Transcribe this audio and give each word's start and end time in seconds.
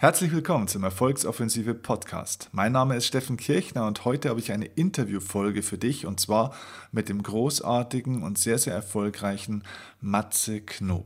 Herzlich 0.00 0.32
willkommen 0.32 0.66
zum 0.66 0.82
Erfolgsoffensive 0.82 1.74
Podcast. 1.74 2.48
Mein 2.52 2.72
Name 2.72 2.96
ist 2.96 3.04
Steffen 3.04 3.36
Kirchner 3.36 3.86
und 3.86 4.06
heute 4.06 4.30
habe 4.30 4.40
ich 4.40 4.50
eine 4.50 4.64
Interviewfolge 4.64 5.62
für 5.62 5.76
dich 5.76 6.06
und 6.06 6.18
zwar 6.18 6.54
mit 6.90 7.10
dem 7.10 7.22
großartigen 7.22 8.22
und 8.22 8.38
sehr, 8.38 8.56
sehr 8.56 8.72
erfolgreichen 8.72 9.62
Matze 10.00 10.62
Knob. 10.62 11.04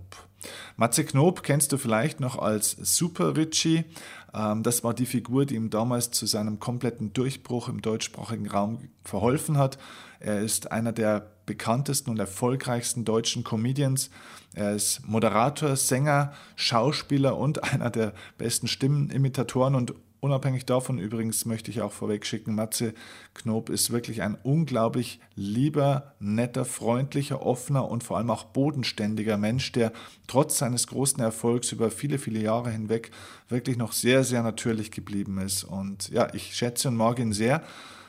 Matze 0.77 1.05
Knob 1.05 1.43
kennst 1.43 1.73
du 1.73 1.77
vielleicht 1.77 2.21
noch 2.21 2.39
als 2.39 2.71
Super 2.71 3.37
Richie. 3.37 3.85
Ähm, 4.33 4.63
das 4.63 4.85
war 4.85 4.95
die 4.95 5.07
Figur, 5.07 5.45
die 5.45 5.57
ihm 5.57 5.71
damals 5.71 6.13
zu 6.13 6.27
seinem 6.27 6.61
kompletten 6.61 7.13
Durchbruch 7.13 7.69
im 7.69 7.83
deutschsprachigen 7.83 8.49
Raum 8.49 8.91
verholfen 9.03 9.59
hat. 9.59 9.77
Er 10.25 10.41
ist 10.41 10.73
einer 10.73 10.93
der 10.93 11.31
bekanntesten 11.45 12.09
und 12.09 12.19
erfolgreichsten 12.19 13.05
deutschen 13.05 13.45
Comedians. 13.45 14.09
Er 14.55 14.73
ist 14.73 15.07
Moderator, 15.07 15.77
Sänger, 15.77 16.33
Schauspieler 16.57 17.37
und 17.37 17.63
einer 17.73 17.91
der 17.91 18.15
besten 18.39 18.67
Stimmenimitatoren 18.67 19.75
und 19.75 19.95
Unabhängig 20.25 20.65
davon 20.65 20.99
übrigens 20.99 21.45
möchte 21.45 21.71
ich 21.71 21.83
auch 21.83 21.93
vorweg 21.93 22.25
schicken, 22.25 22.55
Matze 22.55 22.95
Knob 23.35 23.69
ist 23.69 23.91
wirklich 23.91 24.23
ein 24.23 24.39
unglaublich 24.43 25.21
lieber, 25.35 26.15
netter, 26.19 26.65
freundlicher, 26.65 27.45
offener 27.45 27.91
und 27.91 28.03
vor 28.03 28.17
allem 28.17 28.31
auch 28.31 28.45
bodenständiger 28.45 29.37
Mensch, 29.37 29.73
der 29.73 29.93
trotz 30.27 30.57
seines 30.57 30.87
großen 30.87 31.21
Erfolgs 31.21 31.73
über 31.73 31.91
viele, 31.91 32.17
viele 32.17 32.41
Jahre 32.41 32.71
hinweg 32.71 33.11
wirklich 33.51 33.77
noch 33.77 33.93
sehr, 33.93 34.25
sehr 34.25 34.43
natürlich 34.43 34.91
geblieben 34.91 35.37
ist. 35.37 35.63
Und 35.63 36.09
ja, 36.09 36.33
ich 36.33 36.57
schätze 36.57 36.89
und 36.89 36.97
mag 36.97 37.19
ihn 37.19 37.35
sehr. 37.35 37.63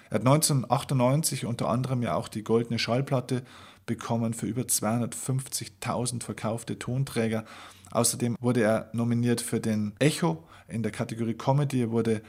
Er 0.09 0.16
hat 0.16 0.27
1998 0.27 1.45
unter 1.45 1.70
anderem 1.70 2.02
ja 2.02 2.16
auch 2.16 2.27
die 2.27 2.44
goldene 2.44 2.80
Schallplatte 2.80 3.44
bekommen 3.86 4.34
für 4.34 4.46
über 4.46 4.63
250.000 4.63 6.23
verkaufte 6.23 6.80
Tonträger. 6.80 7.46
Außerdem 7.91 8.36
wurde 8.40 8.62
er 8.62 8.90
nominiert 8.94 9.41
für 9.41 9.60
den 9.60 9.94
Echo 9.99 10.44
in 10.68 10.84
der 10.84 10.91
Kategorie 10.91 11.36
Comedy. 11.36 11.84
Er 11.84 11.91
wurde 11.91 12.22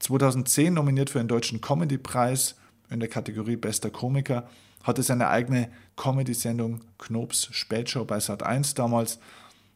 2010 0.00 0.74
nominiert 0.74 1.10
für 1.10 1.18
den 1.18 1.28
Deutschen 1.28 1.60
Comedy-Preis 1.60 2.56
in 2.90 3.00
der 3.00 3.08
Kategorie 3.08 3.56
Bester 3.56 3.90
Komiker. 3.90 4.48
Hatte 4.82 5.02
seine 5.02 5.28
eigene 5.28 5.70
Comedy-Sendung 5.96 6.80
Knobs 6.98 7.48
Spätshow 7.52 8.04
bei 8.04 8.18
Sat1 8.18 8.74
damals. 8.74 9.18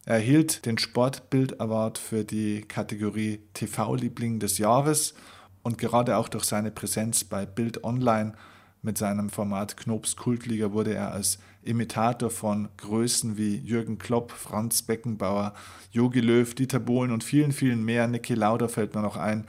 Er 0.05 0.15
erhielt 0.15 0.65
den 0.65 0.77
Sportbild 0.77 1.59
Award 1.59 1.97
für 1.97 2.23
die 2.23 2.61
Kategorie 2.61 3.41
TV-Liebling 3.53 4.39
des 4.39 4.57
Jahres 4.57 5.13
und 5.63 5.77
gerade 5.77 6.17
auch 6.17 6.29
durch 6.29 6.45
seine 6.45 6.71
Präsenz 6.71 7.23
bei 7.23 7.45
Bild 7.45 7.83
Online 7.83 8.33
mit 8.81 8.97
seinem 8.97 9.29
Format 9.29 9.77
Knobs 9.77 10.15
Kultliga 10.15 10.71
wurde 10.71 10.93
er 10.93 11.11
als 11.11 11.39
Imitator 11.63 12.29
von 12.29 12.69
Größen 12.77 13.37
wie 13.37 13.57
Jürgen 13.57 13.97
Klopp, 13.97 14.31
Franz 14.31 14.81
Beckenbauer, 14.81 15.53
Jogi 15.91 16.21
Löw, 16.21 16.53
Dieter 16.53 16.79
Bohlen 16.79 17.11
und 17.11 17.23
vielen, 17.23 17.51
vielen 17.51 17.83
mehr, 17.83 18.07
Niki 18.07 18.33
Lauda 18.33 18.67
fällt 18.69 18.95
mir 18.95 19.01
noch 19.01 19.17
ein, 19.17 19.45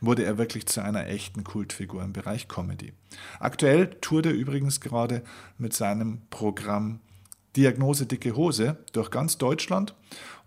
wurde 0.00 0.24
er 0.24 0.38
wirklich 0.38 0.66
zu 0.66 0.82
einer 0.82 1.06
echten 1.06 1.44
Kultfigur 1.44 2.02
im 2.02 2.12
Bereich 2.12 2.48
Comedy. 2.48 2.92
Aktuell 3.38 3.88
tourt 4.00 4.26
er 4.26 4.32
übrigens 4.32 4.80
gerade 4.80 5.22
mit 5.58 5.74
seinem 5.74 6.22
Programm 6.30 7.00
Diagnose 7.56 8.06
dicke 8.06 8.34
Hose 8.34 8.78
durch 8.92 9.10
ganz 9.10 9.36
Deutschland 9.36 9.94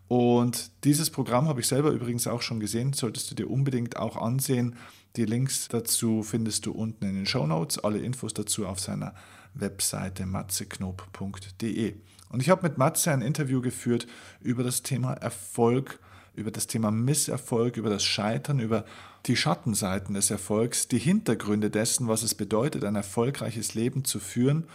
und 0.07 0.71
dieses 0.83 1.09
Programm 1.09 1.47
habe 1.47 1.61
ich 1.61 1.67
selber 1.67 1.89
übrigens 1.89 2.27
auch 2.27 2.41
schon 2.41 2.59
gesehen, 2.59 2.93
solltest 2.93 3.31
du 3.31 3.35
dir 3.35 3.49
unbedingt 3.49 3.97
auch 3.97 4.17
ansehen. 4.17 4.75
Die 5.15 5.25
Links 5.25 5.67
dazu 5.67 6.21
findest 6.21 6.65
du 6.65 6.71
unten 6.71 7.05
in 7.05 7.15
den 7.15 7.25
Show 7.25 7.47
Notes, 7.47 7.79
alle 7.79 7.99
Infos 7.99 8.33
dazu 8.33 8.67
auf 8.67 8.79
seiner 8.79 9.15
Webseite 9.53 10.25
matzeknob.de. 10.25 11.95
Und 12.29 12.41
ich 12.41 12.49
habe 12.49 12.67
mit 12.67 12.77
Matze 12.77 13.11
ein 13.11 13.21
Interview 13.21 13.61
geführt 13.61 14.07
über 14.41 14.63
das 14.63 14.83
Thema 14.83 15.13
Erfolg, 15.13 15.99
über 16.35 16.51
das 16.51 16.67
Thema 16.67 16.91
Misserfolg, 16.91 17.77
über 17.77 17.89
das 17.89 18.03
Scheitern, 18.03 18.59
über 18.59 18.85
die 19.25 19.37
Schattenseiten 19.37 20.13
des 20.13 20.29
Erfolgs, 20.29 20.87
die 20.87 20.99
Hintergründe 20.99 21.69
dessen, 21.69 22.07
was 22.07 22.23
es 22.23 22.35
bedeutet, 22.35 22.83
ein 22.83 22.95
erfolgreiches 22.95 23.73
Leben 23.73 24.03
zu 24.03 24.19
führen. 24.19 24.67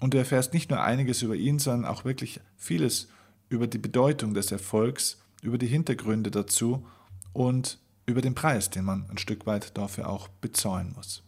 Und 0.00 0.14
du 0.14 0.18
erfährst 0.18 0.54
nicht 0.54 0.70
nur 0.70 0.80
einiges 0.80 1.22
über 1.22 1.34
ihn, 1.34 1.58
sondern 1.58 1.90
auch 1.90 2.04
wirklich 2.04 2.40
vieles 2.56 3.08
über 3.48 3.66
die 3.66 3.78
Bedeutung 3.78 4.34
des 4.34 4.52
Erfolgs, 4.52 5.18
über 5.42 5.58
die 5.58 5.66
Hintergründe 5.66 6.30
dazu 6.30 6.86
und 7.32 7.78
über 8.06 8.22
den 8.22 8.34
Preis, 8.34 8.70
den 8.70 8.84
man 8.84 9.08
ein 9.10 9.18
Stück 9.18 9.46
weit 9.46 9.76
dafür 9.76 10.08
auch 10.08 10.28
bezahlen 10.28 10.92
muss. 10.96 11.22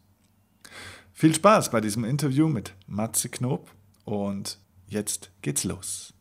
Viel 1.12 1.34
Spaß 1.34 1.70
bei 1.70 1.81
diesem 1.81 2.04
Interview 2.04 2.48
mit 2.48 2.75
Matze 2.86 3.28
Knob 3.28 3.70
und 4.04 4.58
jetzt 4.86 5.31
geht's 5.42 5.64
los. 5.64 6.14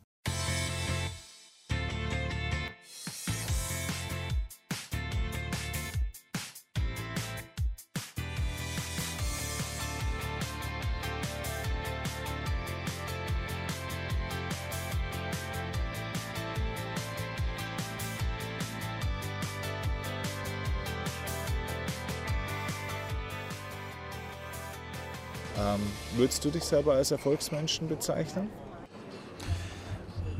Würdest 26.20 26.44
du 26.44 26.50
dich 26.50 26.64
selber 26.64 26.92
als 26.92 27.10
Erfolgsmenschen 27.10 27.88
bezeichnen? 27.88 28.50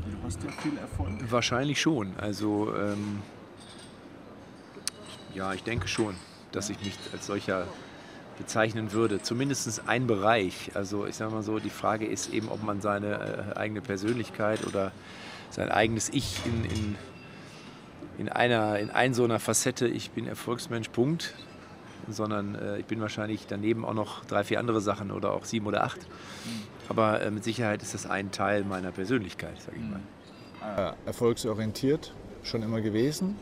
Du 0.05 0.27
hast 0.27 0.43
ja 0.43 0.51
viel 0.51 0.77
Erfolg. 0.77 1.09
Wahrscheinlich 1.31 1.81
schon. 1.81 2.13
Also 2.19 2.73
ähm, 2.77 3.23
ja, 5.35 5.55
ich 5.55 5.63
denke 5.63 5.89
schon, 5.89 6.15
dass 6.53 6.69
ich 6.69 6.79
mich 6.85 6.95
als 7.13 7.27
solcher 7.27 7.67
bezeichnen 8.37 8.93
würde. 8.93 9.23
Zumindest 9.23 9.83
ein 9.87 10.07
Bereich. 10.07 10.71
Also 10.75 11.07
ich 11.07 11.17
sage 11.17 11.33
mal 11.33 11.43
so, 11.43 11.59
die 11.59 11.71
Frage 11.71 12.07
ist 12.07 12.33
eben, 12.33 12.51
ob 12.51 12.63
man 12.63 12.83
seine 12.83 13.55
äh, 13.55 13.59
eigene 13.59 13.81
Persönlichkeit 13.81 14.67
oder 14.67 14.93
sein 15.49 15.71
eigenes 15.71 16.11
Ich 16.11 16.41
in, 16.45 16.65
in, 16.65 16.97
in 18.19 18.29
einer 18.29 18.79
in 18.79 18.91
ein 18.91 19.15
so 19.15 19.25
einer 19.25 19.41
Facette, 19.41 19.89
ich 19.89 20.11
bin 20.11 20.27
Erfolgsmensch, 20.27 20.91
Punkt, 20.91 21.35
sondern 22.13 22.55
äh, 22.55 22.79
ich 22.79 22.87
bin 22.87 23.01
wahrscheinlich 23.01 23.47
daneben 23.49 23.85
auch 23.85 23.95
noch 23.95 24.25
drei, 24.25 24.45
vier 24.45 24.59
andere 24.59 24.81
Sachen 24.81 25.11
oder 25.11 25.33
auch 25.33 25.45
sieben 25.45 25.67
oder 25.67 25.85
acht. 25.85 26.01
Aber 26.89 27.21
äh, 27.21 27.31
mit 27.31 27.45
Sicherheit 27.45 27.83
ist 27.83 27.95
das 27.95 28.07
ein 28.07 28.31
Teil 28.31 28.65
meiner 28.65 28.91
Persönlichkeit, 28.91 29.61
sage 29.61 29.77
ich 29.79 29.89
mal. 29.89 30.93
Äh, 30.93 31.07
erfolgsorientiert 31.07 32.13
schon 32.43 32.63
immer 32.63 32.81
gewesen? 32.81 33.37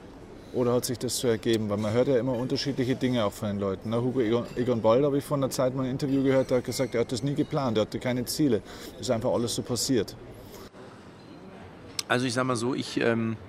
Oder 0.55 0.73
hat 0.73 0.85
sich 0.85 0.99
das 0.99 1.19
so 1.19 1.29
ergeben? 1.29 1.69
Weil 1.69 1.77
man 1.77 1.93
hört 1.93 2.09
ja 2.09 2.19
immer 2.19 2.33
unterschiedliche 2.33 2.97
Dinge 2.97 3.25
auch 3.25 3.33
von 3.33 3.49
den 3.49 3.59
Leuten. 3.59 3.91
Ne? 3.91 4.03
Hugo 4.03 4.21
Egon, 4.21 4.45
Egon 4.57 4.81
Bald 4.81 5.05
habe 5.05 5.19
ich 5.19 5.25
vor 5.25 5.37
einer 5.37 5.51
Zeit 5.51 5.75
mal 5.75 5.85
ein 5.85 5.91
Interview 5.91 6.23
gehört, 6.23 6.51
der 6.51 6.59
hat 6.59 6.65
gesagt, 6.65 6.95
er 6.95 7.03
hat 7.03 7.13
das 7.13 7.23
nie 7.23 7.35
geplant, 7.35 7.77
er 7.77 7.83
hatte 7.83 7.99
keine 7.99 8.25
Ziele. 8.25 8.63
Das 8.93 9.03
ist 9.03 9.11
einfach 9.11 9.31
alles 9.31 9.55
so 9.55 9.63
passiert. 9.63 10.17
Also 12.09 12.25
ich 12.25 12.33
sage 12.33 12.47
mal 12.47 12.57
so, 12.57 12.75
ich 12.75 12.99
ähm, 13.01 13.33
äh, 13.33 13.48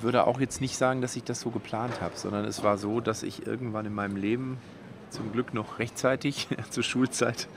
würde 0.00 0.26
auch 0.26 0.40
jetzt 0.40 0.60
nicht 0.60 0.76
sagen, 0.76 1.00
dass 1.00 1.16
ich 1.16 1.24
das 1.24 1.40
so 1.40 1.50
geplant 1.50 2.00
habe, 2.00 2.16
sondern 2.16 2.44
es 2.44 2.62
war 2.62 2.78
so, 2.78 3.00
dass 3.00 3.22
ich 3.22 3.46
irgendwann 3.46 3.86
in 3.86 3.94
meinem 3.94 4.16
Leben, 4.16 4.58
zum 5.10 5.32
Glück 5.32 5.54
noch 5.54 5.78
rechtzeitig 5.78 6.48
zur 6.70 6.82
Schulzeit, 6.82 7.48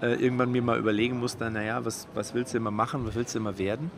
äh, 0.00 0.14
irgendwann 0.14 0.50
mir 0.52 0.62
mal 0.62 0.78
überlegen 0.78 1.18
musste, 1.18 1.50
naja, 1.50 1.84
was, 1.84 2.08
was 2.14 2.34
willst 2.34 2.54
du 2.54 2.58
immer 2.58 2.70
machen, 2.70 3.06
was 3.06 3.14
willst 3.14 3.34
du 3.34 3.38
immer 3.38 3.58
werden? 3.58 3.90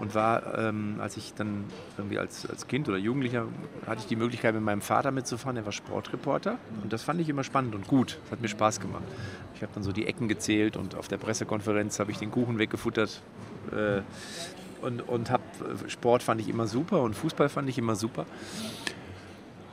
Und 0.00 0.16
war, 0.16 0.58
ähm, 0.58 0.96
als 0.98 1.16
ich 1.16 1.34
dann 1.34 1.64
irgendwie 1.96 2.18
als, 2.18 2.50
als 2.50 2.66
Kind 2.66 2.88
oder 2.88 2.98
Jugendlicher 2.98 3.46
hatte 3.86 4.00
ich 4.00 4.06
die 4.06 4.16
Möglichkeit, 4.16 4.52
mit 4.52 4.64
meinem 4.64 4.80
Vater 4.80 5.12
mitzufahren, 5.12 5.54
der 5.54 5.64
war 5.66 5.72
Sportreporter. 5.72 6.58
Und 6.82 6.92
das 6.92 7.04
fand 7.04 7.20
ich 7.20 7.28
immer 7.28 7.44
spannend 7.44 7.76
und 7.76 7.86
gut. 7.86 8.18
Das 8.24 8.32
hat 8.32 8.40
mir 8.40 8.48
Spaß 8.48 8.80
gemacht. 8.80 9.04
Ich 9.54 9.62
habe 9.62 9.70
dann 9.72 9.84
so 9.84 9.92
die 9.92 10.06
Ecken 10.06 10.26
gezählt 10.26 10.76
und 10.76 10.96
auf 10.96 11.06
der 11.06 11.18
Pressekonferenz 11.18 12.00
habe 12.00 12.10
ich 12.10 12.18
den 12.18 12.32
Kuchen 12.32 12.58
weggefuttert. 12.58 13.22
Äh, 13.70 14.00
und, 14.84 15.00
und 15.08 15.30
hab, 15.30 15.40
Sport 15.88 16.22
fand 16.22 16.40
ich 16.40 16.48
immer 16.48 16.66
super 16.66 17.02
und 17.02 17.14
Fußball 17.14 17.48
fand 17.48 17.68
ich 17.68 17.78
immer 17.78 17.96
super. 17.96 18.26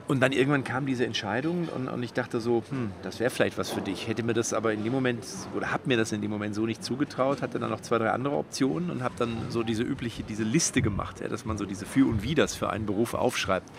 Und 0.07 0.19
dann 0.19 0.33
irgendwann 0.33 0.65
kam 0.65 0.85
diese 0.85 1.05
Entscheidung 1.05 1.69
und, 1.69 1.87
und 1.87 2.03
ich 2.03 2.11
dachte 2.11 2.41
so, 2.41 2.63
hm, 2.69 2.91
das 3.01 3.21
wäre 3.21 3.29
vielleicht 3.29 3.57
was 3.57 3.69
für 3.69 3.79
dich. 3.79 4.09
Hätte 4.09 4.23
mir 4.23 4.33
das 4.33 4.53
aber 4.53 4.73
in 4.73 4.83
dem 4.83 4.91
Moment, 4.91 5.23
oder 5.55 5.71
habe 5.71 5.83
mir 5.85 5.95
das 5.95 6.11
in 6.11 6.21
dem 6.21 6.31
Moment 6.31 6.53
so 6.53 6.65
nicht 6.65 6.83
zugetraut, 6.83 7.41
hatte 7.41 7.59
dann 7.59 7.69
noch 7.69 7.79
zwei, 7.79 7.97
drei 7.97 8.09
andere 8.09 8.35
Optionen 8.35 8.89
und 8.89 9.03
habe 9.03 9.13
dann 9.17 9.37
so 9.47 9.63
diese 9.63 9.83
übliche, 9.83 10.23
diese 10.23 10.43
Liste 10.43 10.81
gemacht, 10.81 11.21
ja, 11.21 11.29
dass 11.29 11.45
man 11.45 11.57
so 11.57 11.65
diese 11.65 11.85
Für 11.85 12.09
und 12.09 12.23
Widers 12.23 12.55
für 12.55 12.69
einen 12.69 12.85
Beruf 12.85 13.13
aufschreibt. 13.13 13.69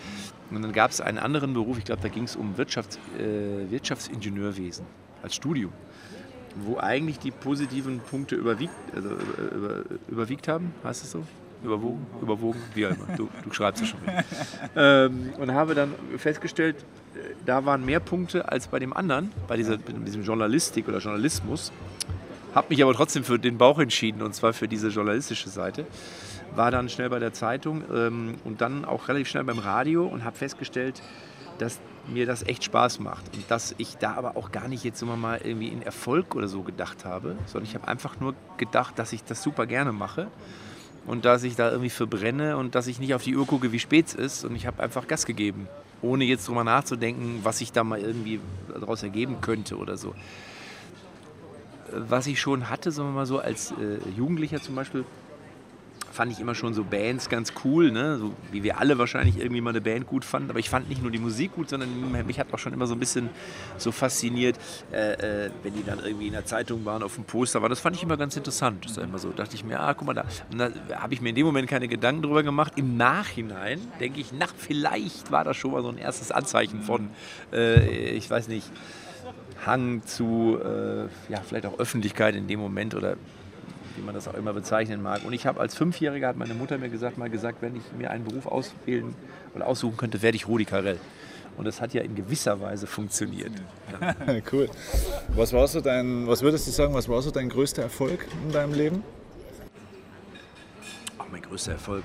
Und 0.50 0.62
dann 0.62 0.73
gab 0.73 0.90
es 0.90 1.02
einen 1.02 1.19
anderen 1.19 1.52
Beruf, 1.52 1.76
ich 1.76 1.84
glaube, 1.84 2.00
da 2.00 2.08
ging 2.08 2.25
es 2.25 2.34
um 2.34 2.56
Wirtschafts, 2.56 2.99
äh, 3.19 3.70
Wirtschaftsingenieurwesen 3.70 4.87
als 5.23 5.34
Studium 5.34 5.73
wo 6.56 6.78
eigentlich 6.78 7.19
die 7.19 7.31
positiven 7.31 8.00
Punkte 8.00 8.37
überwiegt, 8.37 8.75
also 8.94 9.10
über, 9.54 9.82
überwiegt 10.08 10.49
haben, 10.49 10.75
heißt 10.84 11.04
es 11.04 11.12
so? 11.12 11.25
Überwogen? 11.64 12.04
Überwogen? 12.20 12.60
Wie 12.75 12.82
immer. 12.82 12.96
Du, 13.16 13.28
du 13.44 13.52
schreibst 13.52 13.82
es 13.82 13.88
schon. 13.90 14.00
ähm, 14.76 15.32
und 15.38 15.52
habe 15.52 15.75
dann 15.75 15.94
festgestellt, 16.16 16.76
äh, 17.14 17.34
da 17.46 17.64
waren 17.64 17.84
mehr 17.84 18.00
Punkte 18.00 18.49
als 18.50 18.66
bei 18.66 18.78
dem 18.78 18.93
anderen, 18.93 19.31
bei 19.46 19.56
dieser, 19.56 19.76
diesem 19.76 20.22
Journalistik 20.22 20.88
oder 20.88 20.99
Journalismus. 20.99 21.72
Habe 22.55 22.66
mich 22.70 22.82
aber 22.82 22.94
trotzdem 22.94 23.25
für 23.25 23.38
den 23.38 23.58
Bauch 23.58 23.78
entschieden 23.78 24.22
und 24.22 24.34
zwar 24.34 24.52
für 24.52 24.69
diese 24.69 24.88
journalistische 24.88 25.48
Seite. 25.48 25.87
war 26.55 26.70
dann 26.70 26.88
schnell 26.88 27.08
bei 27.08 27.19
der 27.19 27.32
Zeitung 27.32 27.82
ähm, 27.94 28.34
und 28.44 28.60
dann 28.60 28.84
auch 28.84 29.08
relativ 29.08 29.28
schnell 29.28 29.44
beim 29.44 29.58
Radio 29.58 30.06
und 30.06 30.25
habe 30.25 30.37
festgestellt, 30.37 31.02
dass 31.62 31.79
mir 32.09 32.26
das 32.26 32.43
echt 32.43 32.64
Spaß 32.64 32.99
macht 32.99 33.25
und 33.35 33.49
dass 33.49 33.75
ich 33.79 33.97
da 33.97 34.14
aber 34.14 34.37
auch 34.37 34.50
gar 34.50 34.67
nicht 34.67 34.82
jetzt 34.85 35.00
immer 35.03 35.17
mal 35.17 35.41
irgendwie 35.43 35.69
in 35.69 35.82
Erfolg 35.82 36.35
oder 36.35 36.49
so 36.49 36.62
gedacht 36.62 37.05
habe, 37.05 37.37
sondern 37.47 37.69
ich 37.69 37.75
habe 37.75 37.87
einfach 37.87 38.19
nur 38.19 38.35
gedacht, 38.56 38.99
dass 38.99 39.12
ich 39.12 39.23
das 39.23 39.43
super 39.43 39.67
gerne 39.67 39.93
mache 39.93 40.26
und 41.06 41.25
dass 41.25 41.44
ich 41.44 41.55
da 41.55 41.70
irgendwie 41.70 41.91
verbrenne 41.91 42.56
und 42.56 42.75
dass 42.75 42.88
ich 42.88 42.99
nicht 42.99 43.14
auf 43.14 43.23
die 43.23 43.37
Uhr 43.37 43.47
gucke, 43.47 43.70
wie 43.70 43.79
spät 43.79 44.06
es 44.09 44.14
ist 44.14 44.44
und 44.44 44.56
ich 44.56 44.67
habe 44.67 44.82
einfach 44.82 45.06
Gas 45.06 45.26
gegeben, 45.26 45.69
ohne 46.03 46.25
jetzt 46.25 46.49
drüber 46.49 46.64
nachzudenken, 46.64 47.41
was 47.44 47.59
sich 47.59 47.70
da 47.70 47.85
mal 47.85 48.00
irgendwie 48.00 48.41
daraus 48.69 49.05
ergeben 49.05 49.41
könnte 49.41 49.76
oder 49.76 49.97
so. 49.97 50.15
Was 51.93 52.26
ich 52.26 52.41
schon 52.41 52.69
hatte, 52.69 52.91
sagen 52.91 53.11
wir 53.11 53.15
mal 53.15 53.26
so, 53.26 53.38
als 53.38 53.70
äh, 53.73 53.99
Jugendlicher 54.17 54.61
zum 54.61 54.75
Beispiel, 54.75 55.05
fand 56.12 56.31
ich 56.31 56.41
immer 56.41 56.55
schon 56.55 56.75
so 56.75 56.85
Bands 56.85 57.29
ganz 57.29 57.53
cool, 57.64 57.91
ne? 57.91 58.19
so 58.19 58.32
wie 58.50 58.62
wir 58.62 58.79
alle 58.79 58.99
wahrscheinlich 58.99 59.38
irgendwie 59.38 59.61
mal 59.61 59.70
eine 59.70 59.81
Band 59.81 60.06
gut 60.06 60.25
fanden. 60.25 60.50
Aber 60.50 60.59
ich 60.59 60.69
fand 60.69 60.88
nicht 60.88 61.03
nur 61.03 61.11
die 61.11 61.19
Musik 61.19 61.55
gut, 61.55 61.70
sondern 61.70 61.88
mich 62.26 62.38
hat 62.38 62.53
auch 62.53 62.59
schon 62.59 62.73
immer 62.73 62.87
so 62.87 62.94
ein 62.94 63.00
bisschen 63.00 63.31
so 63.79 63.93
fasziniert, 63.93 64.59
äh, 64.93 65.47
äh, 65.47 65.50
wenn 65.62 65.75
die 65.75 65.85
dann 65.85 66.00
irgendwie 66.05 66.26
in 66.26 66.32
der 66.32 66.44
Zeitung 66.44 66.85
waren, 66.85 67.03
auf 67.03 67.14
dem 67.14 67.25
Poster 67.25 67.62
waren. 67.62 67.70
Das 67.70 67.81
fand 67.81 67.97
ich 67.97 68.03
immer 68.03 68.17
ganz 68.17 68.37
interessant. 68.37 68.85
Das 68.85 68.97
war 68.99 69.05
immer 69.05 69.19
so, 69.19 69.31
dachte 69.31 69.55
ich 69.55 69.64
mir, 69.64 69.81
ah, 69.81 69.94
guck 69.94 70.06
mal 70.06 70.14
da. 70.14 70.25
Und 70.50 70.59
da 70.59 70.70
habe 71.00 71.14
ich 71.14 71.23
mir 71.23 71.31
in 71.31 71.35
dem 71.35 71.47
Moment 71.47 71.69
keine 71.69 71.88
Gedanken 71.88 72.23
drüber 72.23 72.43
gemacht. 72.43 72.75
Im 72.76 72.97
Nachhinein 72.97 73.81
denke 73.99 74.20
ich, 74.20 74.32
na, 74.38 74.47
vielleicht 74.55 75.31
war 75.31 75.44
das 75.44 75.56
schon 75.56 75.73
mal 75.73 75.82
so 75.82 75.88
ein 75.88 75.99
erstes 75.99 76.31
Anzeichen 76.31 76.82
von, 76.82 77.08
äh, 77.53 78.11
ich 78.11 78.29
weiß 78.29 78.49
nicht, 78.49 78.70
Hang 79.65 80.03
zu, 80.05 80.58
äh, 80.62 81.03
ja, 81.32 81.41
vielleicht 81.47 81.67
auch 81.67 81.79
Öffentlichkeit 81.79 82.35
in 82.35 82.49
dem 82.49 82.58
Moment 82.58 82.94
oder 82.94 83.17
wie 83.97 84.03
man 84.03 84.15
das 84.15 84.29
auch 84.29 84.35
immer 84.35 84.53
bezeichnen 84.53 85.03
mag. 85.03 85.25
Und 85.25 85.33
ich 85.33 85.47
habe 85.47 85.61
als 85.61 85.75
Fünfjähriger, 85.75 86.29
hat 86.29 86.37
meine 86.37 86.55
Mutter 86.55 86.79
mir 86.79 86.89
gesagt, 86.89 87.19
mal 87.19 87.31
gesagt, 87.31 87.62
wenn 87.62 87.77
ich 87.77 87.83
mir 87.97 88.11
einen 88.11 88.25
Beruf 88.25 88.47
auswählen 88.47 89.15
oder 89.55 89.67
aussuchen 89.67 89.97
könnte, 89.97 90.23
werde 90.23 90.37
ich 90.37 90.49
Rudi 90.49 90.65
Carell. 90.65 90.99
Und 91.56 91.67
das 91.67 91.81
hat 91.81 91.93
ja 91.93 92.03
in 92.03 92.15
gewisser 92.15 92.61
Weise 92.61 92.87
funktioniert. 92.87 93.53
Ja. 94.00 94.15
cool. 94.53 94.69
Was, 95.35 95.53
war 95.53 95.69
so 95.69 95.81
dein, 95.81 96.27
was 96.27 96.43
würdest 96.43 96.67
du 96.67 96.71
sagen, 96.71 96.94
was 96.94 97.09
war 97.09 97.21
so 97.21 97.31
dein 97.31 97.49
größter 97.49 97.83
Erfolg 97.83 98.27
in 98.44 98.53
deinem 98.53 98.73
Leben? 98.73 99.05
Ach, 101.19 101.27
mein 101.31 101.43
größter 101.43 101.73
Erfolg. 101.73 102.05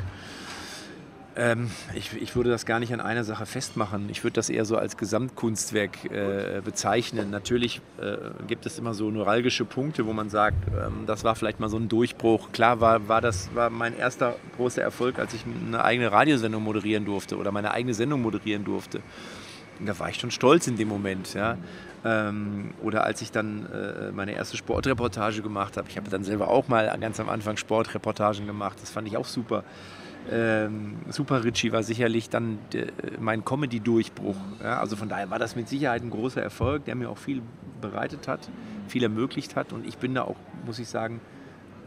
Ähm, 1.39 1.69
ich, 1.93 2.19
ich, 2.19 2.35
würde 2.35 2.49
das 2.49 2.65
gar 2.65 2.79
nicht 2.79 2.91
an 2.91 2.99
einer 2.99 3.23
Sache 3.23 3.45
festmachen. 3.45 4.09
Ich 4.09 4.23
würde 4.23 4.33
das 4.33 4.49
eher 4.49 4.65
so 4.65 4.75
als 4.75 4.97
Gesamtkunstwerk 4.97 6.05
äh, 6.05 6.61
bezeichnen. 6.65 7.29
Natürlich 7.29 7.79
äh, 8.01 8.17
gibt 8.47 8.65
es 8.65 8.79
immer 8.79 8.95
so 8.95 9.11
neuralgische 9.11 9.63
Punkte, 9.63 10.07
wo 10.07 10.13
man 10.13 10.31
sagt, 10.31 10.57
ähm, 10.69 11.05
das 11.05 11.23
war 11.23 11.35
vielleicht 11.35 11.59
mal 11.59 11.69
so 11.69 11.77
ein 11.77 11.89
Durchbruch. 11.89 12.51
Klar 12.53 12.81
war, 12.81 13.07
war 13.07 13.21
das 13.21 13.53
war 13.53 13.69
mein 13.69 13.95
erster 13.95 14.35
großer 14.55 14.81
Erfolg, 14.81 15.19
als 15.19 15.35
ich 15.35 15.45
eine 15.45 15.83
eigene 15.83 16.11
Radiosendung 16.11 16.63
moderieren 16.63 17.05
durfte 17.05 17.37
oder 17.37 17.51
meine 17.51 17.69
eigene 17.69 17.93
Sendung 17.93 18.23
moderieren 18.23 18.63
durfte. 18.63 19.01
Und 19.79 19.85
da 19.85 19.99
war 19.99 20.09
ich 20.09 20.19
schon 20.19 20.31
stolz 20.31 20.65
in 20.65 20.75
dem 20.75 20.87
Moment. 20.87 21.35
Ja. 21.35 21.59
Ähm, 22.03 22.71
oder 22.81 23.03
als 23.03 23.21
ich 23.21 23.31
dann 23.31 23.67
äh, 23.67 24.11
meine 24.11 24.31
erste 24.31 24.57
Sportreportage 24.57 25.43
gemacht 25.43 25.77
habe. 25.77 25.87
Ich 25.87 25.97
habe 25.97 26.09
dann 26.09 26.23
selber 26.23 26.47
auch 26.47 26.67
mal 26.67 26.97
ganz 26.99 27.19
am 27.19 27.29
Anfang 27.29 27.57
Sportreportagen 27.57 28.47
gemacht. 28.47 28.77
Das 28.81 28.89
fand 28.89 29.07
ich 29.07 29.17
auch 29.17 29.25
super. 29.25 29.63
Ähm, 30.29 30.97
Super 31.09 31.43
Richie 31.43 31.71
war 31.71 31.83
sicherlich 31.83 32.29
dann 32.29 32.59
de, 32.73 32.87
mein 33.19 33.45
Comedy-Durchbruch. 33.45 34.35
Ja, 34.61 34.79
also 34.79 34.95
von 34.95 35.09
daher 35.09 35.29
war 35.29 35.39
das 35.39 35.55
mit 35.55 35.69
Sicherheit 35.69 36.03
ein 36.03 36.09
großer 36.09 36.41
Erfolg, 36.41 36.85
der 36.85 36.95
mir 36.95 37.09
auch 37.09 37.17
viel 37.17 37.41
bereitet 37.81 38.27
hat, 38.27 38.49
viel 38.87 39.03
ermöglicht 39.03 39.55
hat. 39.55 39.71
Und 39.71 39.87
ich 39.87 39.97
bin 39.97 40.15
da 40.15 40.23
auch, 40.23 40.35
muss 40.65 40.79
ich 40.79 40.89
sagen, 40.89 41.21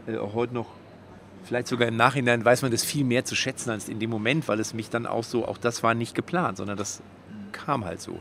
äh, 0.07 0.17
auch 0.17 0.33
heute 0.33 0.53
noch, 0.53 0.67
vielleicht 1.43 1.67
sogar 1.67 1.87
im 1.87 1.95
Nachhinein 1.95 2.43
weiß 2.43 2.63
man 2.63 2.71
das 2.71 2.83
viel 2.83 3.03
mehr 3.03 3.25
zu 3.25 3.35
schätzen 3.35 3.69
als 3.69 3.89
in 3.89 3.99
dem 3.99 4.09
Moment, 4.09 4.47
weil 4.47 4.59
es 4.59 4.73
mich 4.73 4.89
dann 4.89 5.05
auch 5.05 5.23
so, 5.23 5.47
auch 5.47 5.57
das 5.57 5.83
war 5.83 5.93
nicht 5.93 6.15
geplant, 6.15 6.57
sondern 6.57 6.77
das 6.77 7.01
kam 7.51 7.85
halt 7.85 8.01
so. 8.01 8.19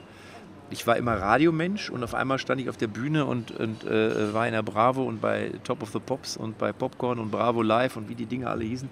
Ich 0.72 0.86
war 0.86 0.96
immer 0.96 1.14
Radiomensch 1.14 1.90
und 1.90 2.04
auf 2.04 2.14
einmal 2.14 2.38
stand 2.38 2.60
ich 2.60 2.68
auf 2.68 2.76
der 2.76 2.86
Bühne 2.86 3.24
und, 3.24 3.50
und 3.50 3.84
äh, 3.84 4.32
war 4.32 4.46
in 4.46 4.52
der 4.52 4.62
Bravo 4.62 5.02
und 5.02 5.20
bei 5.20 5.52
Top 5.64 5.82
of 5.82 5.90
the 5.90 5.98
Pops 5.98 6.36
und 6.36 6.58
bei 6.58 6.72
Popcorn 6.72 7.18
und 7.18 7.30
Bravo 7.30 7.62
Live 7.62 7.96
und 7.96 8.08
wie 8.08 8.14
die 8.14 8.26
Dinge 8.26 8.48
alle 8.48 8.64
hießen 8.64 8.88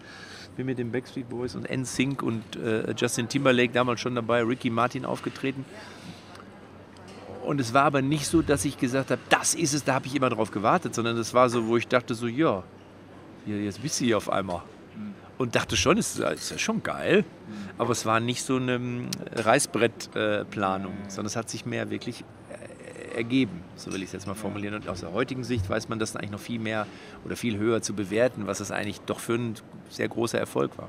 bin 0.59 0.67
mit 0.67 0.79
den 0.79 0.91
Backstreet 0.91 1.29
Boys 1.29 1.55
und 1.55 1.71
NSYNC 1.71 2.21
und 2.21 2.57
äh, 2.57 2.93
Justin 2.97 3.29
Timberlake 3.29 3.73
damals 3.73 4.01
schon 4.01 4.17
dabei, 4.17 4.43
Ricky 4.43 4.71
Martin 4.71 5.05
aufgetreten. 5.05 5.65
Und 7.45 7.61
es 7.61 7.73
war 7.73 7.85
aber 7.85 8.03
nicht 8.03 8.27
so, 8.27 8.43
dass 8.43 8.65
ich 8.65 8.77
gesagt 8.77 9.13
habe, 9.13 9.21
das 9.29 9.55
ist 9.55 9.73
es, 9.73 9.85
da 9.85 9.95
habe 9.95 10.07
ich 10.07 10.17
immer 10.17 10.31
drauf 10.31 10.51
gewartet, 10.51 10.97
sondern 10.97 11.17
es 11.17 11.33
war 11.33 11.49
so, 11.49 11.69
wo 11.69 11.77
ich 11.77 11.87
dachte 11.87 12.15
so, 12.15 12.27
ja, 12.27 12.65
jetzt 13.47 13.81
bist 13.81 14.01
du 14.01 14.07
hier 14.07 14.17
auf 14.17 14.29
einmal. 14.29 14.63
Und 15.39 15.55
dachte 15.55 15.77
schon, 15.77 15.97
es 15.97 16.19
ist 16.19 16.51
ja 16.51 16.59
schon 16.59 16.83
geil, 16.83 17.25
aber 17.79 17.93
es 17.93 18.05
war 18.05 18.19
nicht 18.19 18.43
so 18.43 18.57
eine 18.57 18.75
ähm, 18.75 19.09
Reißbrettplanung, 19.37 20.93
äh, 20.93 21.09
sondern 21.11 21.27
es 21.27 21.37
hat 21.37 21.49
sich 21.49 21.67
mehr 21.67 21.89
wirklich 21.91 22.25
ergeben, 23.15 23.63
so 23.77 23.93
will 23.93 24.03
ich 24.03 24.07
es 24.07 24.13
jetzt 24.13 24.27
mal 24.27 24.35
formulieren. 24.35 24.75
Und 24.75 24.89
aus 24.89 25.01
der 25.01 25.13
heutigen 25.13 25.45
Sicht 25.45 25.69
weiß 25.69 25.89
man 25.89 25.99
das 25.99 26.17
eigentlich 26.17 26.33
noch 26.33 26.41
viel 26.41 26.59
mehr 26.59 26.87
oder 27.25 27.37
viel 27.37 27.59
höher 27.59 27.81
zu 27.81 27.95
bewerten, 27.95 28.47
was 28.47 28.61
es 28.61 28.71
eigentlich 28.71 29.01
doch 29.03 29.21
für 29.21 29.35
ein 29.35 29.55
sehr 29.91 30.09
großer 30.09 30.39
Erfolg 30.39 30.77
war. 30.79 30.89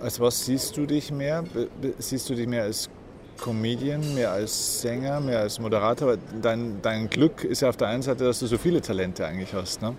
Als 0.00 0.20
was 0.20 0.44
siehst 0.44 0.76
du 0.76 0.86
dich 0.86 1.10
mehr? 1.10 1.44
Siehst 1.98 2.30
du 2.30 2.34
dich 2.34 2.46
mehr 2.46 2.62
als 2.62 2.88
Comedian, 3.38 4.14
mehr 4.14 4.30
als 4.30 4.80
Sänger, 4.80 5.20
mehr 5.20 5.40
als 5.40 5.58
Moderator? 5.58 6.16
Dein, 6.40 6.80
dein 6.82 7.10
Glück 7.10 7.44
ist 7.44 7.62
ja 7.62 7.68
auf 7.68 7.76
der 7.76 7.88
einen 7.88 8.02
Seite, 8.02 8.24
dass 8.24 8.38
du 8.38 8.46
so 8.46 8.58
viele 8.58 8.80
Talente 8.80 9.26
eigentlich 9.26 9.52
hast. 9.54 9.82
Ne? 9.82 9.96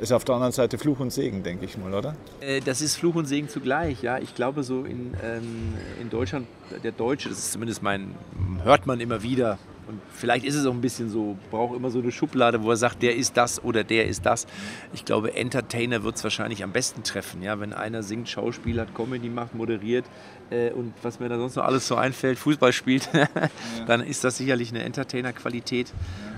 Ist 0.00 0.12
auf 0.12 0.24
der 0.24 0.36
anderen 0.36 0.52
Seite 0.52 0.78
Fluch 0.78 1.00
und 1.00 1.12
Segen, 1.12 1.42
denke 1.42 1.64
ich 1.64 1.76
mal, 1.76 1.92
oder? 1.92 2.14
Äh, 2.40 2.60
das 2.60 2.80
ist 2.82 2.96
Fluch 2.96 3.16
und 3.16 3.26
Segen 3.26 3.48
zugleich, 3.48 4.02
ja. 4.02 4.18
Ich 4.18 4.34
glaube, 4.34 4.62
so 4.62 4.84
in, 4.84 5.14
ähm, 5.24 5.74
in 6.00 6.08
Deutschland, 6.08 6.46
der 6.84 6.92
Deutsche, 6.92 7.28
das 7.28 7.38
ist 7.38 7.52
zumindest 7.52 7.82
mein, 7.82 8.14
hört 8.62 8.86
man 8.86 9.00
immer 9.00 9.22
wieder, 9.22 9.58
und 9.88 10.00
vielleicht 10.12 10.44
ist 10.44 10.54
es 10.54 10.66
auch 10.66 10.72
ein 10.72 10.82
bisschen 10.82 11.08
so, 11.08 11.36
braucht 11.50 11.74
immer 11.74 11.90
so 11.90 11.98
eine 11.98 12.12
Schublade, 12.12 12.62
wo 12.62 12.70
er 12.70 12.76
sagt, 12.76 13.02
der 13.02 13.16
ist 13.16 13.36
das 13.38 13.64
oder 13.64 13.84
der 13.84 14.06
ist 14.06 14.26
das. 14.26 14.46
Ich 14.92 15.06
glaube, 15.06 15.34
Entertainer 15.34 16.04
wird 16.04 16.16
es 16.16 16.24
wahrscheinlich 16.24 16.62
am 16.62 16.72
besten 16.72 17.02
treffen. 17.02 17.42
Ja? 17.42 17.58
Wenn 17.58 17.72
einer 17.72 18.02
singt, 18.02 18.28
Schauspiel 18.28 18.78
hat, 18.80 18.94
Comedy 18.94 19.30
macht, 19.30 19.54
moderiert 19.54 20.04
äh, 20.50 20.70
und 20.72 20.92
was 21.02 21.20
mir 21.20 21.30
da 21.30 21.38
sonst 21.38 21.56
noch 21.56 21.64
alles 21.64 21.88
so 21.88 21.96
einfällt, 21.96 22.38
Fußball 22.38 22.74
spielt, 22.74 23.08
dann 23.86 24.02
ist 24.02 24.24
das 24.24 24.36
sicherlich 24.36 24.70
eine 24.70 24.82
Entertainer-Qualität, 24.82 25.92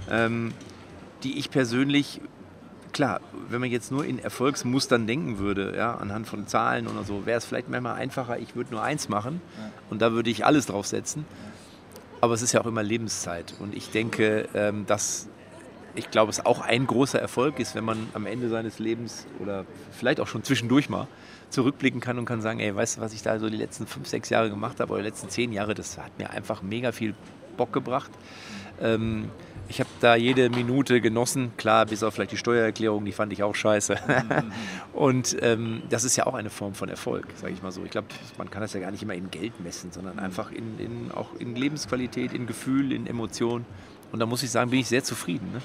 ähm, 0.08 0.52
die 1.24 1.38
ich 1.38 1.50
persönlich 1.50 2.20
klar, 2.92 3.20
wenn 3.48 3.60
man 3.60 3.70
jetzt 3.70 3.90
nur 3.90 4.04
in 4.04 4.18
Erfolgsmustern 4.18 5.06
denken 5.06 5.38
würde, 5.38 5.74
ja, 5.76 5.94
anhand 5.94 6.26
von 6.26 6.46
Zahlen 6.46 6.86
oder 6.86 7.04
so, 7.04 7.26
wäre 7.26 7.38
es 7.38 7.44
vielleicht 7.44 7.68
manchmal 7.68 7.94
einfacher, 7.94 8.38
ich 8.38 8.54
würde 8.54 8.72
nur 8.72 8.82
eins 8.82 9.08
machen 9.08 9.40
und 9.90 10.02
da 10.02 10.12
würde 10.12 10.30
ich 10.30 10.44
alles 10.44 10.66
drauf 10.66 10.86
setzen. 10.86 11.24
Aber 12.20 12.34
es 12.34 12.42
ist 12.42 12.52
ja 12.52 12.60
auch 12.60 12.66
immer 12.66 12.82
Lebenszeit. 12.82 13.54
Und 13.60 13.74
ich 13.74 13.90
denke, 13.90 14.48
ähm, 14.54 14.86
dass 14.86 15.28
ich 15.94 16.10
glaube, 16.10 16.30
es 16.30 16.44
auch 16.44 16.60
ein 16.60 16.86
großer 16.86 17.20
Erfolg 17.20 17.58
ist, 17.58 17.74
wenn 17.74 17.84
man 17.84 18.08
am 18.14 18.26
Ende 18.26 18.48
seines 18.48 18.78
Lebens 18.78 19.26
oder 19.40 19.64
vielleicht 19.90 20.20
auch 20.20 20.28
schon 20.28 20.44
zwischendurch 20.44 20.88
mal 20.88 21.08
zurückblicken 21.50 22.00
kann 22.00 22.18
und 22.18 22.26
kann 22.26 22.40
sagen, 22.40 22.60
ey, 22.60 22.74
weißt 22.74 22.98
du, 22.98 23.00
was 23.00 23.12
ich 23.12 23.22
da 23.22 23.38
so 23.38 23.48
die 23.48 23.56
letzten 23.56 23.86
fünf, 23.86 24.06
sechs 24.06 24.30
Jahre 24.30 24.50
gemacht 24.50 24.78
habe 24.78 24.92
oder 24.92 25.02
die 25.02 25.08
letzten 25.08 25.28
zehn 25.30 25.52
Jahre, 25.52 25.74
das 25.74 25.98
hat 25.98 26.16
mir 26.18 26.30
einfach 26.30 26.62
mega 26.62 26.92
viel 26.92 27.14
Bock 27.56 27.72
gebracht. 27.72 28.10
Ähm, 28.80 29.30
ich 29.70 29.78
habe 29.78 29.88
da 30.00 30.16
jede 30.16 30.50
Minute 30.50 31.00
genossen, 31.00 31.52
klar, 31.56 31.86
bis 31.86 32.02
auf 32.02 32.14
vielleicht 32.14 32.32
die 32.32 32.36
Steuererklärung, 32.36 33.04
die 33.04 33.12
fand 33.12 33.32
ich 33.32 33.44
auch 33.44 33.54
scheiße. 33.54 33.96
und 34.92 35.36
ähm, 35.42 35.82
das 35.88 36.02
ist 36.02 36.16
ja 36.16 36.26
auch 36.26 36.34
eine 36.34 36.50
Form 36.50 36.74
von 36.74 36.88
Erfolg, 36.88 37.26
sage 37.36 37.52
ich 37.52 37.62
mal 37.62 37.70
so. 37.70 37.84
Ich 37.84 37.92
glaube, 37.92 38.08
man 38.36 38.50
kann 38.50 38.62
das 38.62 38.72
ja 38.72 38.80
gar 38.80 38.90
nicht 38.90 39.04
immer 39.04 39.14
in 39.14 39.30
Geld 39.30 39.60
messen, 39.60 39.92
sondern 39.92 40.18
einfach 40.18 40.50
in, 40.50 40.80
in, 40.80 41.12
auch 41.12 41.28
in 41.38 41.54
Lebensqualität, 41.54 42.32
in 42.32 42.48
Gefühl, 42.48 42.90
in 42.90 43.06
Emotion. 43.06 43.64
Und 44.10 44.18
da 44.18 44.26
muss 44.26 44.42
ich 44.42 44.50
sagen, 44.50 44.70
bin 44.70 44.80
ich 44.80 44.88
sehr 44.88 45.04
zufrieden. 45.04 45.52
Ne? 45.52 45.62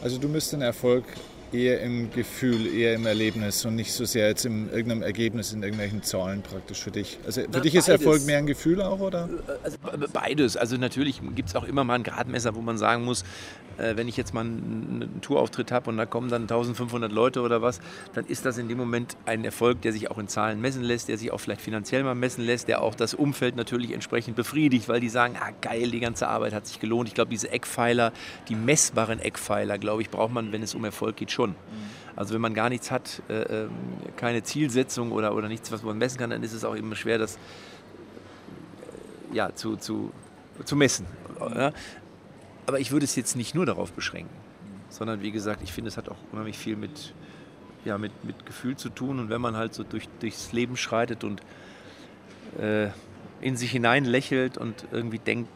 Also 0.00 0.18
du 0.18 0.28
müsst 0.28 0.52
den 0.52 0.62
Erfolg 0.62 1.04
eher 1.52 1.80
im 1.80 2.10
Gefühl, 2.10 2.66
eher 2.66 2.94
im 2.94 3.06
Erlebnis 3.06 3.64
und 3.64 3.76
nicht 3.76 3.92
so 3.92 4.04
sehr 4.04 4.28
jetzt 4.28 4.44
in 4.44 4.70
irgendeinem 4.70 5.02
Ergebnis, 5.02 5.52
in 5.52 5.62
irgendwelchen 5.62 6.02
Zahlen 6.02 6.42
praktisch 6.42 6.82
für 6.82 6.90
dich. 6.90 7.18
Also 7.24 7.42
für 7.42 7.48
Na, 7.52 7.60
dich 7.60 7.74
ist 7.74 7.86
beides. 7.86 8.02
Erfolg 8.02 8.26
mehr 8.26 8.38
ein 8.38 8.46
Gefühl 8.46 8.82
auch, 8.82 9.00
oder? 9.00 9.28
Also 9.62 9.78
beides. 10.12 10.56
Also 10.56 10.76
natürlich 10.76 11.20
gibt 11.34 11.48
es 11.48 11.56
auch 11.56 11.64
immer 11.64 11.84
mal 11.84 11.94
ein 11.94 12.02
Gradmesser, 12.02 12.54
wo 12.54 12.60
man 12.60 12.78
sagen 12.78 13.04
muss, 13.04 13.24
äh, 13.78 13.96
wenn 13.96 14.08
ich 14.08 14.16
jetzt 14.16 14.34
mal 14.34 14.40
einen 14.40 15.20
Tourauftritt 15.22 15.72
habe 15.72 15.90
und 15.90 15.96
da 15.96 16.06
kommen 16.06 16.28
dann 16.28 16.42
1500 16.42 17.10
Leute 17.12 17.42
oder 17.42 17.62
was, 17.62 17.80
dann 18.14 18.26
ist 18.26 18.44
das 18.44 18.58
in 18.58 18.68
dem 18.68 18.78
Moment 18.78 19.16
ein 19.24 19.44
Erfolg, 19.44 19.82
der 19.82 19.92
sich 19.92 20.10
auch 20.10 20.18
in 20.18 20.28
Zahlen 20.28 20.60
messen 20.60 20.82
lässt, 20.82 21.08
der 21.08 21.18
sich 21.18 21.32
auch 21.32 21.38
vielleicht 21.38 21.60
finanziell 21.60 22.02
mal 22.02 22.14
messen 22.14 22.44
lässt, 22.44 22.68
der 22.68 22.82
auch 22.82 22.94
das 22.94 23.14
Umfeld 23.14 23.56
natürlich 23.56 23.92
entsprechend 23.92 24.36
befriedigt, 24.36 24.88
weil 24.88 25.00
die 25.00 25.08
sagen, 25.08 25.34
ah 25.38 25.50
geil, 25.60 25.90
die 25.90 26.00
ganze 26.00 26.28
Arbeit 26.28 26.52
hat 26.52 26.66
sich 26.66 26.80
gelohnt. 26.80 27.08
Ich 27.08 27.14
glaube, 27.14 27.30
diese 27.30 27.50
Eckpfeiler, 27.50 28.12
die 28.48 28.54
messbaren 28.54 29.20
Eckpfeiler, 29.20 29.78
glaube 29.78 30.02
ich, 30.02 30.10
braucht 30.10 30.32
man, 30.32 30.52
wenn 30.52 30.62
es 30.62 30.74
um 30.74 30.84
Erfolg 30.84 31.16
geht, 31.16 31.30
schon. 31.30 31.54
Also 32.16 32.32
wenn 32.32 32.40
man 32.40 32.54
gar 32.54 32.70
nichts 32.70 32.90
hat, 32.90 33.22
äh, 33.28 33.42
ähm, 33.42 33.70
keine 34.16 34.42
Zielsetzung 34.42 35.12
oder, 35.12 35.34
oder 35.34 35.48
nichts, 35.48 35.70
was 35.70 35.82
man 35.82 35.98
messen 35.98 36.18
kann, 36.18 36.30
dann 36.30 36.42
ist 36.42 36.54
es 36.54 36.64
auch 36.64 36.74
immer 36.74 36.96
schwer, 36.96 37.18
das 37.18 37.38
ja, 39.32 39.54
zu, 39.54 39.76
zu, 39.76 40.10
zu 40.64 40.76
messen. 40.76 41.06
Ja? 41.38 41.72
Aber 42.66 42.80
ich 42.80 42.90
würde 42.90 43.04
es 43.04 43.16
jetzt 43.16 43.36
nicht 43.36 43.54
nur 43.54 43.66
darauf 43.66 43.92
beschränken, 43.92 44.34
sondern 44.88 45.22
wie 45.22 45.30
gesagt, 45.30 45.62
ich 45.62 45.72
finde, 45.72 45.88
es 45.88 45.96
hat 45.96 46.08
auch 46.08 46.18
unheimlich 46.32 46.58
viel 46.58 46.76
mit 46.76 47.14
ja, 47.86 47.96
mit, 47.96 48.24
mit 48.24 48.44
Gefühl 48.44 48.76
zu 48.76 48.90
tun. 48.90 49.18
Und 49.18 49.30
wenn 49.30 49.40
man 49.40 49.56
halt 49.56 49.72
so 49.72 49.84
durch, 49.84 50.08
durchs 50.20 50.52
Leben 50.52 50.76
schreitet 50.76 51.24
und 51.24 51.40
äh, 52.60 52.88
in 53.40 53.56
sich 53.56 53.70
hinein 53.70 54.04
lächelt 54.04 54.58
und 54.58 54.86
irgendwie 54.90 55.18
denkt, 55.18 55.48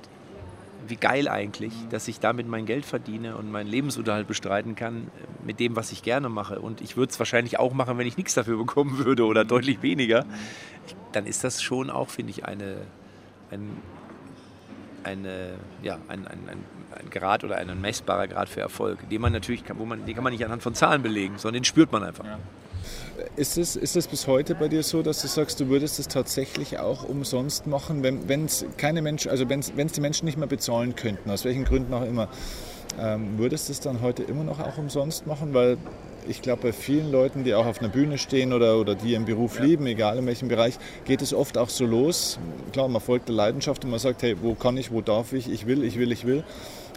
wie 0.86 0.96
geil 0.96 1.28
eigentlich, 1.28 1.72
dass 1.90 2.08
ich 2.08 2.20
damit 2.20 2.48
mein 2.48 2.66
Geld 2.66 2.86
verdiene 2.86 3.36
und 3.36 3.50
meinen 3.50 3.66
Lebensunterhalt 3.66 4.26
bestreiten 4.26 4.74
kann 4.76 5.08
mit 5.44 5.60
dem, 5.60 5.76
was 5.76 5.92
ich 5.92 6.02
gerne 6.02 6.28
mache. 6.28 6.60
Und 6.60 6.80
ich 6.80 6.96
würde 6.96 7.10
es 7.10 7.18
wahrscheinlich 7.18 7.58
auch 7.58 7.74
machen, 7.74 7.98
wenn 7.98 8.06
ich 8.06 8.16
nichts 8.16 8.34
dafür 8.34 8.56
bekommen 8.56 8.98
würde 8.98 9.24
oder 9.24 9.44
deutlich 9.44 9.82
weniger. 9.82 10.24
Ich, 10.86 10.96
dann 11.12 11.26
ist 11.26 11.44
das 11.44 11.62
schon 11.62 11.90
auch, 11.90 12.08
finde 12.08 12.30
ich, 12.30 12.44
eine, 12.44 12.78
ein, 13.50 13.70
eine, 15.04 15.54
ja, 15.82 15.98
ein, 16.08 16.26
ein, 16.26 16.38
ein, 16.48 16.64
ein 16.98 17.10
Grad 17.10 17.44
oder 17.44 17.56
ein 17.56 17.80
messbarer 17.80 18.28
Grad 18.28 18.48
für 18.48 18.60
Erfolg, 18.60 19.08
den 19.08 19.20
man 19.20 19.32
natürlich, 19.32 19.64
wo 19.76 19.84
man, 19.84 20.04
den 20.06 20.14
kann 20.14 20.24
man 20.24 20.32
nicht 20.32 20.44
anhand 20.44 20.62
von 20.62 20.74
Zahlen 20.74 21.02
belegen, 21.02 21.38
sondern 21.38 21.62
den 21.62 21.64
spürt 21.64 21.92
man 21.92 22.02
einfach. 22.02 22.24
Ja. 22.24 22.38
Ist 23.36 23.58
es, 23.58 23.76
ist 23.76 23.96
es 23.96 24.08
bis 24.08 24.26
heute 24.26 24.54
bei 24.54 24.68
dir 24.68 24.82
so, 24.82 25.02
dass 25.02 25.20
du 25.20 25.28
sagst, 25.28 25.60
du 25.60 25.68
würdest 25.68 25.98
es 25.98 26.08
tatsächlich 26.08 26.78
auch 26.78 27.04
umsonst 27.04 27.66
machen, 27.66 28.02
wenn 28.02 28.44
es 28.46 28.64
keine 28.78 29.02
Menschen, 29.02 29.30
also 29.30 29.48
wenn 29.48 29.60
es 29.60 29.92
die 29.92 30.00
Menschen 30.00 30.24
nicht 30.24 30.38
mehr 30.38 30.46
bezahlen 30.46 30.96
könnten, 30.96 31.30
aus 31.30 31.44
welchen 31.44 31.64
Gründen 31.64 31.92
auch 31.92 32.04
immer, 32.04 32.28
ähm, 32.98 33.38
würdest 33.38 33.68
du 33.68 33.72
es 33.72 33.80
dann 33.80 34.00
heute 34.00 34.22
immer 34.22 34.44
noch 34.44 34.60
auch 34.60 34.78
umsonst 34.78 35.26
machen? 35.26 35.54
Weil 35.54 35.76
ich 36.28 36.42
glaube, 36.42 36.62
bei 36.62 36.72
vielen 36.72 37.10
Leuten, 37.10 37.44
die 37.44 37.54
auch 37.54 37.66
auf 37.66 37.80
einer 37.80 37.88
Bühne 37.88 38.18
stehen 38.18 38.52
oder, 38.52 38.78
oder 38.78 38.94
die 38.94 39.12
ihren 39.12 39.24
Beruf 39.24 39.58
ja. 39.58 39.64
lieben, 39.64 39.86
egal 39.86 40.18
in 40.18 40.26
welchem 40.26 40.48
Bereich, 40.48 40.78
geht 41.04 41.22
es 41.22 41.34
oft 41.34 41.58
auch 41.58 41.68
so 41.68 41.84
los. 41.86 42.38
Klar, 42.72 42.88
man 42.88 43.00
folgt 43.00 43.28
der 43.28 43.36
Leidenschaft 43.36 43.84
und 43.84 43.90
man 43.90 43.98
sagt, 43.98 44.22
hey, 44.22 44.36
wo 44.40 44.54
kann 44.54 44.76
ich, 44.76 44.90
wo 44.90 45.00
darf 45.00 45.32
ich, 45.32 45.50
ich 45.50 45.66
will, 45.66 45.84
ich 45.84 45.98
will, 45.98 46.12
ich 46.12 46.26
will. 46.26 46.44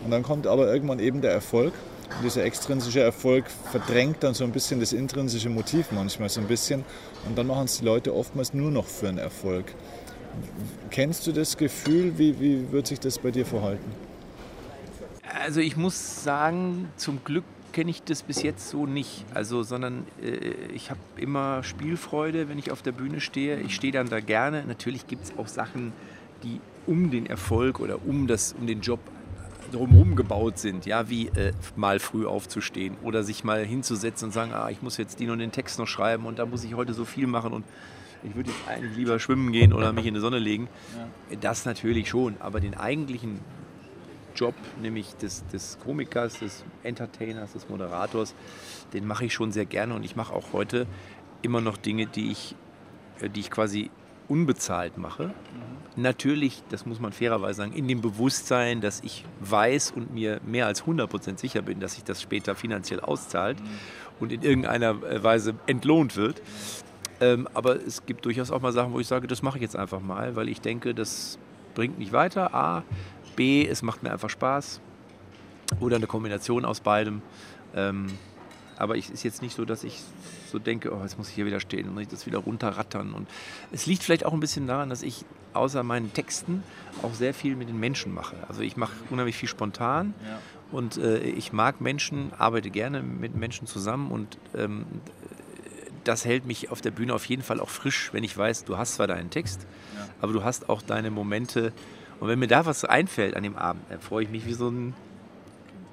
Und 0.04 0.12
dann 0.12 0.24
kommt 0.24 0.48
aber 0.48 0.72
irgendwann 0.72 1.00
eben 1.00 1.22
der 1.22 1.32
Erfolg. 1.32 1.74
Und 2.18 2.26
dieser 2.26 2.44
extrinsische 2.44 3.00
Erfolg 3.00 3.46
verdrängt 3.72 4.18
dann 4.24 4.34
so 4.34 4.44
ein 4.44 4.52
bisschen 4.52 4.80
das 4.80 4.94
intrinsische 4.94 5.50
Motiv 5.50 5.92
manchmal 5.92 6.30
so 6.30 6.42
ein 6.42 6.48
bisschen. 6.48 6.84
Und 7.28 7.38
dann 7.38 7.48
machen 7.48 7.66
es 7.66 7.80
die 7.80 7.86
Leute 7.86 8.14
oftmals 8.14 8.54
nur 8.54 8.72
noch 8.72 8.86
für 8.86 9.08
einen 9.08 9.18
Erfolg. 9.18 9.66
Kennst 10.90 11.26
du 11.26 11.32
das 11.32 11.58
Gefühl? 11.58 12.18
Wie, 12.18 12.40
wie 12.40 12.72
wird 12.72 12.88
sich 12.88 13.00
das 13.00 13.18
bei 13.20 13.32
dir 13.32 13.46
verhalten? 13.46 13.92
Also 15.44 15.60
ich 15.60 15.76
muss 15.76 16.24
sagen, 16.24 16.90
zum 16.98 17.24
Glück 17.24 17.46
kenne 17.74 17.92
ich 17.92 18.04
das 18.04 18.24
bis 18.24 18.42
jetzt 18.44 18.70
so 18.70 18.86
nicht. 18.86 19.26
Also, 19.34 19.64
sondern 19.64 20.06
äh, 20.22 20.54
ich 20.74 20.90
habe 20.90 21.00
immer 21.18 21.64
Spielfreude, 21.64 22.48
wenn 22.48 22.60
ich 22.60 22.72
auf 22.72 22.82
der 22.82 22.94
Bühne 22.94 23.20
stehe. 23.20 23.60
Ich 23.60 23.76
stehe 23.76 23.92
dann 23.92 24.08
da 24.08 24.20
gerne. 24.20 24.64
Natürlich 24.66 25.08
gibt 25.08 25.26
es 25.26 25.38
auch 25.38 25.48
Sachen, 25.48 25.92
die 26.44 26.62
um 26.86 27.12
den 27.12 27.26
Erfolg 27.26 27.80
oder 27.80 28.06
um, 28.06 28.28
das, 28.28 28.54
um 28.58 28.68
den 28.68 28.82
Job 28.82 29.00
drumherum 29.72 30.16
gebaut 30.16 30.60
sind, 30.60 30.86
ja, 30.86 31.10
wie 31.10 31.28
äh, 31.30 31.52
mal 31.76 32.00
früh 32.00 32.26
aufzustehen 32.28 32.96
oder 33.02 33.24
sich 33.24 33.44
mal 33.44 33.66
hinzusetzen 33.66 34.28
und 34.28 34.32
sagen, 34.32 34.54
ah, 34.54 34.70
ich 34.70 34.82
muss 34.82 34.98
jetzt 34.98 35.20
den 35.20 35.32
und 35.32 35.40
den 35.40 35.52
Text 35.52 35.80
noch 35.80 35.88
schreiben 35.88 36.26
und 36.26 36.40
da 36.40 36.46
muss 36.46 36.64
ich 36.64 36.76
heute 36.76 36.94
so 36.94 37.06
viel 37.06 37.28
machen 37.28 37.54
und 37.54 37.66
ich 38.24 38.36
würde 38.36 38.52
jetzt 38.52 38.68
eigentlich 38.68 38.96
lieber 38.96 39.20
schwimmen 39.20 39.52
gehen 39.52 39.74
oder 39.74 39.92
mich 39.92 40.06
in 40.06 40.14
die 40.14 40.20
Sonne 40.20 40.40
legen. 40.40 40.70
Ja. 41.30 41.38
Das 41.42 41.66
natürlich 41.66 42.08
schon, 42.08 42.36
aber 42.40 42.60
den 42.60 42.76
eigentlichen 42.76 43.40
Job, 44.36 44.56
nämlich 44.82 45.16
des, 45.16 45.46
des 45.48 45.78
Komikers, 45.84 46.40
des 46.40 46.64
Entertainers, 46.84 47.54
des 47.54 47.70
Moderators, 47.70 48.36
den 48.94 49.06
mache 49.06 49.26
ich 49.26 49.34
schon 49.34 49.52
sehr 49.52 49.66
gerne 49.66 49.96
und 49.96 50.04
ich 50.04 50.16
mache 50.16 50.34
auch 50.34 50.54
heute 50.54 50.88
immer 51.42 51.62
noch 51.62 51.78
Dinge, 51.78 52.08
die 52.08 52.32
ich, 52.32 52.56
äh, 53.20 53.30
die 53.30 53.42
ich 53.42 53.52
quasi 53.52 53.90
unbezahlt 54.28 54.98
mache. 54.98 55.28
Mhm. 55.28 56.02
Natürlich, 56.02 56.64
das 56.70 56.86
muss 56.86 57.00
man 57.00 57.12
fairerweise 57.12 57.58
sagen, 57.58 57.74
in 57.74 57.88
dem 57.88 58.02
Bewusstsein, 58.02 58.82
dass 58.82 59.02
ich 59.04 59.26
weiß 59.42 59.92
und 59.92 60.14
mir 60.14 60.40
mehr 60.46 60.66
als 60.66 60.86
100% 60.86 61.38
sicher 61.38 61.62
bin, 61.62 61.80
dass 61.80 61.94
sich 61.96 62.04
das 62.04 62.22
später 62.22 62.56
finanziell 62.56 63.00
auszahlt 63.00 63.60
mhm. 63.60 63.68
und 64.20 64.32
in 64.32 64.42
irgendeiner 64.42 65.04
äh, 65.04 65.24
Weise 65.24 65.56
entlohnt 65.68 66.16
wird. 66.16 66.42
Ähm, 67.22 67.48
aber 67.54 67.76
es 67.76 68.06
gibt 68.06 68.26
durchaus 68.26 68.50
auch 68.50 68.62
mal 68.62 68.72
Sachen, 68.72 68.94
wo 68.94 69.00
ich 69.00 69.08
sage, 69.08 69.28
das 69.28 69.44
mache 69.44 69.58
ich 69.58 69.62
jetzt 69.62 69.76
einfach 69.76 70.02
mal, 70.02 70.36
weil 70.36 70.50
ich 70.50 70.62
denke, 70.62 70.96
das 70.96 71.38
bringt 71.76 72.00
mich 72.00 72.12
weiter. 72.12 72.54
A, 72.54 72.84
B, 73.36 73.68
es 73.68 73.82
macht 73.82 74.04
mir 74.04 74.12
einfach 74.12 74.30
Spaß. 74.30 74.80
Oder 75.80 75.96
eine 75.96 76.08
Kombination 76.08 76.66
aus 76.66 76.82
beidem. 76.82 77.22
Ähm, 77.76 78.08
aber 78.78 78.98
es 78.98 79.10
ist 79.10 79.24
jetzt 79.24 79.42
nicht 79.42 79.56
so, 79.56 79.66
dass 79.66 79.84
ich 79.84 80.02
so 80.52 80.60
denke, 80.60 80.94
oh, 80.94 81.02
jetzt 81.02 81.18
muss 81.18 81.30
ich 81.30 81.36
hier 81.36 81.46
wieder 81.46 81.60
stehen 81.60 81.88
und 81.88 81.94
muss 81.94 82.04
ich 82.04 82.10
das 82.10 82.26
wieder 82.26 82.40
runterrattern. 82.40 83.14
Und 83.14 83.28
es 83.72 83.86
liegt 83.86 84.04
vielleicht 84.04 84.26
auch 84.26 84.34
ein 84.34 84.40
bisschen 84.40 84.68
daran, 84.68 84.90
dass 84.90 85.04
ich 85.04 85.26
außer 85.54 85.84
meinen 85.84 86.14
Texten 86.14 86.64
auch 87.02 87.14
sehr 87.14 87.34
viel 87.34 87.56
mit 87.56 87.70
den 87.70 87.80
Menschen 87.80 88.14
mache. 88.14 88.36
Also 88.48 88.62
ich 88.62 88.78
mache 88.78 88.94
unheimlich 89.10 89.38
viel 89.38 89.50
spontan 89.50 90.14
ja. 90.26 90.40
und 90.72 90.98
äh, 90.98 91.20
ich 91.20 91.54
mag 91.54 91.82
Menschen, 91.82 92.32
arbeite 92.38 92.70
gerne 92.70 93.02
mit 93.02 93.36
Menschen 93.36 93.68
zusammen 93.68 94.12
und 94.12 94.38
ähm, 94.56 94.86
das 96.04 96.26
hält 96.26 96.46
mich 96.46 96.70
auf 96.70 96.82
der 96.82 96.92
Bühne 96.92 97.14
auf 97.14 97.26
jeden 97.26 97.44
Fall 97.44 97.60
auch 97.60 97.70
frisch, 97.70 98.10
wenn 98.14 98.24
ich 98.24 98.38
weiß, 98.38 98.66
du 98.66 98.78
hast 98.78 98.96
zwar 98.96 99.08
deinen 99.08 99.30
Text, 99.30 99.66
ja. 99.96 100.08
aber 100.22 100.34
du 100.34 100.44
hast 100.44 100.70
auch 100.70 100.82
deine 100.82 101.12
Momente. 101.12 101.72
Und 102.24 102.30
wenn 102.30 102.40
mir 102.40 102.48
da 102.48 102.66
was 102.66 102.86
einfällt 102.86 103.36
an 103.36 103.44
dem 103.44 103.58
Abend, 103.58 103.84
dann 103.90 104.00
freue 104.00 104.24
ich 104.24 104.30
mich 104.30 104.46
wie 104.46 104.54
so 104.54 104.70
ein 104.70 104.94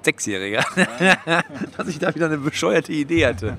Sechsjähriger, 0.01 0.63
dass 1.77 1.89
ich 1.89 1.99
da 1.99 2.15
wieder 2.15 2.27
eine 2.27 2.37
bescheuerte 2.37 2.93
Idee 2.93 3.25
hatte. 3.25 3.57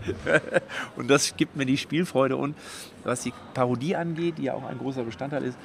Und 0.96 1.10
das 1.10 1.36
gibt 1.36 1.54
mir 1.54 1.66
die 1.66 1.76
Spielfreude. 1.76 2.34
Und 2.34 2.56
was 3.04 3.24
die 3.24 3.34
Parodie 3.52 3.94
angeht, 3.94 4.38
die 4.38 4.44
ja 4.44 4.54
auch 4.54 4.64
ein 4.64 4.78
großer 4.78 5.02
Bestandteil 5.02 5.42
ist, 5.44 5.58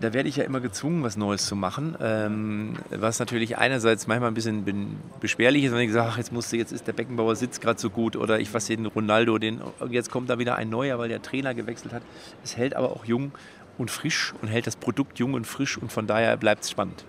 da 0.00 0.12
werde 0.12 0.28
ich 0.28 0.34
ja 0.34 0.42
immer 0.42 0.58
gezwungen, 0.58 1.04
was 1.04 1.16
Neues 1.16 1.46
zu 1.46 1.54
machen. 1.54 1.96
Ähm, 2.00 2.74
was 2.90 3.20
natürlich 3.20 3.56
einerseits 3.58 4.08
manchmal 4.08 4.32
ein 4.32 4.34
bisschen 4.34 4.96
beschwerlich 5.20 5.62
ist, 5.62 5.72
wenn 5.72 5.78
ich 5.78 5.92
sage, 5.92 6.08
ach, 6.10 6.18
jetzt 6.18 6.32
musste, 6.32 6.56
jetzt 6.56 6.72
ist 6.72 6.88
der 6.88 6.92
Beckenbauer 6.92 7.36
Sitz 7.36 7.60
gerade 7.60 7.80
so 7.80 7.88
gut 7.88 8.16
oder 8.16 8.40
ich 8.40 8.52
was 8.52 8.66
den 8.66 8.86
Ronaldo, 8.86 9.38
den, 9.38 9.60
jetzt 9.90 10.10
kommt 10.10 10.28
da 10.28 10.40
wieder 10.40 10.56
ein 10.56 10.70
neuer, 10.70 10.98
weil 10.98 11.08
der 11.08 11.22
Trainer 11.22 11.54
gewechselt 11.54 11.94
hat. 11.94 12.02
Es 12.42 12.56
hält 12.56 12.74
aber 12.74 12.90
auch 12.90 13.04
jung 13.04 13.30
und 13.78 13.90
frisch 13.90 14.34
und 14.42 14.48
hält 14.48 14.66
das 14.66 14.76
Produkt 14.76 15.18
jung 15.18 15.34
und 15.34 15.46
frisch 15.46 15.78
und 15.78 15.92
von 15.92 16.06
daher 16.06 16.36
bleibt 16.36 16.64
es 16.64 16.70
spannend 16.70 17.04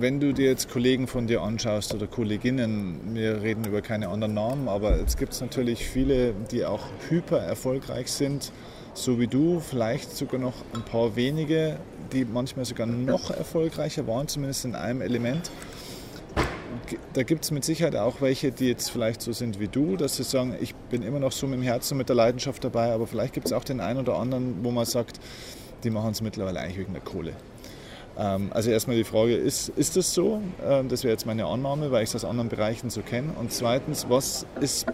wenn 0.00 0.20
du 0.20 0.32
dir 0.32 0.46
jetzt 0.46 0.70
Kollegen 0.70 1.06
von 1.06 1.26
dir 1.26 1.42
anschaust 1.42 1.94
oder 1.94 2.06
Kolleginnen, 2.06 3.14
wir 3.14 3.42
reden 3.42 3.64
über 3.64 3.82
keine 3.82 4.08
anderen 4.08 4.34
Namen, 4.34 4.68
aber 4.68 4.98
es 5.00 5.16
gibt 5.16 5.38
natürlich 5.40 5.86
viele, 5.86 6.34
die 6.50 6.64
auch 6.64 6.86
hyper 7.08 7.38
erfolgreich 7.38 8.10
sind, 8.10 8.52
so 8.94 9.18
wie 9.20 9.26
du, 9.26 9.60
vielleicht 9.60 10.16
sogar 10.16 10.40
noch 10.40 10.54
ein 10.72 10.82
paar 10.82 11.16
wenige, 11.16 11.76
die 12.12 12.24
manchmal 12.24 12.64
sogar 12.64 12.86
noch 12.86 13.30
erfolgreicher 13.30 14.06
waren, 14.06 14.28
zumindest 14.28 14.64
in 14.64 14.74
einem 14.74 15.00
Element. 15.00 15.50
Da 17.14 17.22
gibt 17.22 17.44
es 17.44 17.50
mit 17.50 17.64
Sicherheit 17.64 17.96
auch 17.96 18.20
welche, 18.20 18.52
die 18.52 18.68
jetzt 18.68 18.90
vielleicht 18.90 19.22
so 19.22 19.32
sind 19.32 19.60
wie 19.60 19.68
du, 19.68 19.96
dass 19.96 20.16
sie 20.16 20.24
sagen, 20.24 20.54
ich 20.60 20.74
bin 20.74 21.02
immer 21.02 21.20
noch 21.20 21.32
so 21.32 21.46
mit 21.46 21.58
dem 21.58 21.62
Herzen, 21.62 21.96
mit 21.96 22.08
der 22.08 22.16
Leidenschaft 22.16 22.62
dabei, 22.62 22.92
aber 22.92 23.06
vielleicht 23.06 23.32
gibt 23.32 23.46
es 23.46 23.52
auch 23.52 23.64
den 23.64 23.80
einen 23.80 24.00
oder 24.00 24.18
anderen, 24.18 24.64
wo 24.64 24.70
man 24.70 24.84
sagt, 24.84 25.20
die 25.84 25.90
machen 25.90 26.10
es 26.10 26.20
mittlerweile 26.20 26.60
eigentlich 26.60 26.78
wegen 26.78 26.92
der 26.92 27.02
Kohle. 27.02 27.34
Ähm, 28.18 28.50
also 28.52 28.70
erstmal 28.70 28.96
die 28.96 29.04
Frage, 29.04 29.34
ist, 29.34 29.70
ist 29.70 29.96
das 29.96 30.12
so? 30.12 30.40
Ähm, 30.66 30.88
das 30.88 31.04
wäre 31.04 31.12
jetzt 31.12 31.26
meine 31.26 31.46
Annahme, 31.46 31.90
weil 31.90 32.02
ich 32.02 32.10
es 32.10 32.16
aus 32.16 32.24
anderen 32.24 32.48
Bereichen 32.48 32.90
so 32.90 33.02
kenne. 33.02 33.32
Und 33.38 33.52
zweitens, 33.52 34.06
was 34.08 34.46
ist 34.60 34.86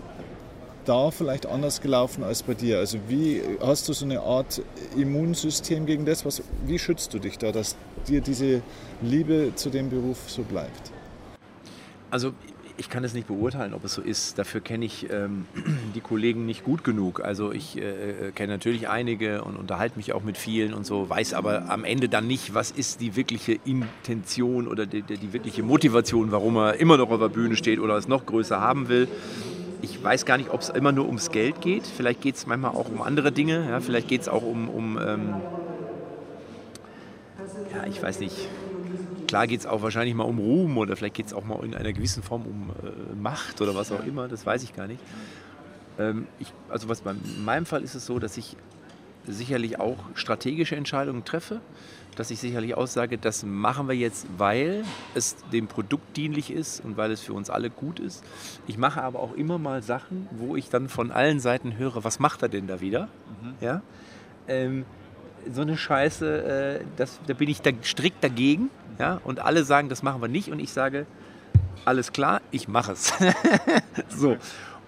da 0.85 1.11
vielleicht 1.11 1.47
anders 1.47 1.81
gelaufen 1.81 2.25
als 2.25 2.43
bei 2.43 2.55
dir? 2.55 2.79
Also 2.79 2.99
wie 3.09 3.43
hast 3.61 3.89
du 3.89 3.93
so 3.93 4.05
eine 4.05 4.21
Art 4.21 4.63
Immunsystem 4.97 5.87
gegen 5.87 6.05
das? 6.05 6.25
Was, 6.25 6.43
wie 6.67 6.79
schützt 6.79 7.13
du 7.15 7.19
dich 7.19 7.39
da, 7.39 7.53
dass 7.53 7.77
dir 8.09 8.21
diese 8.21 8.63
Liebe 9.03 9.53
zu 9.55 9.71
dem 9.71 9.91
Beruf 9.91 10.19
so 10.27 10.43
bleibt? 10.43 10.93
Also 12.11 12.33
ich 12.81 12.89
kann 12.89 13.05
es 13.05 13.13
nicht 13.13 13.29
beurteilen, 13.29 13.75
ob 13.75 13.85
es 13.85 13.93
so 13.93 14.01
ist. 14.01 14.39
Dafür 14.39 14.63
kenne 14.63 14.87
ich 14.87 15.11
ähm, 15.11 15.45
die 15.95 16.01
Kollegen 16.01 16.47
nicht 16.47 16.65
gut 16.65 16.83
genug. 16.83 17.21
Also 17.21 17.53
ich 17.53 17.77
äh, 17.77 18.29
äh, 18.29 18.33
kenne 18.33 18.55
natürlich 18.55 18.89
einige 18.89 19.45
und 19.45 19.57
unterhalte 19.57 19.99
mich 19.99 20.15
auch 20.15 20.23
mit 20.23 20.39
vielen 20.39 20.73
und 20.73 20.87
so, 20.87 21.09
weiß 21.09 21.35
aber 21.35 21.69
am 21.69 21.85
Ende 21.85 22.09
dann 22.09 22.27
nicht, 22.27 22.55
was 22.55 22.71
ist 22.71 23.03
die 23.03 23.17
wirkliche 23.17 23.59
Intention 23.67 24.67
oder 24.67 24.87
die, 24.87 25.03
die 25.03 25.33
wirkliche 25.35 25.63
Motivation, 25.63 26.33
warum 26.33 26.57
er 26.57 26.81
immer 26.81 26.97
noch 26.97 27.11
auf 27.11 27.21
der 27.21 27.29
Bühne 27.29 27.55
steht 27.55 27.81
oder 27.81 27.97
es 27.97 28.09
noch 28.09 28.25
größer 28.25 28.61
haben 28.61 28.89
will. 28.89 29.09
Ich 29.83 30.03
weiß 30.03 30.25
gar 30.25 30.39
nicht, 30.39 30.51
ob 30.51 30.61
es 30.63 30.71
immer 30.71 30.93
nur 30.93 31.07
ums 31.07 31.31
Geld 31.31 31.61
geht. 31.61 31.87
Vielleicht 31.87 32.23
geht 32.23 32.37
es 32.37 32.47
manchmal 32.47 32.73
auch 32.73 32.89
um 32.89 33.03
andere 33.03 33.31
Dinge. 33.31 33.67
Ja? 33.69 33.81
Vielleicht 33.81 34.09
geht 34.09 34.23
es 34.23 34.29
auch 34.29 34.43
um, 34.43 34.71
um 34.71 34.99
ähm, 34.99 35.35
ja, 37.75 37.87
ich 37.87 38.03
weiß 38.03 38.21
nicht, 38.21 38.49
Klar 39.31 39.47
geht 39.47 39.61
es 39.61 39.67
auch 39.67 39.81
wahrscheinlich 39.81 40.13
mal 40.17 40.25
um 40.25 40.41
Ruhm 40.41 40.77
oder 40.77 40.97
vielleicht 40.97 41.15
geht 41.15 41.27
es 41.27 41.33
auch 41.33 41.45
mal 41.45 41.65
in 41.65 41.77
einer 41.77 41.93
gewissen 41.93 42.21
Form 42.21 42.43
um 42.43 42.71
äh, 42.83 43.15
Macht 43.15 43.61
oder 43.61 43.77
was 43.77 43.93
auch 43.93 44.05
immer, 44.05 44.27
das 44.27 44.45
weiß 44.45 44.65
ich 44.65 44.75
gar 44.75 44.89
nicht. 44.89 44.99
Ähm, 46.01 46.27
ich, 46.41 46.53
also 46.69 46.89
was 46.89 47.03
bei, 47.03 47.13
in 47.13 47.45
meinem 47.45 47.65
Fall 47.65 47.85
ist 47.85 47.95
es 47.95 48.05
so, 48.05 48.19
dass 48.19 48.37
ich 48.37 48.57
sicherlich 49.29 49.79
auch 49.79 49.99
strategische 50.15 50.75
Entscheidungen 50.75 51.25
treffe, 51.25 51.61
dass 52.17 52.33
ich 52.33 52.41
sicherlich 52.41 52.75
aussage, 52.75 53.19
das 53.19 53.45
machen 53.45 53.87
wir 53.87 53.95
jetzt, 53.95 54.27
weil 54.37 54.83
es 55.15 55.37
dem 55.53 55.69
Produkt 55.69 56.17
dienlich 56.17 56.51
ist 56.51 56.85
und 56.85 56.97
weil 56.97 57.13
es 57.13 57.21
für 57.21 57.33
uns 57.33 57.51
alle 57.51 57.71
gut 57.71 58.01
ist. 58.01 58.25
Ich 58.67 58.79
mache 58.79 59.01
aber 59.01 59.21
auch 59.21 59.35
immer 59.35 59.59
mal 59.59 59.81
Sachen, 59.81 60.29
wo 60.33 60.57
ich 60.57 60.71
dann 60.71 60.89
von 60.89 61.13
allen 61.13 61.39
Seiten 61.39 61.77
höre, 61.77 62.03
was 62.03 62.19
macht 62.19 62.43
er 62.43 62.49
denn 62.49 62.67
da 62.67 62.81
wieder? 62.81 63.03
Mhm. 63.41 63.55
Ja? 63.61 63.83
Ähm, 64.49 64.85
so 65.53 65.63
eine 65.63 65.77
Scheiße, 65.77 66.81
äh, 66.81 66.85
das, 66.97 67.21
da 67.29 67.35
bin 67.35 67.49
ich 67.49 67.63
da 67.63 67.71
strikt 67.85 68.25
dagegen. 68.25 68.71
Ja? 69.01 69.21
Und 69.25 69.41
alle 69.41 69.65
sagen, 69.65 69.89
das 69.89 70.03
machen 70.03 70.21
wir 70.21 70.29
nicht. 70.29 70.51
Und 70.51 70.61
ich 70.61 70.73
sage, 70.73 71.07
alles 71.85 72.13
klar, 72.13 72.41
ich 72.51 72.69
mache 72.69 72.93
es. 72.93 73.13
so. 74.09 74.37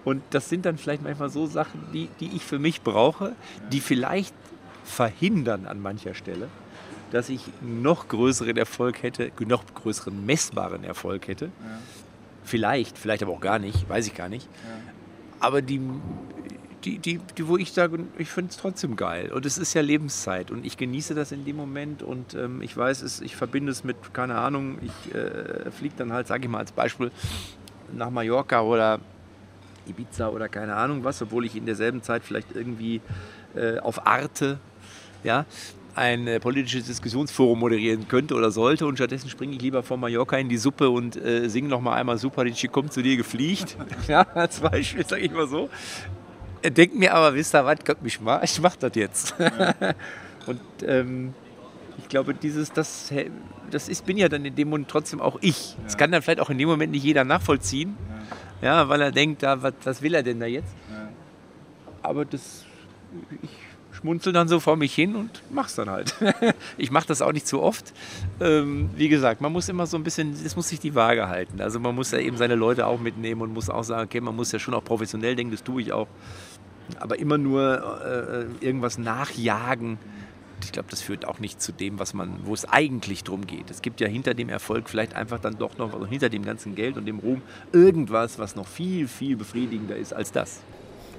Und 0.05 0.21
das 0.31 0.49
sind 0.49 0.65
dann 0.65 0.77
vielleicht 0.77 1.01
manchmal 1.01 1.29
so 1.29 1.45
Sachen, 1.45 1.81
die, 1.93 2.09
die 2.19 2.35
ich 2.35 2.45
für 2.45 2.59
mich 2.59 2.81
brauche, 2.81 3.33
die 3.71 3.79
vielleicht 3.79 4.35
verhindern 4.83 5.65
an 5.65 5.81
mancher 5.81 6.13
Stelle, 6.13 6.49
dass 7.11 7.29
ich 7.29 7.41
noch 7.61 8.07
größeren 8.09 8.57
Erfolg 8.57 9.01
hätte, 9.01 9.31
noch 9.39 9.63
größeren 9.73 10.25
messbaren 10.25 10.83
Erfolg 10.83 11.27
hätte. 11.27 11.45
Ja. 11.45 11.51
Vielleicht, 12.43 12.97
vielleicht 12.97 13.23
aber 13.23 13.31
auch 13.31 13.39
gar 13.39 13.59
nicht, 13.59 13.87
weiß 13.87 14.07
ich 14.07 14.13
gar 14.13 14.29
nicht. 14.29 14.45
Ja. 14.45 14.91
Aber 15.39 15.61
die, 15.61 15.79
die, 16.83 16.97
die, 16.99 17.19
die, 17.37 17.47
wo 17.47 17.57
ich 17.57 17.71
sage, 17.71 17.99
ich 18.17 18.29
finde 18.29 18.51
es 18.51 18.57
trotzdem 18.57 18.95
geil. 18.95 19.31
Und 19.31 19.45
es 19.45 19.57
ist 19.57 19.73
ja 19.73 19.81
Lebenszeit 19.81 20.51
und 20.51 20.65
ich 20.65 20.77
genieße 20.77 21.15
das 21.15 21.31
in 21.31 21.45
dem 21.45 21.55
Moment 21.55 22.03
und 22.03 22.33
ähm, 22.33 22.61
ich 22.61 22.75
weiß 22.75 23.01
es, 23.01 23.21
ich 23.21 23.35
verbinde 23.35 23.71
es 23.71 23.83
mit, 23.83 23.95
keine 24.13 24.35
Ahnung, 24.35 24.77
ich 24.81 25.15
äh, 25.15 25.71
fliege 25.71 25.95
dann 25.97 26.13
halt, 26.13 26.27
sage 26.27 26.43
ich 26.43 26.49
mal 26.49 26.59
als 26.59 26.71
Beispiel, 26.71 27.11
nach 27.93 28.09
Mallorca 28.09 28.61
oder 28.61 28.99
Ibiza 29.87 30.29
oder 30.29 30.49
keine 30.49 30.75
Ahnung 30.75 31.03
was, 31.03 31.21
obwohl 31.21 31.45
ich 31.45 31.55
in 31.55 31.65
derselben 31.65 32.01
Zeit 32.01 32.23
vielleicht 32.23 32.55
irgendwie 32.55 33.01
äh, 33.55 33.79
auf 33.79 34.05
Arte 34.05 34.59
ja, 35.23 35.45
ein 35.95 36.27
äh, 36.27 36.39
politisches 36.39 36.85
Diskussionsforum 36.87 37.59
moderieren 37.59 38.07
könnte 38.07 38.35
oder 38.35 38.51
sollte 38.51 38.85
und 38.85 38.95
stattdessen 38.95 39.29
springe 39.29 39.53
ich 39.55 39.61
lieber 39.61 39.83
von 39.83 39.99
Mallorca 39.99 40.37
in 40.37 40.49
die 40.49 40.57
Suppe 40.57 40.89
und 40.89 41.15
äh, 41.15 41.47
singe 41.49 41.69
noch 41.69 41.81
mal 41.81 41.95
einmal 41.95 42.17
Super, 42.17 42.45
die 42.45 42.67
kommt 42.67 42.93
zu 42.93 43.01
dir 43.01 43.17
gefliegt. 43.17 43.77
ja, 44.07 44.21
als 44.33 44.59
Beispiel 44.59 45.05
sage 45.05 45.21
ich 45.21 45.31
mal 45.31 45.47
so. 45.47 45.69
Denkt 46.69 46.95
mir 46.95 47.13
aber, 47.13 47.35
wisst 47.35 47.53
ihr 47.55 47.65
was, 47.65 47.79
könnt 47.83 48.01
mich 48.01 48.21
mal, 48.21 48.41
ich 48.43 48.59
mach 48.61 48.75
das 48.75 48.95
jetzt. 48.95 49.35
Ja. 49.37 49.75
und 50.45 50.61
ähm, 50.85 51.33
ich 51.97 52.07
glaube, 52.07 52.33
dieses, 52.33 52.71
das, 52.71 53.11
das 53.69 53.89
ist, 53.89 54.05
bin 54.05 54.17
ja 54.17 54.29
dann 54.29 54.45
in 54.45 54.55
dem 54.55 54.69
Moment 54.69 54.89
trotzdem 54.89 55.21
auch 55.21 55.37
ich. 55.41 55.71
Ja. 55.71 55.83
Das 55.83 55.97
kann 55.97 56.11
dann 56.11 56.21
vielleicht 56.21 56.39
auch 56.39 56.49
in 56.49 56.57
dem 56.57 56.69
Moment 56.69 56.91
nicht 56.91 57.03
jeder 57.03 57.23
nachvollziehen, 57.23 57.97
ja, 58.61 58.81
ja 58.81 58.89
weil 58.89 59.01
er 59.01 59.11
denkt, 59.11 59.43
da, 59.43 59.61
was, 59.61 59.73
was 59.83 60.01
will 60.01 60.13
er 60.13 60.23
denn 60.23 60.39
da 60.39 60.45
jetzt? 60.45 60.73
Ja. 60.91 61.09
Aber 62.01 62.25
das, 62.25 62.65
ich 63.41 63.49
schmunzel 64.03 64.33
dann 64.33 64.47
so 64.47 64.59
vor 64.59 64.75
mich 64.75 64.93
hin 64.93 65.15
und 65.15 65.43
mach's 65.49 65.75
dann 65.75 65.89
halt. 65.89 66.15
ich 66.77 66.91
mache 66.91 67.07
das 67.07 67.21
auch 67.21 67.31
nicht 67.31 67.47
zu 67.47 67.61
oft. 67.61 67.93
Ähm, 68.41 68.89
wie 68.95 69.07
gesagt, 69.07 69.39
man 69.39 69.51
muss 69.51 69.69
immer 69.69 69.87
so 69.87 69.97
ein 69.97 70.03
bisschen, 70.03 70.33
es 70.33 70.55
muss 70.55 70.69
sich 70.69 70.79
die 70.79 70.93
Waage 70.93 71.29
halten. 71.29 71.61
Also 71.61 71.79
man 71.79 71.95
muss 71.95 72.11
ja 72.11 72.19
eben 72.19 72.37
seine 72.37 72.55
Leute 72.55 72.85
auch 72.85 72.99
mitnehmen 72.99 73.41
und 73.41 73.53
muss 73.53 73.69
auch 73.69 73.83
sagen, 73.83 74.03
okay, 74.03 74.19
man 74.19 74.35
muss 74.35 74.51
ja 74.51 74.59
schon 74.59 74.73
auch 74.73 74.83
professionell 74.83 75.35
denken, 75.35 75.51
das 75.51 75.63
tue 75.63 75.81
ich 75.81 75.93
auch. 75.93 76.07
Aber 76.99 77.19
immer 77.19 77.37
nur 77.37 78.01
äh, 78.61 78.65
irgendwas 78.65 78.97
nachjagen, 78.97 79.97
ich 80.63 80.71
glaube, 80.71 80.89
das 80.89 81.01
führt 81.01 81.25
auch 81.25 81.39
nicht 81.39 81.61
zu 81.61 81.71
dem, 81.71 81.99
was 81.99 82.13
man, 82.13 82.39
wo 82.45 82.53
es 82.53 82.65
eigentlich 82.65 83.23
drum 83.23 83.45
geht. 83.45 83.69
Es 83.69 83.81
gibt 83.81 83.99
ja 83.99 84.07
hinter 84.07 84.33
dem 84.33 84.49
Erfolg 84.49 84.89
vielleicht 84.89 85.13
einfach 85.15 85.39
dann 85.39 85.57
doch 85.57 85.77
noch, 85.77 85.93
also 85.93 86.05
hinter 86.05 86.29
dem 86.29 86.45
ganzen 86.45 86.75
Geld 86.75 86.97
und 86.97 87.05
dem 87.05 87.19
Ruhm, 87.19 87.41
irgendwas, 87.71 88.39
was 88.39 88.55
noch 88.55 88.67
viel, 88.67 89.07
viel 89.07 89.35
befriedigender 89.35 89.95
ist 89.95 90.13
als 90.13 90.31
das. 90.31 90.61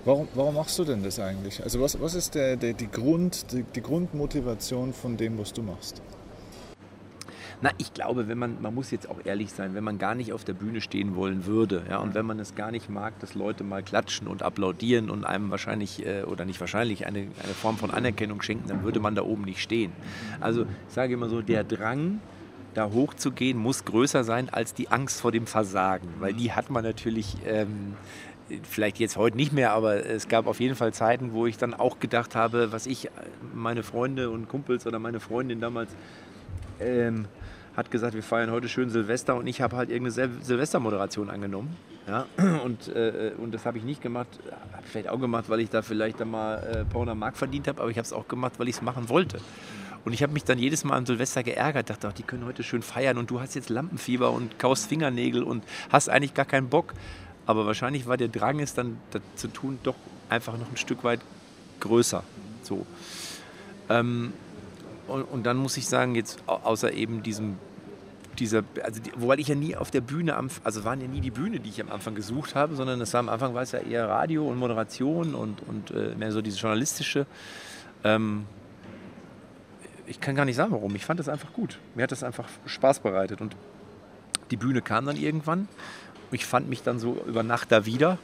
Warum, 0.05 0.29
warum 0.35 0.55
machst 0.55 0.79
du 0.79 0.85
denn 0.85 1.03
das 1.03 1.19
eigentlich? 1.19 1.63
Also 1.63 1.81
was, 1.81 1.99
was 2.01 2.15
ist 2.15 2.35
der, 2.35 2.57
der, 2.57 2.75
die, 2.75 2.91
Grund, 2.91 3.53
die, 3.53 3.65
die 3.75 3.81
Grundmotivation 3.81 4.93
von 4.93 5.17
dem, 5.17 5.39
was 5.39 5.53
du 5.53 5.63
machst? 5.63 6.03
Na, 7.65 7.71
ich 7.79 7.95
glaube, 7.95 8.29
wenn 8.29 8.37
man, 8.37 8.61
man 8.61 8.75
muss 8.75 8.91
jetzt 8.91 9.09
auch 9.09 9.25
ehrlich 9.25 9.51
sein, 9.51 9.75
wenn 9.75 9.85
man 9.85 9.97
gar 9.97 10.15
nicht 10.15 10.35
auf 10.35 10.45
der 10.45 10.53
Bühne 10.53 10.83
stehen 10.83 11.17
wollen 11.17 11.47
würde, 11.47 11.83
ja, 11.89 11.97
und 11.97 12.15
wenn 12.15 12.27
man 12.27 12.39
es 12.39 12.55
gar 12.55 12.71
nicht 12.71 12.91
mag, 12.91 13.19
dass 13.21 13.35
Leute 13.35 13.65
mal 13.65 13.83
klatschen 13.83 14.29
und 14.29 14.43
applaudieren 14.43 15.09
und 15.09 15.25
einem 15.25 15.51
wahrscheinlich, 15.51 16.05
äh, 16.05 16.25
oder 16.25 16.45
nicht 16.45 16.61
wahrscheinlich, 16.61 17.07
eine, 17.07 17.21
eine 17.21 17.55
Form 17.59 17.79
von 17.79 17.91
Anerkennung 17.91 18.43
schenken, 18.43 18.69
dann 18.69 18.83
würde 18.83 19.01
man 19.01 19.15
da 19.15 19.23
oben 19.23 19.45
nicht 19.45 19.63
stehen. 19.63 19.93
Also 20.41 20.67
ich 20.89 20.95
sage 20.95 21.15
immer 21.15 21.31
so, 21.31 21.41
der 21.41 21.65
Drang, 21.65 22.21
da 22.75 22.91
hochzugehen, 22.91 23.57
muss 23.57 23.87
größer 23.87 24.25
sein 24.25 24.51
als 24.51 24.75
die 24.75 24.91
Angst 24.91 25.23
vor 25.23 25.33
dem 25.33 25.47
Versagen, 25.47 26.09
weil 26.19 26.35
die 26.35 26.53
hat 26.53 26.69
man 26.69 26.85
natürlich. 26.85 27.39
Ähm, 27.47 27.95
vielleicht 28.63 28.99
jetzt 28.99 29.17
heute 29.17 29.39
nicht 29.39 29.55
mehr, 29.55 29.73
aber 29.73 30.05
es 30.05 30.29
gab 30.29 30.47
auf 30.47 30.61
jeden 30.61 30.75
Fall 30.75 30.93
Zeiten, 30.93 31.33
wo 31.33 31.47
ich 31.47 31.57
dann 31.57 31.73
auch 31.73 31.99
gedacht 31.99 32.37
habe, 32.37 32.73
was 32.73 32.85
ich, 32.85 33.09
meine 33.55 33.83
Freunde 33.83 34.29
und 34.29 34.51
Kumpels 34.51 34.87
oder 34.87 34.99
meine 34.99 35.19
Freundin 35.19 35.63
damals 35.63 35.89
ähm, 36.79 37.25
hat 37.77 37.91
gesagt, 37.91 38.15
wir 38.15 38.23
feiern 38.23 38.51
heute 38.51 38.69
schön 38.69 38.91
Silvester 38.91 39.35
und 39.35 39.47
ich 39.47 39.61
habe 39.61 39.77
halt 39.77 39.91
irgendeine 39.91 40.31
Silvestermoderation 40.43 41.31
angenommen. 41.31 41.77
Ja? 42.07 42.27
Und, 42.65 42.89
äh, 42.89 43.33
und 43.39 43.53
das 43.53 43.67
habe 43.67 43.79
ich 43.79 43.85
nicht 43.85 44.03
gemacht, 44.03 44.29
habe 44.73 44.83
ich 44.85 44.91
vielleicht 44.91 45.09
auch 45.09 45.21
gemacht, 45.21 45.47
weil 45.49 45.61
ich 45.61 45.71
da 45.71 45.83
vielleicht 45.83 46.21
dann 46.21 46.31
mal 46.31 46.57
äh, 46.57 46.79
ein 46.81 46.89
paar 46.89 47.01
hundert 47.01 47.17
Mark 47.17 47.37
verdient 47.37 47.67
habe, 47.67 47.81
aber 47.81 47.91
ich 47.91 47.97
habe 47.97 48.07
es 48.07 48.13
auch 48.13 48.29
gemacht, 48.29 48.55
weil 48.59 48.69
ich 48.69 48.77
es 48.77 48.83
machen 48.83 49.09
wollte. 49.09 49.39
Und 50.05 50.13
ich 50.13 50.23
habe 50.23 50.33
mich 50.35 50.45
dann 50.45 50.59
jedes 50.59 50.85
Mal 50.85 50.97
an 50.97 51.07
Silvester 51.07 51.43
geärgert, 51.43 51.89
dachte, 51.89 52.09
ach, 52.09 52.13
die 52.13 52.23
können 52.23 52.45
heute 52.45 52.63
schön 52.63 52.83
feiern 52.83 53.17
und 53.17 53.31
du 53.31 53.41
hast 53.41 53.55
jetzt 53.55 53.71
Lampenfieber 53.71 54.31
und 54.31 54.59
kaust 54.59 54.87
Fingernägel 54.89 55.43
und 55.43 55.65
hast 55.89 56.11
eigentlich 56.11 56.35
gar 56.35 56.45
keinen 56.45 56.69
Bock. 56.69 56.93
Aber 57.47 57.67
wahrscheinlich 57.67 58.07
war 58.07 58.17
der 58.17 58.29
Drang, 58.29 58.61
es 58.61 58.75
dann 58.75 58.99
zu 59.35 59.49
tun, 59.49 59.79
doch 59.83 59.97
einfach 60.29 60.59
noch 60.59 60.71
ein 60.71 60.77
Stück 60.77 61.05
weit 61.05 61.21
größer. 61.81 62.23
So. 62.63 62.87
Ähm, 63.89 64.33
und, 65.09 65.23
und, 65.23 65.45
dann 65.45 65.57
muss 65.57 65.77
ich 65.77 65.87
sagen, 65.87 66.15
jetzt 66.15 66.43
außer 66.47 66.93
eben 66.93 67.23
diesem, 67.23 67.57
dieser, 68.39 68.63
also 68.83 69.01
die, 69.01 69.13
wobei 69.17 69.37
ich 69.37 69.49
ja 69.49 69.55
nie 69.55 69.77
auf 69.77 69.91
der 69.91 70.01
Bühne, 70.01 70.37
am, 70.37 70.49
also 70.65 70.85
waren 70.85 71.01
ja 71.01 71.09
nie 71.09 71.21
die 71.21 71.31
Bühne, 71.31 71.61
die 71.61 71.69
ich 71.69 71.81
am 71.81 71.91
Anfang 71.91 72.15
gesucht 72.15 72.55
habe, 72.55 72.75
sondern 72.75 73.01
das 73.01 73.13
war 73.13 73.21
am 73.21 73.29
Anfang 73.29 73.55
war 73.55 73.63
es 73.63 73.73
ja 73.73 73.81
eher 73.81 74.09
Radio 74.09 74.49
und 74.49 74.59
Moderation 74.59 75.35
und, 75.35 75.61
und 75.67 75.91
äh, 75.91 76.15
mehr 76.17 76.33
so 76.33 76.43
dieses 76.43 76.61
journalistische. 76.61 77.27
Ähm, 78.03 78.47
ich 80.07 80.21
kann 80.21 80.35
gar 80.35 80.45
nicht 80.45 80.57
sagen, 80.57 80.73
warum. 80.73 80.95
Ich 80.97 81.05
fand 81.07 81.19
das 81.21 81.29
einfach 81.29 81.53
gut. 81.53 81.79
Mir 81.95 82.03
hat 82.03 82.13
das 82.13 82.23
einfach 82.23 82.49
Spaß 82.67 83.01
bereitet 83.01 83.41
und 83.41 83.57
die 84.51 84.57
Bühne 84.57 84.83
kam 84.83 85.07
dann 85.07 85.17
irgendwann 85.17 85.69
ich 86.35 86.47
fand 86.47 86.69
mich 86.69 86.83
dann 86.83 86.99
so 86.99 87.23
über 87.27 87.43
Nacht 87.43 87.73
da 87.73 87.87
wieder 87.87 88.19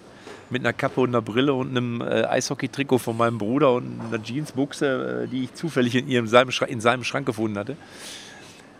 mit 0.51 0.63
einer 0.63 0.73
Kappe 0.73 1.01
und 1.01 1.11
einer 1.11 1.23
Brille 1.23 1.55
und 1.55 1.71
einem 1.71 2.01
äh, 2.01 2.25
Eishockey-Trikot 2.25 2.99
von 2.99 3.17
meinem 3.17 3.39
Bruder 3.39 3.73
und 3.73 4.01
einer 4.01 4.23
Jeansbuchse, 4.23 5.25
äh, 5.25 5.29
die 5.29 5.45
ich 5.45 5.55
zufällig 5.55 5.95
in, 5.95 6.09
ihrem, 6.09 6.27
seinem, 6.27 6.51
in 6.69 6.81
seinem 6.81 7.05
Schrank 7.05 7.27
gefunden 7.27 7.59
hatte. 7.59 7.77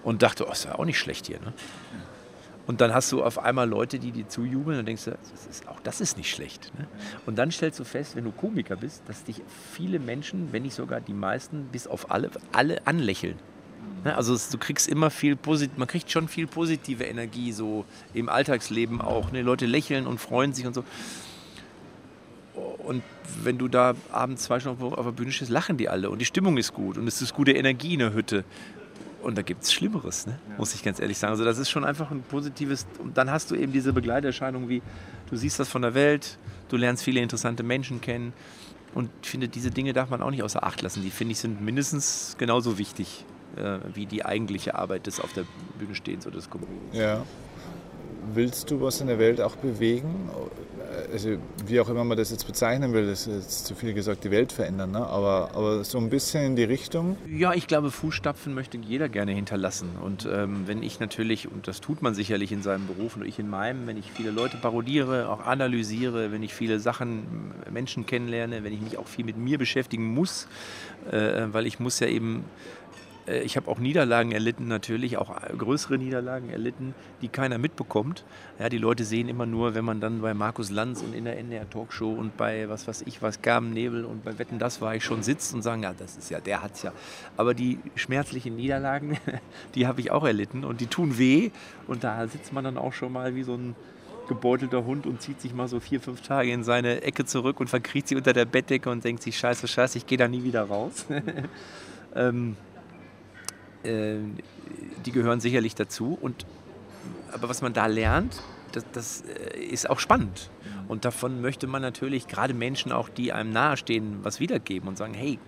Und 0.02 0.22
dachte, 0.22 0.46
oh, 0.48 0.52
ist 0.52 0.64
ja 0.64 0.78
auch 0.78 0.85
nicht 0.85 0.98
schlecht 0.98 1.26
hier. 1.26 1.40
Ne? 1.40 1.52
Und 2.66 2.80
dann 2.80 2.94
hast 2.94 3.11
du 3.12 3.22
auf 3.22 3.38
einmal 3.38 3.68
Leute, 3.68 3.98
die 3.98 4.12
dir 4.12 4.28
zujubeln 4.28 4.78
und 4.78 4.87
denkst, 4.87 5.04
das 5.04 5.46
ist, 5.50 5.68
auch 5.68 5.80
das 5.80 6.00
ist 6.00 6.16
nicht 6.16 6.30
schlecht. 6.30 6.72
Ne? 6.78 6.87
Und 7.26 7.37
dann 7.37 7.50
stellst 7.50 7.80
du 7.80 7.85
fest, 7.85 8.16
wenn 8.16 8.24
du 8.24 8.33
Komiker 8.33 8.76
bist, 8.76 9.02
dass 9.09 9.24
dich 9.24 9.42
viele 9.72 9.98
Menschen, 9.98 10.52
wenn 10.52 10.62
nicht 10.62 10.74
sogar 10.74 11.00
die 11.00 11.12
meisten, 11.12 11.64
bis 11.72 11.87
auf 11.87 12.11
alle, 12.11 12.30
alle 12.52 12.87
anlächeln. 12.87 13.38
Ne, 14.04 14.16
also 14.16 14.37
du 14.50 14.59
kriegst 14.59 14.88
immer 14.88 15.11
viel 15.11 15.37
positiv, 15.37 15.76
man 15.76 15.88
kriegt 15.88 16.11
schon 16.11 16.28
viel 16.28 16.46
positive 16.46 17.04
Energie 17.04 17.52
so 17.52 17.85
im 18.14 18.28
Alltagsleben 18.28 19.00
auch. 19.00 19.33
Ne? 19.33 19.42
Leute 19.42 19.66
lächeln 19.66 20.06
und 20.06 20.18
freuen 20.18 20.52
sich 20.52 20.66
und 20.66 20.74
so. 20.74 20.85
Und 22.54 23.02
wenn 23.42 23.58
du 23.58 23.68
da 23.68 23.94
abends 24.10 24.44
zwei 24.44 24.58
Stunden 24.58 24.82
auf 24.82 25.04
der 25.04 25.12
Bühne 25.12 25.30
stehst, 25.30 25.50
lachen 25.50 25.76
die 25.76 25.88
alle 25.88 26.10
und 26.10 26.18
die 26.18 26.24
Stimmung 26.24 26.56
ist 26.56 26.74
gut 26.74 26.98
und 26.98 27.06
es 27.06 27.22
ist 27.22 27.34
gute 27.34 27.52
Energie 27.52 27.94
in 27.94 28.00
der 28.00 28.12
Hütte. 28.12 28.44
Und 29.22 29.36
da 29.36 29.42
gibt 29.42 29.64
es 29.64 29.72
Schlimmeres, 29.72 30.26
ne? 30.26 30.38
ja. 30.48 30.54
muss 30.56 30.74
ich 30.74 30.82
ganz 30.82 30.98
ehrlich 30.98 31.18
sagen. 31.18 31.32
Also 31.32 31.44
das 31.44 31.58
ist 31.58 31.68
schon 31.68 31.84
einfach 31.84 32.10
ein 32.10 32.22
positives. 32.22 32.86
Und 32.98 33.18
dann 33.18 33.30
hast 33.30 33.50
du 33.50 33.54
eben 33.54 33.70
diese 33.72 33.92
Begleiterscheinung 33.92 34.68
wie, 34.68 34.82
du 35.28 35.36
siehst 35.36 35.60
das 35.60 35.68
von 35.68 35.82
der 35.82 35.94
Welt, 35.94 36.38
du 36.70 36.76
lernst 36.76 37.04
viele 37.04 37.20
interessante 37.20 37.62
Menschen 37.62 38.00
kennen. 38.00 38.32
Und 38.94 39.10
ich 39.22 39.28
finde, 39.28 39.48
diese 39.48 39.70
Dinge 39.70 39.92
darf 39.92 40.10
man 40.10 40.22
auch 40.22 40.30
nicht 40.30 40.42
außer 40.42 40.64
Acht 40.64 40.82
lassen. 40.82 41.02
Die 41.02 41.10
finde 41.10 41.32
ich 41.32 41.38
sind 41.38 41.60
mindestens 41.60 42.36
genauso 42.38 42.78
wichtig 42.78 43.24
äh, 43.56 43.78
wie 43.94 44.06
die 44.06 44.24
eigentliche 44.24 44.74
Arbeit 44.74 45.06
des 45.06 45.20
auf 45.20 45.32
der 45.32 45.44
Bühne 45.78 45.94
Stehens 45.94 46.26
oder 46.26 46.36
des 46.36 46.50
Kommunikens. 46.50 46.96
Ja. 46.96 47.24
Willst 48.32 48.70
du 48.70 48.80
was 48.80 49.00
in 49.00 49.06
der 49.06 49.18
Welt 49.18 49.40
auch 49.40 49.56
bewegen? 49.56 50.28
Also 51.12 51.36
wie 51.66 51.80
auch 51.80 51.88
immer 51.88 52.04
man 52.04 52.16
das 52.16 52.30
jetzt 52.30 52.46
bezeichnen 52.46 52.92
will, 52.92 53.06
das 53.06 53.26
ist 53.26 53.34
jetzt 53.34 53.66
zu 53.66 53.74
viel 53.74 53.94
gesagt, 53.94 54.24
die 54.24 54.30
Welt 54.30 54.52
verändern, 54.52 54.92
ne? 54.92 55.06
aber, 55.06 55.50
aber 55.54 55.84
so 55.84 55.98
ein 55.98 56.10
bisschen 56.10 56.44
in 56.44 56.56
die 56.56 56.64
Richtung? 56.64 57.16
Ja, 57.28 57.52
ich 57.52 57.66
glaube, 57.66 57.90
Fußstapfen 57.90 58.54
möchte 58.54 58.78
jeder 58.78 59.08
gerne 59.08 59.32
hinterlassen. 59.32 59.90
Und 60.02 60.28
ähm, 60.30 60.62
wenn 60.66 60.82
ich 60.82 61.00
natürlich, 61.00 61.50
und 61.50 61.68
das 61.68 61.80
tut 61.80 62.02
man 62.02 62.14
sicherlich 62.14 62.52
in 62.52 62.62
seinem 62.62 62.86
Beruf 62.86 63.16
und 63.16 63.24
ich 63.24 63.38
in 63.38 63.48
meinem, 63.48 63.86
wenn 63.86 63.96
ich 63.96 64.10
viele 64.12 64.30
Leute 64.30 64.56
parodiere, 64.56 65.28
auch 65.28 65.46
analysiere, 65.46 66.32
wenn 66.32 66.42
ich 66.42 66.54
viele 66.54 66.80
Sachen, 66.80 67.52
Menschen 67.70 68.06
kennenlerne, 68.06 68.64
wenn 68.64 68.72
ich 68.72 68.80
mich 68.80 68.98
auch 68.98 69.08
viel 69.08 69.24
mit 69.24 69.36
mir 69.36 69.58
beschäftigen 69.58 70.06
muss, 70.06 70.46
äh, 71.10 71.46
weil 71.50 71.66
ich 71.66 71.80
muss 71.80 72.00
ja 72.00 72.06
eben 72.06 72.44
ich 73.38 73.56
habe 73.56 73.70
auch 73.70 73.78
Niederlagen 73.78 74.32
erlitten, 74.32 74.68
natürlich, 74.68 75.16
auch 75.16 75.30
äh, 75.30 75.56
größere 75.56 75.98
Niederlagen 75.98 76.50
erlitten, 76.50 76.94
die 77.22 77.28
keiner 77.28 77.58
mitbekommt. 77.58 78.24
Ja, 78.58 78.68
die 78.68 78.78
Leute 78.78 79.04
sehen 79.04 79.28
immer 79.28 79.46
nur, 79.46 79.74
wenn 79.74 79.84
man 79.84 80.00
dann 80.00 80.20
bei 80.20 80.34
Markus 80.34 80.70
Lanz 80.70 81.02
und 81.02 81.14
in 81.14 81.24
der 81.24 81.38
NDR 81.38 81.68
Talkshow 81.68 82.12
und 82.12 82.36
bei 82.36 82.68
was 82.68 82.86
weiß 82.88 83.02
ich 83.06 83.22
was, 83.22 83.42
Gaben 83.42 83.72
Nebel 83.72 84.04
und 84.04 84.24
bei 84.24 84.38
Wetten, 84.38 84.58
das 84.58 84.80
war 84.80 84.94
ich 84.94 85.04
schon 85.04 85.22
sitzt 85.22 85.54
und 85.54 85.62
sagen, 85.62 85.82
ja, 85.82 85.94
das 85.96 86.16
ist 86.16 86.30
ja, 86.30 86.40
der 86.40 86.62
hat's 86.62 86.82
ja. 86.82 86.92
Aber 87.36 87.54
die 87.54 87.78
schmerzlichen 87.94 88.56
Niederlagen, 88.56 89.18
die 89.74 89.86
habe 89.86 90.00
ich 90.00 90.10
auch 90.10 90.24
erlitten 90.24 90.64
und 90.64 90.80
die 90.80 90.86
tun 90.86 91.18
weh 91.18 91.50
und 91.86 92.04
da 92.04 92.26
sitzt 92.26 92.52
man 92.52 92.64
dann 92.64 92.76
auch 92.76 92.92
schon 92.92 93.12
mal 93.12 93.34
wie 93.34 93.42
so 93.42 93.54
ein 93.54 93.74
gebeutelter 94.30 94.84
Hund 94.84 95.06
und 95.06 95.20
zieht 95.20 95.40
sich 95.40 95.52
mal 95.52 95.66
so 95.66 95.80
vier, 95.80 96.00
fünf 96.00 96.20
Tage 96.22 96.52
in 96.52 96.62
seine 96.62 97.02
Ecke 97.02 97.24
zurück 97.24 97.58
und 97.58 97.68
verkriecht 97.68 98.06
sie 98.06 98.14
unter 98.14 98.32
der 98.32 98.44
Bettdecke 98.44 98.88
und 98.88 99.04
denkt 99.04 99.24
sich, 99.24 99.36
scheiße, 99.36 99.66
scheiße, 99.66 99.98
ich 99.98 100.06
gehe 100.06 100.16
da 100.16 100.28
nie 100.28 100.44
wieder 100.44 100.62
raus. 100.62 101.04
ähm, 102.14 102.56
äh, 103.82 104.16
die 105.04 105.12
gehören 105.12 105.40
sicherlich 105.40 105.74
dazu. 105.74 106.18
Und, 106.20 106.46
aber 107.32 107.48
was 107.48 107.62
man 107.62 107.72
da 107.72 107.86
lernt, 107.86 108.42
das, 108.72 108.84
das 108.92 109.22
äh, 109.22 109.58
ist 109.60 109.88
auch 109.88 109.98
spannend. 109.98 110.50
Und 110.88 111.04
davon 111.04 111.40
möchte 111.40 111.66
man 111.66 111.82
natürlich 111.82 112.26
gerade 112.26 112.54
Menschen 112.54 112.92
auch, 112.92 113.08
die 113.08 113.32
einem 113.32 113.52
nahestehen, 113.52 114.18
was 114.22 114.40
wiedergeben 114.40 114.88
und 114.88 114.98
sagen, 114.98 115.14
hey, 115.14 115.38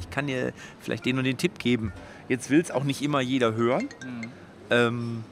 ich 0.00 0.10
kann 0.10 0.26
dir 0.26 0.52
vielleicht 0.80 1.04
den 1.04 1.18
und 1.18 1.24
den 1.24 1.36
Tipp 1.38 1.58
geben. 1.58 1.92
Jetzt 2.28 2.50
will 2.50 2.60
es 2.60 2.70
auch 2.70 2.84
nicht 2.84 3.02
immer 3.02 3.20
jeder 3.20 3.54
hören. 3.54 3.88
Mhm. 4.04 4.28
Ähm, 4.70 5.24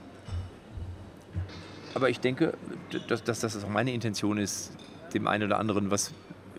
aber 1.94 2.10
ich 2.10 2.20
denke, 2.20 2.54
dass, 3.08 3.24
dass 3.24 3.40
das 3.40 3.64
auch 3.64 3.68
meine 3.68 3.92
Intention 3.92 4.38
ist, 4.38 4.72
dem 5.14 5.26
einen 5.26 5.44
oder 5.44 5.58
anderen 5.58 5.90
was 5.90 6.12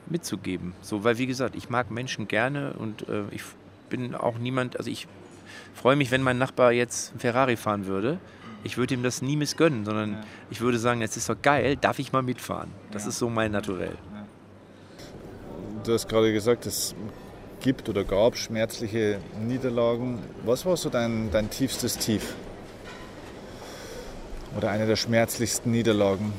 mitzugeben. 0.08 0.74
So, 0.82 1.04
weil 1.04 1.18
wie 1.18 1.28
gesagt, 1.28 1.56
ich 1.56 1.70
mag 1.70 1.90
Menschen 1.90 2.28
gerne 2.28 2.74
und 2.74 3.08
äh, 3.08 3.24
ich 3.32 3.44
bin 3.90 4.16
auch 4.16 4.38
niemand, 4.38 4.78
also 4.78 4.90
ich 4.90 5.08
freue 5.74 5.96
mich, 5.96 6.12
wenn 6.12 6.22
mein 6.22 6.38
Nachbar 6.38 6.72
jetzt 6.72 7.14
Ferrari 7.18 7.58
fahren 7.58 7.86
würde. 7.86 8.20
Ich 8.64 8.78
würde 8.78 8.94
ihm 8.94 9.04
das 9.04 9.22
nie 9.22 9.36
missgönnen, 9.36 9.86
sondern 9.86 10.14
ja. 10.14 10.24
ich 10.52 10.62
würde 10.62 10.78
sagen, 10.78 11.02
es 11.02 11.18
ist 11.18 11.30
doch 11.30 11.42
geil, 11.42 11.78
darf 11.78 12.00
ich 12.00 12.12
mal 12.12 12.22
mitfahren. 12.22 12.70
Das 12.92 13.04
ja. 13.04 13.10
ist 13.10 13.18
so 13.18 13.30
mein 13.30 13.52
Naturell. 13.52 13.96
Du 15.84 15.94
hast 15.94 16.08
gerade 16.08 16.32
gesagt, 16.32 16.68
es 16.68 16.94
gibt 17.60 17.90
oder 17.90 18.04
gab 18.04 18.38
schmerzliche 18.38 19.20
Niederlagen. 19.40 20.20
Was 20.46 20.66
war 20.66 20.78
so 20.78 20.90
dein, 20.90 21.32
dein 21.32 21.50
tiefstes 21.50 21.98
Tief? 21.98 22.36
Oder 24.58 24.70
eine 24.70 24.86
der 24.86 24.96
schmerzlichsten 24.96 25.72
Niederlagen? 25.72 26.34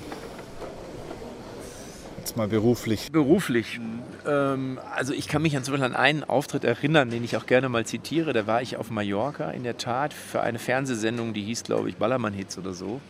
Jetzt 2.32 2.38
mal 2.38 2.48
beruflich. 2.48 3.12
Beruflich. 3.12 3.78
Ähm, 4.26 4.80
also 4.96 5.12
ich 5.12 5.28
kann 5.28 5.42
mich 5.42 5.54
an, 5.54 5.64
zum 5.64 5.72
Beispiel 5.72 5.84
an 5.84 5.94
einen 5.94 6.24
Auftritt 6.24 6.64
erinnern, 6.64 7.10
den 7.10 7.22
ich 7.24 7.36
auch 7.36 7.44
gerne 7.44 7.68
mal 7.68 7.84
zitiere. 7.84 8.32
Da 8.32 8.46
war 8.46 8.62
ich 8.62 8.78
auf 8.78 8.90
Mallorca 8.90 9.50
in 9.50 9.64
der 9.64 9.76
Tat 9.76 10.14
für 10.14 10.40
eine 10.40 10.58
Fernsehsendung, 10.58 11.34
die 11.34 11.42
hieß, 11.42 11.62
glaube 11.62 11.90
ich, 11.90 11.96
Ballermann-Hits 11.96 12.56
oder 12.56 12.72
so. 12.72 13.02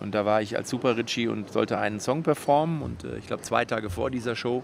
Und 0.00 0.14
da 0.14 0.24
war 0.24 0.40
ich 0.40 0.56
als 0.56 0.70
Super 0.70 0.96
Richie 0.96 1.28
und 1.28 1.52
sollte 1.52 1.76
einen 1.76 2.00
Song 2.00 2.22
performen. 2.22 2.80
Und 2.80 3.04
äh, 3.04 3.18
ich 3.18 3.26
glaube, 3.26 3.42
zwei 3.42 3.66
Tage 3.66 3.90
vor 3.90 4.10
dieser 4.10 4.34
Show 4.34 4.62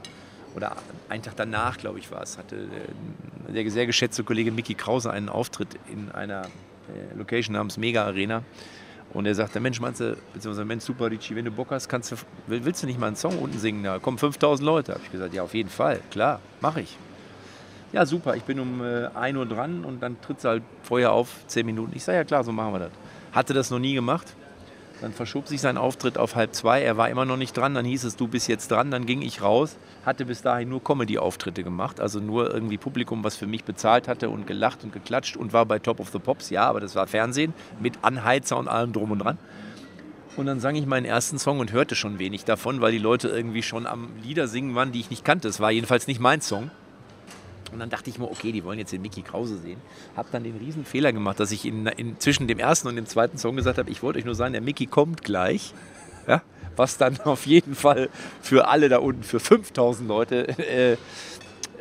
oder 0.56 0.76
einen 1.10 1.22
Tag 1.22 1.36
danach, 1.36 1.76
glaube 1.76 1.98
ich, 1.98 2.10
war 2.10 2.22
es, 2.22 2.38
hatte 2.38 2.56
äh, 2.56 3.52
der 3.52 3.70
sehr 3.70 3.84
geschätzte 3.84 4.24
Kollege 4.24 4.50
Mickey 4.50 4.72
Krause 4.72 5.10
einen 5.10 5.28
Auftritt 5.28 5.78
in 5.92 6.10
einer 6.10 6.46
äh, 6.46 7.18
Location 7.18 7.52
namens 7.52 7.76
Mega 7.76 8.06
Arena. 8.06 8.44
Und 9.12 9.26
er 9.26 9.34
sagte, 9.34 9.58
Mensch, 9.58 9.80
meinst 9.80 10.00
du, 10.00 10.16
beziehungsweise 10.32 10.64
Mensch, 10.64 10.84
super 10.84 11.10
Ricci, 11.10 11.34
wenn 11.34 11.44
du 11.44 11.50
Bock 11.50 11.70
hast, 11.70 11.88
kannst 11.88 12.12
du, 12.12 12.16
willst 12.46 12.82
du 12.82 12.86
nicht 12.86 12.98
mal 12.98 13.08
einen 13.08 13.16
Song 13.16 13.38
unten 13.38 13.58
singen? 13.58 13.82
Da 13.82 13.98
kommen 13.98 14.18
5000 14.18 14.64
Leute. 14.64 14.92
Habe 14.92 15.02
ich 15.04 15.10
gesagt, 15.10 15.34
ja, 15.34 15.42
auf 15.42 15.54
jeden 15.54 15.68
Fall, 15.68 16.00
klar, 16.10 16.40
mache 16.60 16.82
ich. 16.82 16.96
Ja, 17.92 18.06
super, 18.06 18.36
ich 18.36 18.44
bin 18.44 18.60
um 18.60 18.84
äh, 18.84 19.06
1 19.06 19.36
Uhr 19.36 19.46
dran 19.46 19.84
und 19.84 20.00
dann 20.00 20.20
tritt 20.20 20.40
sie 20.40 20.48
halt 20.48 20.62
vorher 20.84 21.12
auf, 21.12 21.28
10 21.48 21.66
Minuten. 21.66 21.92
Ich 21.96 22.04
sage, 22.04 22.18
ja 22.18 22.24
klar, 22.24 22.44
so 22.44 22.52
machen 22.52 22.72
wir 22.74 22.78
das. 22.78 22.92
Hatte 23.32 23.52
das 23.52 23.70
noch 23.70 23.80
nie 23.80 23.94
gemacht. 23.94 24.34
Dann 25.00 25.12
verschob 25.12 25.48
sich 25.48 25.60
sein 25.60 25.78
Auftritt 25.78 26.18
auf 26.18 26.34
halb 26.34 26.54
zwei. 26.54 26.82
Er 26.82 26.96
war 26.96 27.08
immer 27.08 27.24
noch 27.24 27.38
nicht 27.38 27.56
dran. 27.56 27.74
Dann 27.74 27.86
hieß 27.86 28.04
es, 28.04 28.16
du 28.16 28.28
bist 28.28 28.48
jetzt 28.48 28.70
dran. 28.70 28.90
Dann 28.90 29.06
ging 29.06 29.22
ich 29.22 29.40
raus. 29.40 29.76
Hatte 30.04 30.26
bis 30.26 30.42
dahin 30.42 30.68
nur 30.68 30.84
Comedy-Auftritte 30.84 31.62
gemacht. 31.62 32.00
Also 32.00 32.20
nur 32.20 32.52
irgendwie 32.52 32.76
Publikum, 32.76 33.24
was 33.24 33.36
für 33.36 33.46
mich 33.46 33.64
bezahlt 33.64 34.08
hatte 34.08 34.28
und 34.28 34.46
gelacht 34.46 34.84
und 34.84 34.92
geklatscht 34.92 35.36
und 35.36 35.52
war 35.52 35.64
bei 35.64 35.78
Top 35.78 36.00
of 36.00 36.10
the 36.10 36.18
Pops. 36.18 36.50
Ja, 36.50 36.68
aber 36.68 36.80
das 36.80 36.94
war 36.94 37.06
Fernsehen 37.06 37.54
mit 37.80 37.98
Anheizer 38.02 38.58
und 38.58 38.68
allem 38.68 38.92
drum 38.92 39.10
und 39.12 39.20
dran. 39.20 39.38
Und 40.36 40.46
dann 40.46 40.60
sang 40.60 40.76
ich 40.76 40.86
meinen 40.86 41.06
ersten 41.06 41.38
Song 41.38 41.58
und 41.60 41.72
hörte 41.72 41.94
schon 41.96 42.18
wenig 42.18 42.44
davon, 42.44 42.80
weil 42.80 42.92
die 42.92 42.98
Leute 42.98 43.28
irgendwie 43.28 43.62
schon 43.62 43.86
am 43.86 44.10
Lieder 44.22 44.48
singen 44.48 44.74
waren, 44.74 44.92
die 44.92 45.00
ich 45.00 45.10
nicht 45.10 45.24
kannte. 45.24 45.48
Es 45.48 45.60
war 45.60 45.70
jedenfalls 45.70 46.06
nicht 46.06 46.20
mein 46.20 46.40
Song. 46.40 46.70
Und 47.72 47.78
dann 47.78 47.90
dachte 47.90 48.10
ich 48.10 48.18
mir, 48.18 48.30
okay, 48.30 48.52
die 48.52 48.64
wollen 48.64 48.78
jetzt 48.78 48.92
den 48.92 49.02
Mickey 49.02 49.22
Krause 49.22 49.58
sehen. 49.58 49.80
Habe 50.16 50.28
dann 50.32 50.44
den 50.44 50.56
riesen 50.56 50.84
Fehler 50.84 51.12
gemacht, 51.12 51.38
dass 51.40 51.52
ich 51.52 51.64
in, 51.64 51.86
in, 51.86 52.18
zwischen 52.18 52.48
dem 52.48 52.58
ersten 52.58 52.88
und 52.88 52.96
dem 52.96 53.06
zweiten 53.06 53.38
Song 53.38 53.56
gesagt 53.56 53.78
habe, 53.78 53.90
ich 53.90 54.02
wollte 54.02 54.18
euch 54.18 54.24
nur 54.24 54.34
sagen, 54.34 54.52
der 54.52 54.62
Mickey 54.62 54.86
kommt 54.86 55.22
gleich. 55.22 55.74
Ja? 56.26 56.42
Was 56.76 56.98
dann 56.98 57.20
auf 57.24 57.46
jeden 57.46 57.74
Fall 57.74 58.08
für 58.42 58.68
alle 58.68 58.88
da 58.88 58.98
unten, 58.98 59.22
für 59.22 59.40
5000 59.40 60.08
Leute, 60.08 60.48
äh, 60.58 60.96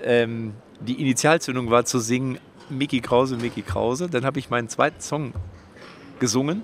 ähm, 0.03 0.53
die 0.79 1.01
Initialzündung 1.01 1.69
war 1.69 1.85
zu 1.85 1.99
singen, 1.99 2.37
Mickey 2.69 3.01
Krause, 3.01 3.37
Mickey 3.37 3.61
Krause. 3.61 4.09
Dann 4.09 4.25
habe 4.25 4.39
ich 4.39 4.49
meinen 4.49 4.69
zweiten 4.69 5.01
Song 5.01 5.33
gesungen 6.19 6.63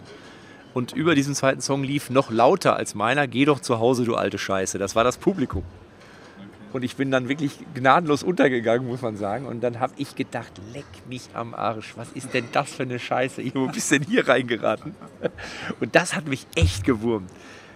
und 0.76 0.92
über 0.92 1.16
diesen 1.16 1.36
zweiten 1.36 1.62
Song 1.62 1.84
lief 1.84 2.10
noch 2.10 2.30
lauter 2.30 2.76
als 2.76 2.96
meiner, 2.96 3.28
Geh 3.28 3.46
doch 3.46 3.62
zu 3.62 3.80
Hause, 3.80 4.04
du 4.04 4.16
alte 4.16 4.38
Scheiße. 4.38 4.78
Das 4.78 4.94
war 4.94 5.06
das 5.06 5.18
Publikum. 5.18 5.64
Und 6.76 6.84
ich 6.84 6.98
bin 6.98 7.10
dann 7.10 7.30
wirklich 7.30 7.58
gnadenlos 7.74 8.22
untergegangen, 8.22 8.86
muss 8.86 9.02
man 9.02 9.16
sagen. 9.16 9.46
Und 9.46 9.62
dann 9.62 9.80
habe 9.80 9.94
ich 9.96 10.14
gedacht, 10.14 10.52
leck 10.74 10.84
mich 11.08 11.30
am 11.34 11.54
Arsch. 11.54 11.94
Was 11.96 12.12
ist 12.12 12.34
denn 12.34 12.50
das 12.52 12.74
für 12.74 12.84
eine 12.84 13.00
Scheiße? 13.00 13.42
Ich 13.42 13.54
bin 13.54 13.64
ein 13.64 13.72
bisschen 13.72 14.04
hier 14.04 14.28
reingeraten. 14.28 14.94
Und 15.80 15.96
das 15.96 16.14
hat 16.18 16.28
mich 16.28 16.46
echt 16.58 16.84
gewurmt. 16.84 17.32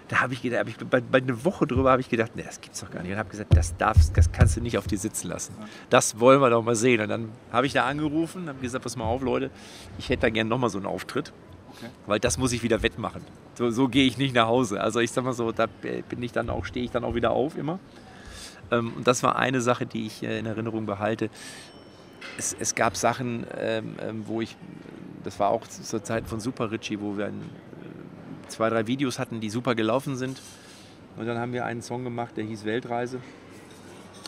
Da 0.10 0.20
habe 0.20 0.34
ich 0.34 0.42
gedacht, 0.42 0.60
hab 0.60 0.68
ich, 0.68 0.76
bei, 0.76 1.00
bei 1.00 1.20
einer 1.20 1.46
Woche 1.46 1.66
drüber 1.66 1.92
habe 1.92 2.02
ich 2.02 2.10
gedacht, 2.10 2.32
nee, 2.36 2.44
das 2.44 2.60
gibt's 2.60 2.82
doch 2.82 2.92
gar 2.92 3.02
nicht. 3.02 3.14
Und 3.14 3.20
habe 3.20 3.30
gesagt, 3.30 3.56
das 3.56 3.78
darfst, 3.78 4.18
das 4.18 4.34
kannst 4.34 4.58
du 4.58 4.62
nicht 4.62 4.78
auf 4.78 4.86
dir 4.86 4.98
sitzen 4.98 5.30
lassen. 5.30 5.56
Das 5.90 6.20
wollen 6.20 6.42
wir 6.42 6.50
doch 6.50 6.62
mal 6.62 6.76
sehen. 6.76 7.00
Und 7.00 7.08
dann 7.08 7.30
habe 7.54 7.68
ich 7.68 7.72
da 7.72 7.86
angerufen, 7.86 8.50
habe 8.50 8.60
gesagt, 8.60 8.84
pass 8.84 8.98
mal 8.98 9.06
auf, 9.06 9.22
Leute, 9.22 9.50
ich 9.98 10.10
hätte 10.10 10.24
da 10.24 10.30
gerne 10.30 10.50
nochmal 10.50 10.70
so 10.70 10.78
einen 10.78 10.88
Auftritt. 10.88 11.32
Okay. 11.70 11.88
Weil 12.06 12.20
das 12.20 12.38
muss 12.38 12.52
ich 12.52 12.64
wieder 12.64 12.84
wettmachen. 12.84 13.22
So, 13.54 13.72
so 13.72 13.88
gehe 13.88 14.06
ich 14.06 14.18
nicht 14.18 14.36
nach 14.36 14.48
Hause. 14.48 14.82
Also 14.82 15.00
ich 15.00 15.12
sag 15.12 15.24
mal 15.24 15.32
so, 15.32 15.54
da 15.54 15.68
bin 15.68 16.22
ich 16.22 16.34
dann 16.34 16.50
auch, 16.50 16.66
stehe 16.66 16.84
ich 16.84 16.92
dann 16.92 17.06
auch 17.06 17.16
wieder 17.16 17.32
auf 17.32 17.58
immer. 17.58 17.80
Ähm, 18.72 18.94
und 18.96 19.08
das 19.08 19.24
war 19.24 19.38
eine 19.38 19.62
Sache, 19.62 19.86
die 19.86 20.06
ich 20.06 20.24
äh, 20.24 20.40
in 20.40 20.46
Erinnerung 20.46 20.86
behalte. 20.86 21.30
Es, 22.38 22.56
es 22.60 22.76
gab 22.76 22.98
Sachen, 22.98 23.46
ähm, 23.58 23.96
ähm, 24.02 24.24
wo 24.28 24.42
ich, 24.42 24.56
das 25.24 25.40
war 25.40 25.50
auch 25.50 25.68
zur 25.68 26.04
Zeit 26.04 26.28
von 26.28 26.40
Super 26.40 26.72
Richie, 26.72 27.00
wo 27.00 27.18
wir 27.18 27.28
ein, 27.28 27.42
äh, 27.42 28.48
zwei, 28.48 28.70
drei 28.70 28.88
Videos 28.88 29.20
hatten, 29.20 29.40
die 29.40 29.50
super 29.50 29.76
gelaufen 29.76 30.16
sind. 30.16 30.42
Und 31.18 31.26
dann 31.26 31.38
haben 31.38 31.54
wir 31.54 31.66
einen 31.66 31.82
Song 31.82 32.04
gemacht, 32.04 32.38
der 32.38 32.46
hieß 32.46 32.66
Weltreise. 32.66 33.20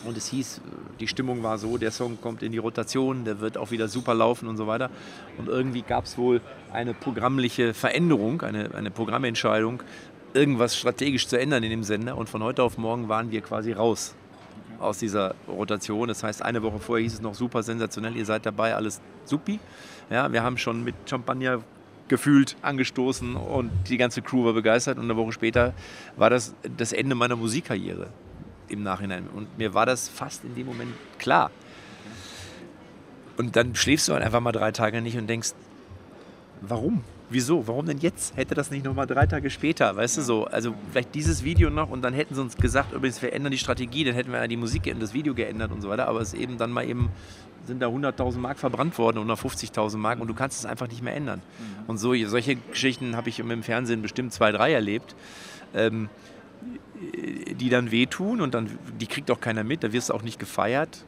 Und 0.04 0.16
es 0.16 0.26
hieß, 0.28 0.60
die 0.98 1.06
Stimmung 1.06 1.44
war 1.44 1.58
so, 1.58 1.78
der 1.78 1.92
Song 1.92 2.20
kommt 2.20 2.42
in 2.42 2.50
die 2.50 2.58
Rotation, 2.58 3.24
der 3.24 3.38
wird 3.38 3.56
auch 3.56 3.70
wieder 3.70 3.86
super 3.86 4.14
laufen 4.14 4.48
und 4.48 4.56
so 4.56 4.66
weiter. 4.66 4.90
Und 5.38 5.48
irgendwie 5.48 5.82
gab 5.82 6.06
es 6.06 6.18
wohl 6.18 6.40
eine 6.72 6.92
programmliche 6.92 7.72
Veränderung, 7.72 8.42
eine, 8.42 8.74
eine 8.74 8.90
Programmentscheidung, 8.90 9.80
irgendwas 10.34 10.76
strategisch 10.76 11.28
zu 11.28 11.38
ändern 11.38 11.62
in 11.62 11.70
dem 11.70 11.84
Sender. 11.84 12.16
Und 12.16 12.28
von 12.28 12.42
heute 12.42 12.64
auf 12.64 12.78
morgen 12.78 13.08
waren 13.08 13.30
wir 13.30 13.42
quasi 13.42 13.72
raus 13.72 14.16
aus 14.82 14.98
dieser 14.98 15.34
Rotation. 15.48 16.08
Das 16.08 16.22
heißt, 16.22 16.42
eine 16.42 16.62
Woche 16.62 16.78
vorher 16.78 17.02
hieß 17.02 17.14
es 17.14 17.20
noch 17.20 17.34
super 17.34 17.62
sensationell, 17.62 18.16
ihr 18.16 18.26
seid 18.26 18.46
dabei, 18.46 18.74
alles 18.74 19.00
supi. 19.24 19.60
Ja, 20.10 20.32
wir 20.32 20.42
haben 20.42 20.58
schon 20.58 20.84
mit 20.84 20.94
Champagner 21.06 21.62
gefühlt 22.08 22.56
angestoßen 22.62 23.36
und 23.36 23.70
die 23.88 23.96
ganze 23.96 24.20
Crew 24.22 24.44
war 24.44 24.52
begeistert 24.52 24.98
und 24.98 25.04
eine 25.04 25.16
Woche 25.16 25.32
später 25.32 25.72
war 26.16 26.28
das 26.28 26.54
das 26.76 26.92
Ende 26.92 27.14
meiner 27.14 27.36
Musikkarriere 27.36 28.08
im 28.68 28.82
Nachhinein. 28.82 29.28
Und 29.34 29.56
mir 29.58 29.74
war 29.74 29.86
das 29.86 30.08
fast 30.08 30.44
in 30.44 30.54
dem 30.54 30.66
Moment 30.66 30.92
klar. 31.18 31.50
Und 33.36 33.56
dann 33.56 33.74
schläfst 33.74 34.08
du 34.08 34.12
halt 34.12 34.22
einfach 34.22 34.40
mal 34.40 34.52
drei 34.52 34.72
Tage 34.72 35.00
nicht 35.00 35.16
und 35.16 35.26
denkst, 35.26 35.52
warum? 36.60 37.02
Wieso? 37.30 37.66
Warum 37.66 37.86
denn 37.86 37.98
jetzt? 37.98 38.36
Hätte 38.36 38.54
das 38.54 38.70
nicht 38.70 38.84
nochmal 38.84 39.06
drei 39.06 39.26
Tage 39.26 39.50
später, 39.50 39.96
weißt 39.96 40.18
du 40.18 40.22
so? 40.22 40.44
Also 40.44 40.74
vielleicht 40.90 41.14
dieses 41.14 41.44
Video 41.44 41.70
noch 41.70 41.90
und 41.90 42.02
dann 42.02 42.14
hätten 42.14 42.34
sie 42.34 42.40
uns 42.40 42.56
gesagt, 42.56 42.92
übrigens, 42.92 43.20
wir 43.22 43.32
ändern 43.32 43.52
die 43.52 43.58
Strategie, 43.58 44.04
dann 44.04 44.14
hätten 44.14 44.32
wir 44.32 44.46
die 44.48 44.56
Musik 44.56 44.86
und 44.92 45.00
das 45.00 45.14
Video 45.14 45.34
geändert 45.34 45.72
und 45.72 45.80
so 45.80 45.88
weiter. 45.88 46.08
Aber 46.08 46.20
es 46.20 46.34
ist 46.34 46.40
eben 46.40 46.58
dann 46.58 46.70
mal 46.70 46.88
eben, 46.88 47.10
sind 47.66 47.80
da 47.80 47.88
100.000 47.88 48.38
Mark 48.38 48.58
verbrannt 48.58 48.98
worden 48.98 49.18
oder 49.18 49.34
50.000 49.34 49.96
Mark 49.96 50.20
und 50.20 50.28
du 50.28 50.34
kannst 50.34 50.58
es 50.58 50.66
einfach 50.66 50.88
nicht 50.88 51.02
mehr 51.02 51.14
ändern. 51.14 51.40
Mhm. 51.40 51.90
Und 51.90 51.98
so, 51.98 52.14
solche 52.26 52.56
Geschichten 52.56 53.16
habe 53.16 53.28
ich 53.28 53.38
im 53.38 53.62
Fernsehen 53.62 54.02
bestimmt 54.02 54.32
zwei, 54.32 54.52
drei 54.52 54.72
erlebt. 54.72 55.14
Ähm, 55.74 56.08
die 57.54 57.68
dann 57.68 57.90
wehtun 57.90 58.40
und 58.40 58.54
dann 58.54 58.70
die 59.00 59.06
kriegt 59.06 59.30
auch 59.30 59.40
keiner 59.40 59.64
mit, 59.64 59.82
da 59.82 59.92
wirst 59.92 60.10
du 60.10 60.14
auch 60.14 60.22
nicht 60.22 60.38
gefeiert. 60.38 61.04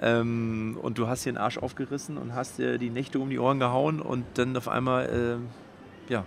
Ähm, 0.00 0.78
und 0.80 0.98
du 0.98 1.08
hast 1.08 1.24
dir 1.24 1.32
den 1.32 1.38
Arsch 1.38 1.58
aufgerissen 1.58 2.16
und 2.16 2.34
hast 2.34 2.58
dir 2.58 2.78
die 2.78 2.90
Nächte 2.90 3.18
um 3.18 3.30
die 3.30 3.38
Ohren 3.38 3.58
gehauen 3.58 4.00
und 4.00 4.24
dann 4.34 4.56
auf 4.56 4.68
einmal, 4.68 5.40
äh, 6.08 6.12
ja, 6.12 6.24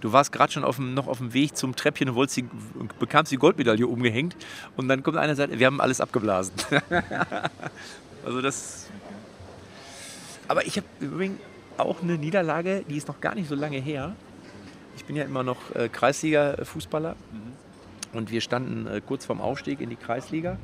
du 0.00 0.12
warst 0.12 0.32
gerade 0.32 0.52
schon 0.52 0.64
auf 0.64 0.76
dem, 0.76 0.92
noch 0.92 1.06
auf 1.06 1.18
dem 1.18 1.32
Weg 1.32 1.56
zum 1.56 1.76
Treppchen 1.76 2.10
und 2.10 2.14
wolltest 2.14 2.36
die, 2.38 2.48
bekamst 2.98 3.32
die 3.32 3.36
Goldmedaille 3.36 3.86
umgehängt 3.86 4.36
und 4.76 4.88
dann 4.88 5.02
kommt 5.02 5.16
einer 5.16 5.30
und 5.30 5.36
sagt, 5.36 5.58
wir 5.58 5.66
haben 5.66 5.80
alles 5.80 6.00
abgeblasen. 6.00 6.52
also 8.24 8.42
das. 8.42 8.90
Aber 10.48 10.66
ich 10.66 10.76
habe 10.76 10.86
übrigens 11.00 11.38
auch 11.78 12.02
eine 12.02 12.18
Niederlage, 12.18 12.84
die 12.88 12.96
ist 12.96 13.08
noch 13.08 13.20
gar 13.20 13.34
nicht 13.34 13.48
so 13.48 13.54
lange 13.54 13.78
her. 13.78 14.14
Ich 14.96 15.04
bin 15.04 15.16
ja 15.16 15.24
immer 15.24 15.42
noch 15.42 15.74
äh, 15.74 15.88
Kreisliga-Fußballer 15.88 17.16
mhm. 17.32 18.18
und 18.18 18.30
wir 18.30 18.40
standen 18.40 18.86
äh, 18.86 19.00
kurz 19.00 19.24
vorm 19.24 19.40
Aufstieg 19.40 19.80
in 19.80 19.90
die 19.90 19.96
Kreisliga 19.96 20.58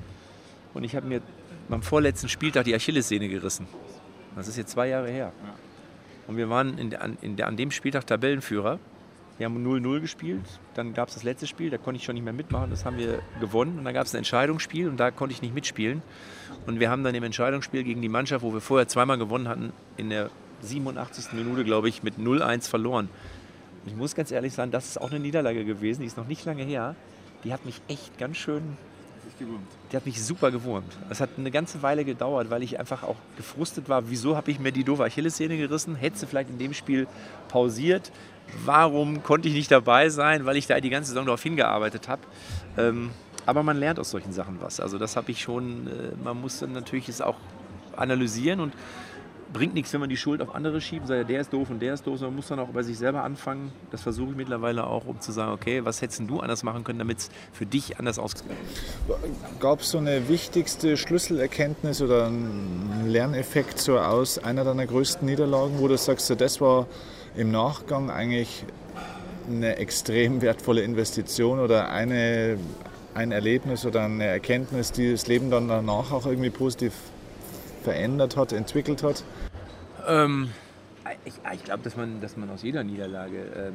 und 0.74 0.84
ich 0.84 0.94
habe 0.94 1.06
mir 1.06 1.22
beim 1.70 1.82
vorletzten 1.82 2.28
Spieltag 2.28 2.64
die 2.64 2.74
Achillessehne 2.74 3.28
gerissen. 3.28 3.66
Das 4.36 4.48
ist 4.48 4.56
jetzt 4.56 4.72
zwei 4.72 4.88
Jahre 4.88 5.08
her. 5.08 5.32
Und 6.26 6.36
wir 6.36 6.50
waren 6.50 6.76
in 6.78 6.90
der, 6.90 7.08
in 7.22 7.40
an 7.42 7.56
dem 7.56 7.70
Spieltag 7.70 8.06
Tabellenführer. 8.06 8.78
Wir 9.38 9.46
haben 9.46 9.66
0-0 9.66 10.00
gespielt. 10.00 10.44
Dann 10.74 10.92
gab 10.92 11.08
es 11.08 11.14
das 11.14 11.22
letzte 11.22 11.46
Spiel, 11.46 11.70
da 11.70 11.78
konnte 11.78 11.98
ich 11.98 12.04
schon 12.04 12.14
nicht 12.14 12.24
mehr 12.24 12.32
mitmachen. 12.32 12.70
Das 12.70 12.84
haben 12.84 12.98
wir 12.98 13.22
gewonnen. 13.40 13.78
Und 13.78 13.84
dann 13.84 13.94
gab 13.94 14.06
es 14.06 14.14
ein 14.14 14.18
Entscheidungsspiel 14.18 14.88
und 14.88 14.98
da 14.98 15.10
konnte 15.10 15.32
ich 15.32 15.40
nicht 15.40 15.54
mitspielen. 15.54 16.02
Und 16.66 16.78
wir 16.78 16.90
haben 16.90 17.04
dann 17.04 17.14
im 17.14 17.22
Entscheidungsspiel 17.22 17.84
gegen 17.84 18.02
die 18.02 18.08
Mannschaft, 18.08 18.44
wo 18.44 18.52
wir 18.52 18.60
vorher 18.60 18.86
zweimal 18.86 19.16
gewonnen 19.16 19.48
hatten, 19.48 19.72
in 19.96 20.10
der 20.10 20.30
87. 20.60 21.32
Minute, 21.32 21.64
glaube 21.64 21.88
ich, 21.88 22.02
mit 22.02 22.18
0-1 22.18 22.68
verloren. 22.68 23.08
ich 23.86 23.96
muss 23.96 24.14
ganz 24.14 24.30
ehrlich 24.30 24.52
sagen, 24.52 24.72
das 24.72 24.86
ist 24.86 25.00
auch 25.00 25.10
eine 25.10 25.20
Niederlage 25.20 25.64
gewesen, 25.64 26.02
die 26.02 26.06
ist 26.06 26.18
noch 26.18 26.28
nicht 26.28 26.44
lange 26.44 26.64
her. 26.64 26.94
Die 27.44 27.52
hat 27.54 27.64
mich 27.64 27.80
echt 27.88 28.18
ganz 28.18 28.36
schön 28.36 28.76
die 29.90 29.96
hat 29.96 30.06
mich 30.06 30.22
super 30.22 30.50
gewurmt. 30.50 30.92
Es 31.08 31.20
hat 31.20 31.30
eine 31.36 31.50
ganze 31.50 31.82
Weile 31.82 32.04
gedauert, 32.04 32.50
weil 32.50 32.62
ich 32.62 32.78
einfach 32.78 33.02
auch 33.02 33.16
gefrustet 33.36 33.88
war. 33.88 34.10
Wieso 34.10 34.36
habe 34.36 34.50
ich 34.50 34.58
mir 34.58 34.72
die 34.72 34.84
doofe 34.84 35.04
Achillessehne 35.04 35.56
gerissen? 35.56 35.94
Hätte 35.94 36.18
sie 36.18 36.26
vielleicht 36.26 36.50
in 36.50 36.58
dem 36.58 36.74
Spiel 36.74 37.06
pausiert? 37.48 38.12
Warum 38.64 39.22
konnte 39.22 39.48
ich 39.48 39.54
nicht 39.54 39.70
dabei 39.70 40.08
sein? 40.08 40.44
Weil 40.46 40.56
ich 40.56 40.66
da 40.66 40.80
die 40.80 40.90
ganze 40.90 41.10
Saison 41.10 41.26
darauf 41.26 41.42
hingearbeitet 41.42 42.08
habe. 42.08 42.22
Ähm, 42.76 43.10
aber 43.46 43.62
man 43.62 43.78
lernt 43.78 43.98
aus 43.98 44.10
solchen 44.10 44.32
Sachen 44.32 44.58
was. 44.60 44.80
Also 44.80 44.98
das 44.98 45.16
habe 45.16 45.30
ich 45.30 45.40
schon, 45.40 45.86
äh, 45.86 45.90
man 46.22 46.40
muss 46.40 46.60
dann 46.60 46.72
natürlich 46.72 47.08
es 47.08 47.20
auch 47.20 47.36
analysieren 47.96 48.60
und 48.60 48.72
bringt 49.52 49.74
nichts, 49.74 49.92
wenn 49.92 50.00
man 50.00 50.08
die 50.08 50.16
Schuld 50.16 50.40
auf 50.42 50.54
andere 50.54 50.80
schiebt, 50.80 51.06
sagt, 51.06 51.28
der 51.28 51.40
ist 51.40 51.52
doof 51.52 51.70
und 51.70 51.80
der 51.80 51.94
ist 51.94 52.06
doof, 52.06 52.18
sondern 52.18 52.32
man 52.32 52.36
muss 52.36 52.48
dann 52.48 52.58
auch 52.60 52.68
bei 52.68 52.82
sich 52.82 52.98
selber 52.98 53.24
anfangen. 53.24 53.72
Das 53.90 54.02
versuche 54.02 54.30
ich 54.30 54.36
mittlerweile 54.36 54.86
auch, 54.86 55.06
um 55.06 55.20
zu 55.20 55.32
sagen, 55.32 55.52
okay, 55.52 55.84
was 55.84 56.02
hättest 56.02 56.22
du 56.28 56.40
anders 56.40 56.62
machen 56.62 56.84
können, 56.84 56.98
damit 56.98 57.18
es 57.18 57.30
für 57.52 57.66
dich 57.66 57.98
anders 57.98 58.18
ausgegangen 58.18 58.58
Gab 59.58 59.80
es 59.80 59.90
so 59.90 59.98
eine 59.98 60.28
wichtigste 60.28 60.96
Schlüsselerkenntnis 60.96 62.00
oder 62.00 62.26
einen 62.26 63.06
Lerneffekt 63.08 63.78
so 63.78 63.98
aus 63.98 64.38
einer 64.38 64.64
deiner 64.64 64.86
größten 64.86 65.26
Niederlagen, 65.26 65.78
wo 65.78 65.88
du 65.88 65.96
sagst, 65.96 66.30
das 66.40 66.60
war 66.60 66.86
im 67.36 67.50
Nachgang 67.50 68.10
eigentlich 68.10 68.64
eine 69.48 69.76
extrem 69.76 70.42
wertvolle 70.42 70.82
Investition 70.82 71.58
oder 71.58 71.90
eine, 71.90 72.56
ein 73.14 73.32
Erlebnis 73.32 73.84
oder 73.84 74.04
eine 74.04 74.26
Erkenntnis, 74.26 74.92
die 74.92 75.10
das 75.10 75.26
Leben 75.26 75.50
dann 75.50 75.68
danach 75.68 76.12
auch 76.12 76.26
irgendwie 76.26 76.50
positiv 76.50 76.92
verändert 77.82 78.36
hat, 78.36 78.52
entwickelt 78.52 79.02
hat? 79.02 79.24
Ähm, 80.06 80.50
ich, 81.24 81.34
ich 81.54 81.64
glaube, 81.64 81.82
dass 81.82 81.96
man, 81.96 82.20
dass 82.20 82.36
man 82.36 82.50
aus 82.50 82.62
jeder 82.62 82.84
Niederlage, 82.84 83.38
ähm, 83.56 83.74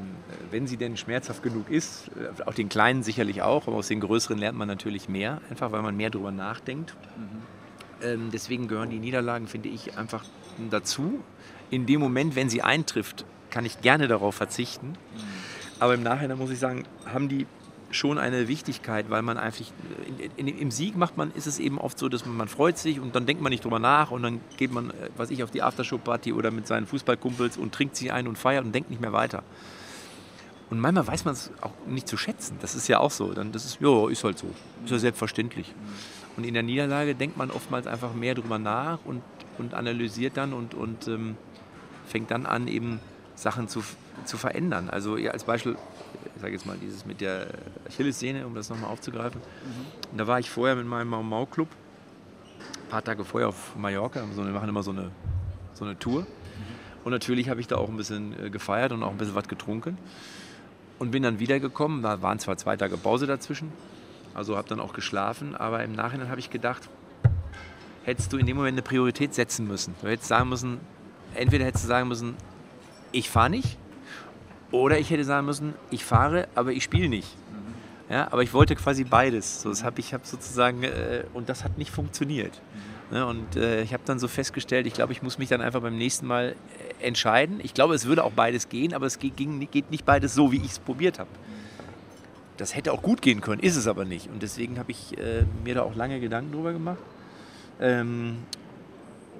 wenn 0.51 0.67
sie 0.67 0.77
denn 0.77 0.95
schmerzhaft 0.97 1.43
genug 1.43 1.69
ist, 1.69 2.09
äh, 2.09 2.43
auch 2.43 2.53
den 2.53 2.69
kleinen 2.69 3.03
sicherlich 3.03 3.41
auch, 3.41 3.67
aber 3.67 3.77
aus 3.77 3.87
den 3.87 3.99
größeren 3.99 4.37
lernt 4.37 4.57
man 4.57 4.67
natürlich 4.67 5.09
mehr, 5.09 5.41
einfach 5.49 5.71
weil 5.71 5.81
man 5.81 5.97
mehr 5.97 6.09
darüber 6.09 6.31
nachdenkt. 6.31 6.95
Mhm. 7.17 8.05
Ähm, 8.05 8.29
deswegen 8.31 8.67
gehören 8.67 8.89
die 8.89 8.99
Niederlagen, 8.99 9.47
finde 9.47 9.69
ich, 9.69 9.97
einfach 9.97 10.23
dazu. 10.69 11.19
In 11.71 11.85
dem 11.85 11.99
Moment, 11.99 12.35
wenn 12.35 12.49
sie 12.49 12.61
eintrifft, 12.61 13.25
kann 13.49 13.65
ich 13.65 13.81
gerne 13.81 14.07
darauf 14.07 14.35
verzichten. 14.35 14.89
Mhm. 14.89 14.95
Aber 15.79 15.95
im 15.95 16.03
Nachhinein 16.03 16.37
muss 16.37 16.51
ich 16.51 16.59
sagen, 16.59 16.85
haben 17.05 17.27
die 17.27 17.47
schon 17.95 18.17
eine 18.17 18.47
Wichtigkeit, 18.47 19.09
weil 19.09 19.21
man 19.21 19.37
einfach 19.37 19.65
in, 20.37 20.47
in, 20.47 20.59
im 20.59 20.71
Sieg 20.71 20.95
macht 20.95 21.17
man, 21.17 21.31
ist 21.31 21.47
es 21.47 21.59
eben 21.59 21.79
oft 21.79 21.97
so, 21.97 22.09
dass 22.09 22.25
man, 22.25 22.35
man 22.37 22.47
freut 22.47 22.77
sich 22.77 22.99
und 22.99 23.15
dann 23.15 23.25
denkt 23.25 23.41
man 23.41 23.49
nicht 23.49 23.63
drüber 23.63 23.79
nach 23.79 24.11
und 24.11 24.23
dann 24.23 24.41
geht 24.57 24.71
man, 24.71 24.89
äh, 24.91 25.09
was 25.17 25.31
ich, 25.31 25.43
auf 25.43 25.51
die 25.51 25.61
Aftershow-Party 25.61 26.33
oder 26.33 26.51
mit 26.51 26.67
seinen 26.67 26.85
Fußballkumpels 26.85 27.57
und 27.57 27.73
trinkt 27.73 27.95
sie 27.95 28.11
ein 28.11 28.27
und 28.27 28.37
feiert 28.37 28.65
und 28.65 28.73
denkt 28.73 28.89
nicht 28.89 29.01
mehr 29.01 29.13
weiter. 29.13 29.43
Und 30.69 30.79
manchmal 30.79 31.07
weiß 31.07 31.25
man 31.25 31.33
es 31.33 31.51
auch 31.61 31.71
nicht 31.87 32.07
zu 32.07 32.17
schätzen. 32.17 32.57
Das 32.61 32.75
ist 32.75 32.87
ja 32.87 32.99
auch 32.99 33.11
so. 33.11 33.33
Dann, 33.33 33.51
das 33.51 33.65
ist, 33.65 33.79
ja, 33.81 34.09
ist 34.09 34.23
halt 34.23 34.39
so. 34.39 34.47
Ist 34.83 34.91
ja 34.91 34.97
selbstverständlich. 34.97 35.73
Und 36.37 36.43
in 36.43 36.53
der 36.53 36.63
Niederlage 36.63 37.15
denkt 37.15 37.37
man 37.37 37.51
oftmals 37.51 37.87
einfach 37.87 38.13
mehr 38.13 38.35
drüber 38.35 38.57
nach 38.57 38.99
und, 39.05 39.21
und 39.57 39.73
analysiert 39.73 40.37
dann 40.37 40.53
und, 40.53 40.73
und 40.73 41.07
ähm, 41.07 41.37
fängt 42.07 42.31
dann 42.31 42.45
an, 42.45 42.67
eben 42.67 42.99
Sachen 43.35 43.67
zu, 43.67 43.83
zu 44.25 44.37
verändern. 44.37 44.89
Also 44.89 45.17
ja, 45.17 45.31
als 45.31 45.43
Beispiel, 45.43 45.77
ich 46.35 46.41
sage 46.41 46.53
jetzt 46.53 46.65
mal 46.65 46.77
dieses 46.77 47.05
mit 47.05 47.21
der 47.21 47.47
Achillessehne, 47.87 48.45
um 48.45 48.55
das 48.55 48.69
nochmal 48.69 48.89
aufzugreifen. 48.89 49.41
Mhm. 49.41 50.17
Da 50.17 50.27
war 50.27 50.39
ich 50.39 50.49
vorher 50.49 50.75
mit 50.75 50.85
meinem 50.85 51.09
Mau 51.09 51.23
Mau 51.23 51.45
Club, 51.45 51.69
ein 52.83 52.89
paar 52.89 53.03
Tage 53.03 53.23
vorher 53.23 53.49
auf 53.49 53.75
Mallorca, 53.75 54.23
wir 54.35 54.43
machen 54.45 54.69
immer 54.69 54.83
so 54.83 54.91
eine, 54.91 55.11
so 55.73 55.85
eine 55.85 55.97
Tour. 55.97 56.21
Mhm. 56.21 56.25
Und 57.05 57.11
natürlich 57.11 57.49
habe 57.49 57.61
ich 57.61 57.67
da 57.67 57.77
auch 57.77 57.89
ein 57.89 57.97
bisschen 57.97 58.33
äh, 58.43 58.49
gefeiert 58.49 58.91
und 58.91 59.03
auch 59.03 59.11
ein 59.11 59.17
bisschen 59.17 59.35
was 59.35 59.47
getrunken. 59.47 59.97
Und 60.97 61.11
bin 61.11 61.23
dann 61.23 61.39
wiedergekommen, 61.39 62.01
da 62.01 62.21
waren 62.21 62.39
zwar 62.39 62.57
zwei 62.57 62.77
Tage 62.77 62.97
Pause 62.97 63.27
dazwischen, 63.27 63.71
also 64.33 64.55
habe 64.57 64.69
dann 64.69 64.79
auch 64.79 64.93
geschlafen, 64.93 65.55
aber 65.55 65.83
im 65.83 65.91
Nachhinein 65.91 66.29
habe 66.29 66.39
ich 66.39 66.49
gedacht, 66.49 66.89
hättest 68.05 68.31
du 68.31 68.37
in 68.37 68.45
dem 68.45 68.55
Moment 68.55 68.75
eine 68.75 68.81
Priorität 68.81 69.33
setzen 69.33 69.67
müssen. 69.67 69.95
Du 70.01 70.07
hättest 70.07 70.29
sagen 70.29 70.47
müssen, 70.49 70.79
entweder 71.33 71.65
hättest 71.65 71.83
du 71.83 71.87
sagen 71.87 72.07
müssen, 72.07 72.35
ich 73.11 73.29
fahre 73.29 73.49
nicht, 73.49 73.77
oder 74.71 74.99
ich 74.99 75.09
hätte 75.09 75.23
sagen 75.23 75.45
müssen, 75.45 75.73
ich 75.91 76.03
fahre, 76.03 76.47
aber 76.55 76.71
ich 76.71 76.83
spiele 76.83 77.09
nicht. 77.09 77.35
Mhm. 77.51 78.13
Ja, 78.13 78.31
aber 78.31 78.43
ich 78.43 78.53
wollte 78.53 78.75
quasi 78.75 79.03
beides. 79.03 79.61
So, 79.61 79.69
das 79.69 79.83
habe 79.83 79.99
ich 79.99 80.13
hab 80.13 80.25
sozusagen, 80.25 80.83
äh, 80.83 81.23
und 81.33 81.49
das 81.49 81.63
hat 81.63 81.77
nicht 81.77 81.91
funktioniert. 81.91 82.61
Mhm. 82.73 82.95
Ja, 83.11 83.25
und 83.25 83.55
äh, 83.55 83.83
ich 83.83 83.93
habe 83.93 84.03
dann 84.05 84.17
so 84.17 84.27
festgestellt, 84.27 84.87
ich 84.87 84.93
glaube, 84.93 85.13
ich 85.13 85.21
muss 85.21 85.37
mich 85.37 85.49
dann 85.49 85.61
einfach 85.61 85.81
beim 85.81 85.97
nächsten 85.97 86.25
Mal 86.25 86.55
äh, 86.99 87.05
entscheiden. 87.05 87.59
Ich 87.61 87.73
glaube, 87.73 87.93
es 87.93 88.05
würde 88.05 88.23
auch 88.23 88.31
beides 88.31 88.69
gehen, 88.69 88.93
aber 88.93 89.05
es 89.05 89.19
geht, 89.19 89.37
ging, 89.37 89.67
geht 89.69 89.91
nicht 89.91 90.05
beides 90.05 90.33
so, 90.33 90.51
wie 90.51 90.57
ich 90.57 90.71
es 90.71 90.79
probiert 90.79 91.19
habe. 91.19 91.29
Das 92.57 92.75
hätte 92.75 92.93
auch 92.93 93.01
gut 93.01 93.21
gehen 93.21 93.41
können, 93.41 93.61
ist 93.61 93.75
es 93.75 93.87
aber 93.87 94.05
nicht. 94.05 94.29
Und 94.29 94.41
deswegen 94.41 94.79
habe 94.79 94.91
ich 94.91 95.17
äh, 95.17 95.43
mir 95.63 95.75
da 95.75 95.81
auch 95.83 95.95
lange 95.95 96.19
Gedanken 96.19 96.51
drüber 96.51 96.73
gemacht. 96.73 96.97
Ähm, 97.79 98.37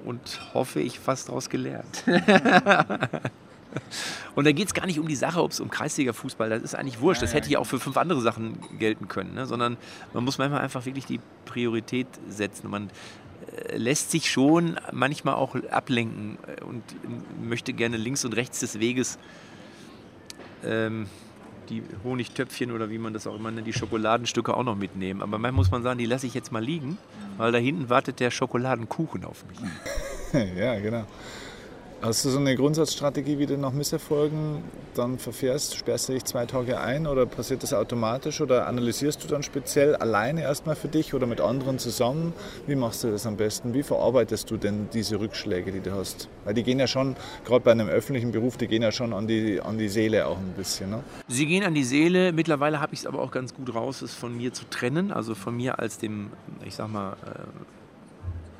und 0.04 0.40
hoffe, 0.54 0.80
ich 0.80 1.00
fast 1.00 1.28
daraus 1.28 1.50
gelernt. 1.50 2.04
Und 4.34 4.46
da 4.46 4.52
geht 4.52 4.68
es 4.68 4.74
gar 4.74 4.86
nicht 4.86 4.98
um 4.98 5.08
die 5.08 5.16
Sache, 5.16 5.42
ob 5.42 5.50
es 5.50 5.60
um 5.60 5.70
Kreisliga-Fußball, 5.70 6.50
das 6.50 6.62
ist 6.62 6.74
eigentlich 6.74 7.00
wurscht. 7.00 7.22
Das 7.22 7.34
hätte 7.34 7.50
ja 7.50 7.58
auch 7.58 7.66
für 7.66 7.80
fünf 7.80 7.96
andere 7.96 8.20
Sachen 8.20 8.58
gelten 8.78 9.08
können. 9.08 9.34
Ne? 9.34 9.46
Sondern 9.46 9.76
man 10.12 10.24
muss 10.24 10.38
manchmal 10.38 10.60
einfach 10.60 10.84
wirklich 10.84 11.06
die 11.06 11.20
Priorität 11.44 12.08
setzen. 12.28 12.70
Man 12.70 12.90
äh, 13.68 13.76
lässt 13.76 14.10
sich 14.10 14.30
schon 14.30 14.78
manchmal 14.92 15.34
auch 15.34 15.54
ablenken 15.70 16.38
äh, 16.46 16.62
und 16.64 16.82
möchte 17.42 17.72
gerne 17.72 17.96
links 17.96 18.24
und 18.24 18.34
rechts 18.34 18.60
des 18.60 18.80
Weges 18.80 19.18
ähm, 20.64 21.06
die 21.68 21.82
Honigtöpfchen 22.04 22.70
oder 22.70 22.90
wie 22.90 22.98
man 22.98 23.12
das 23.12 23.26
auch 23.26 23.34
immer 23.34 23.50
nennt, 23.50 23.66
die 23.66 23.72
Schokoladenstücke 23.72 24.54
auch 24.54 24.62
noch 24.62 24.76
mitnehmen. 24.76 25.22
Aber 25.22 25.38
manchmal 25.38 25.52
muss 25.52 25.70
man 25.70 25.82
sagen, 25.82 25.98
die 25.98 26.06
lasse 26.06 26.26
ich 26.26 26.34
jetzt 26.34 26.52
mal 26.52 26.62
liegen, 26.62 26.98
weil 27.36 27.52
da 27.52 27.58
hinten 27.58 27.88
wartet 27.88 28.20
der 28.20 28.30
Schokoladenkuchen 28.30 29.24
auf 29.24 29.44
mich. 29.46 29.58
ja, 30.56 30.78
genau. 30.78 31.04
Hast 32.02 32.26
du 32.26 32.28
so 32.28 32.38
eine 32.38 32.54
Grundsatzstrategie, 32.54 33.38
wie 33.38 33.46
du 33.46 33.56
nach 33.56 33.72
Misserfolgen 33.72 34.62
dann 34.94 35.18
verfährst? 35.18 35.76
Sperrst 35.76 36.08
du 36.08 36.12
dich 36.12 36.24
zwei 36.24 36.44
Tage 36.44 36.78
ein 36.78 37.06
oder 37.06 37.24
passiert 37.24 37.62
das 37.62 37.72
automatisch 37.72 38.42
oder 38.42 38.66
analysierst 38.66 39.24
du 39.24 39.28
dann 39.28 39.42
speziell 39.42 39.96
alleine 39.96 40.42
erstmal 40.42 40.76
für 40.76 40.88
dich 40.88 41.14
oder 41.14 41.26
mit 41.26 41.40
anderen 41.40 41.78
zusammen? 41.78 42.34
Wie 42.66 42.74
machst 42.74 43.02
du 43.02 43.10
das 43.10 43.26
am 43.26 43.38
besten? 43.38 43.72
Wie 43.72 43.82
verarbeitest 43.82 44.50
du 44.50 44.58
denn 44.58 44.88
diese 44.92 45.18
Rückschläge, 45.18 45.72
die 45.72 45.80
du 45.80 45.92
hast? 45.92 46.28
Weil 46.44 46.52
die 46.52 46.64
gehen 46.64 46.78
ja 46.78 46.86
schon, 46.86 47.16
gerade 47.46 47.64
bei 47.64 47.72
einem 47.72 47.88
öffentlichen 47.88 48.30
Beruf, 48.30 48.58
die 48.58 48.68
gehen 48.68 48.82
ja 48.82 48.92
schon 48.92 49.14
an 49.14 49.26
die, 49.26 49.60
an 49.62 49.78
die 49.78 49.88
Seele 49.88 50.26
auch 50.26 50.36
ein 50.36 50.52
bisschen. 50.54 50.90
Ne? 50.90 51.02
Sie 51.28 51.46
gehen 51.46 51.64
an 51.64 51.72
die 51.72 51.84
Seele. 51.84 52.32
Mittlerweile 52.32 52.78
habe 52.78 52.92
ich 52.92 53.00
es 53.00 53.06
aber 53.06 53.20
auch 53.20 53.30
ganz 53.30 53.54
gut 53.54 53.74
raus, 53.74 54.02
es 54.02 54.12
von 54.14 54.36
mir 54.36 54.52
zu 54.52 54.66
trennen. 54.68 55.12
Also 55.12 55.34
von 55.34 55.56
mir 55.56 55.78
als 55.78 55.96
dem, 55.96 56.30
ich 56.62 56.74
sag 56.74 56.92
mal, 56.92 57.14
äh, 57.24 57.75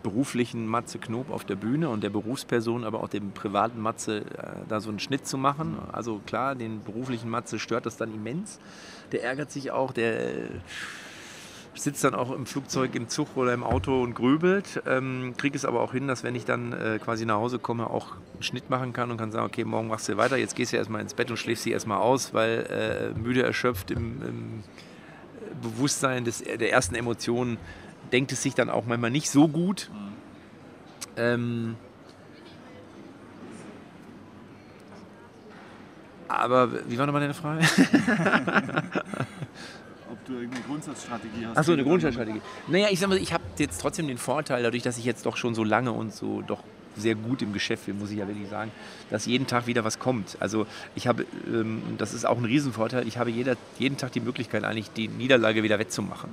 beruflichen 0.06 0.68
Matze 0.68 1.00
Knob 1.00 1.32
auf 1.32 1.44
der 1.44 1.56
Bühne 1.56 1.88
und 1.88 2.04
der 2.04 2.10
Berufsperson, 2.10 2.84
aber 2.84 3.02
auch 3.02 3.08
dem 3.08 3.32
privaten 3.32 3.80
Matze, 3.80 4.18
äh, 4.18 4.64
da 4.68 4.80
so 4.80 4.88
einen 4.88 5.00
Schnitt 5.00 5.26
zu 5.26 5.36
machen. 5.36 5.78
Also 5.90 6.20
klar, 6.24 6.54
den 6.54 6.84
beruflichen 6.84 7.28
Matze 7.28 7.58
stört 7.58 7.86
das 7.86 7.96
dann 7.96 8.14
immens. 8.14 8.60
Der 9.10 9.24
ärgert 9.24 9.50
sich 9.50 9.72
auch, 9.72 9.92
der 9.92 10.30
äh, 10.30 10.48
sitzt 11.74 12.04
dann 12.04 12.14
auch 12.14 12.30
im 12.30 12.46
Flugzeug, 12.46 12.94
im 12.94 13.08
Zug 13.08 13.36
oder 13.36 13.52
im 13.52 13.64
Auto 13.64 14.00
und 14.00 14.14
grübelt. 14.14 14.80
Ähm, 14.86 15.34
Kriege 15.36 15.56
es 15.56 15.64
aber 15.64 15.80
auch 15.80 15.90
hin, 15.90 16.06
dass 16.06 16.22
wenn 16.22 16.36
ich 16.36 16.44
dann 16.44 16.72
äh, 16.72 17.00
quasi 17.02 17.26
nach 17.26 17.38
Hause 17.38 17.58
komme, 17.58 17.90
auch 17.90 18.12
einen 18.34 18.44
Schnitt 18.44 18.70
machen 18.70 18.92
kann 18.92 19.10
und 19.10 19.16
kann 19.16 19.32
sagen, 19.32 19.46
okay, 19.46 19.64
morgen 19.64 19.88
machst 19.88 20.08
du 20.08 20.16
weiter, 20.16 20.36
jetzt 20.36 20.54
gehst 20.54 20.72
du 20.72 20.76
erstmal 20.76 21.00
ins 21.00 21.14
Bett 21.14 21.32
und 21.32 21.36
schläfst 21.36 21.64
sie 21.64 21.72
erstmal 21.72 21.98
aus, 21.98 22.32
weil 22.32 23.12
äh, 23.16 23.18
müde, 23.18 23.42
erschöpft 23.42 23.90
im, 23.90 24.22
im 24.22 24.62
Bewusstsein 25.60 26.24
des, 26.24 26.44
der 26.44 26.70
ersten 26.70 26.94
Emotionen 26.94 27.58
denkt 28.12 28.32
es 28.32 28.42
sich 28.42 28.54
dann 28.54 28.70
auch 28.70 28.86
manchmal 28.86 29.10
nicht 29.10 29.30
so 29.30 29.48
gut. 29.48 29.90
Ähm, 31.16 31.76
aber 36.28 36.88
wie 36.88 36.98
war 36.98 37.06
nochmal 37.06 37.22
deine 37.22 37.34
Frage? 37.34 37.60
Ob 40.10 40.24
du 40.26 40.34
irgendeine 40.34 40.64
Grundsatzstrategie 40.66 41.46
hast? 41.46 41.56
Achso, 41.56 41.72
eine 41.72 41.84
Grundsatzstrategie. 41.84 42.42
Naja, 42.68 42.88
ich 42.90 43.00
sag 43.00 43.08
mal, 43.08 43.18
ich 43.18 43.32
habe 43.32 43.44
jetzt 43.58 43.80
trotzdem 43.80 44.08
den 44.08 44.18
Vorteil, 44.18 44.62
dadurch, 44.62 44.82
dass 44.82 44.98
ich 44.98 45.04
jetzt 45.04 45.24
doch 45.26 45.36
schon 45.36 45.54
so 45.54 45.64
lange 45.64 45.92
und 45.92 46.14
so 46.14 46.42
doch 46.42 46.62
sehr 46.96 47.14
gut 47.14 47.42
im 47.42 47.52
Geschäft 47.52 47.86
bin, 47.86 47.98
muss 47.98 48.10
ich 48.10 48.18
ja 48.18 48.26
wirklich 48.26 48.48
sagen, 48.48 48.72
dass 49.10 49.26
jeden 49.26 49.46
Tag 49.46 49.66
wieder 49.66 49.84
was 49.84 49.98
kommt. 49.98 50.36
Also 50.40 50.66
ich 50.94 51.06
habe, 51.06 51.26
ähm, 51.46 51.82
das 51.98 52.14
ist 52.14 52.24
auch 52.24 52.38
ein 52.38 52.44
Riesenvorteil, 52.44 53.06
ich 53.06 53.18
habe 53.18 53.30
jeder, 53.30 53.56
jeden 53.78 53.96
Tag 53.96 54.12
die 54.12 54.20
Möglichkeit 54.20 54.64
eigentlich 54.64 54.90
die 54.92 55.08
Niederlage 55.08 55.62
wieder 55.62 55.78
wettzumachen. 55.78 56.30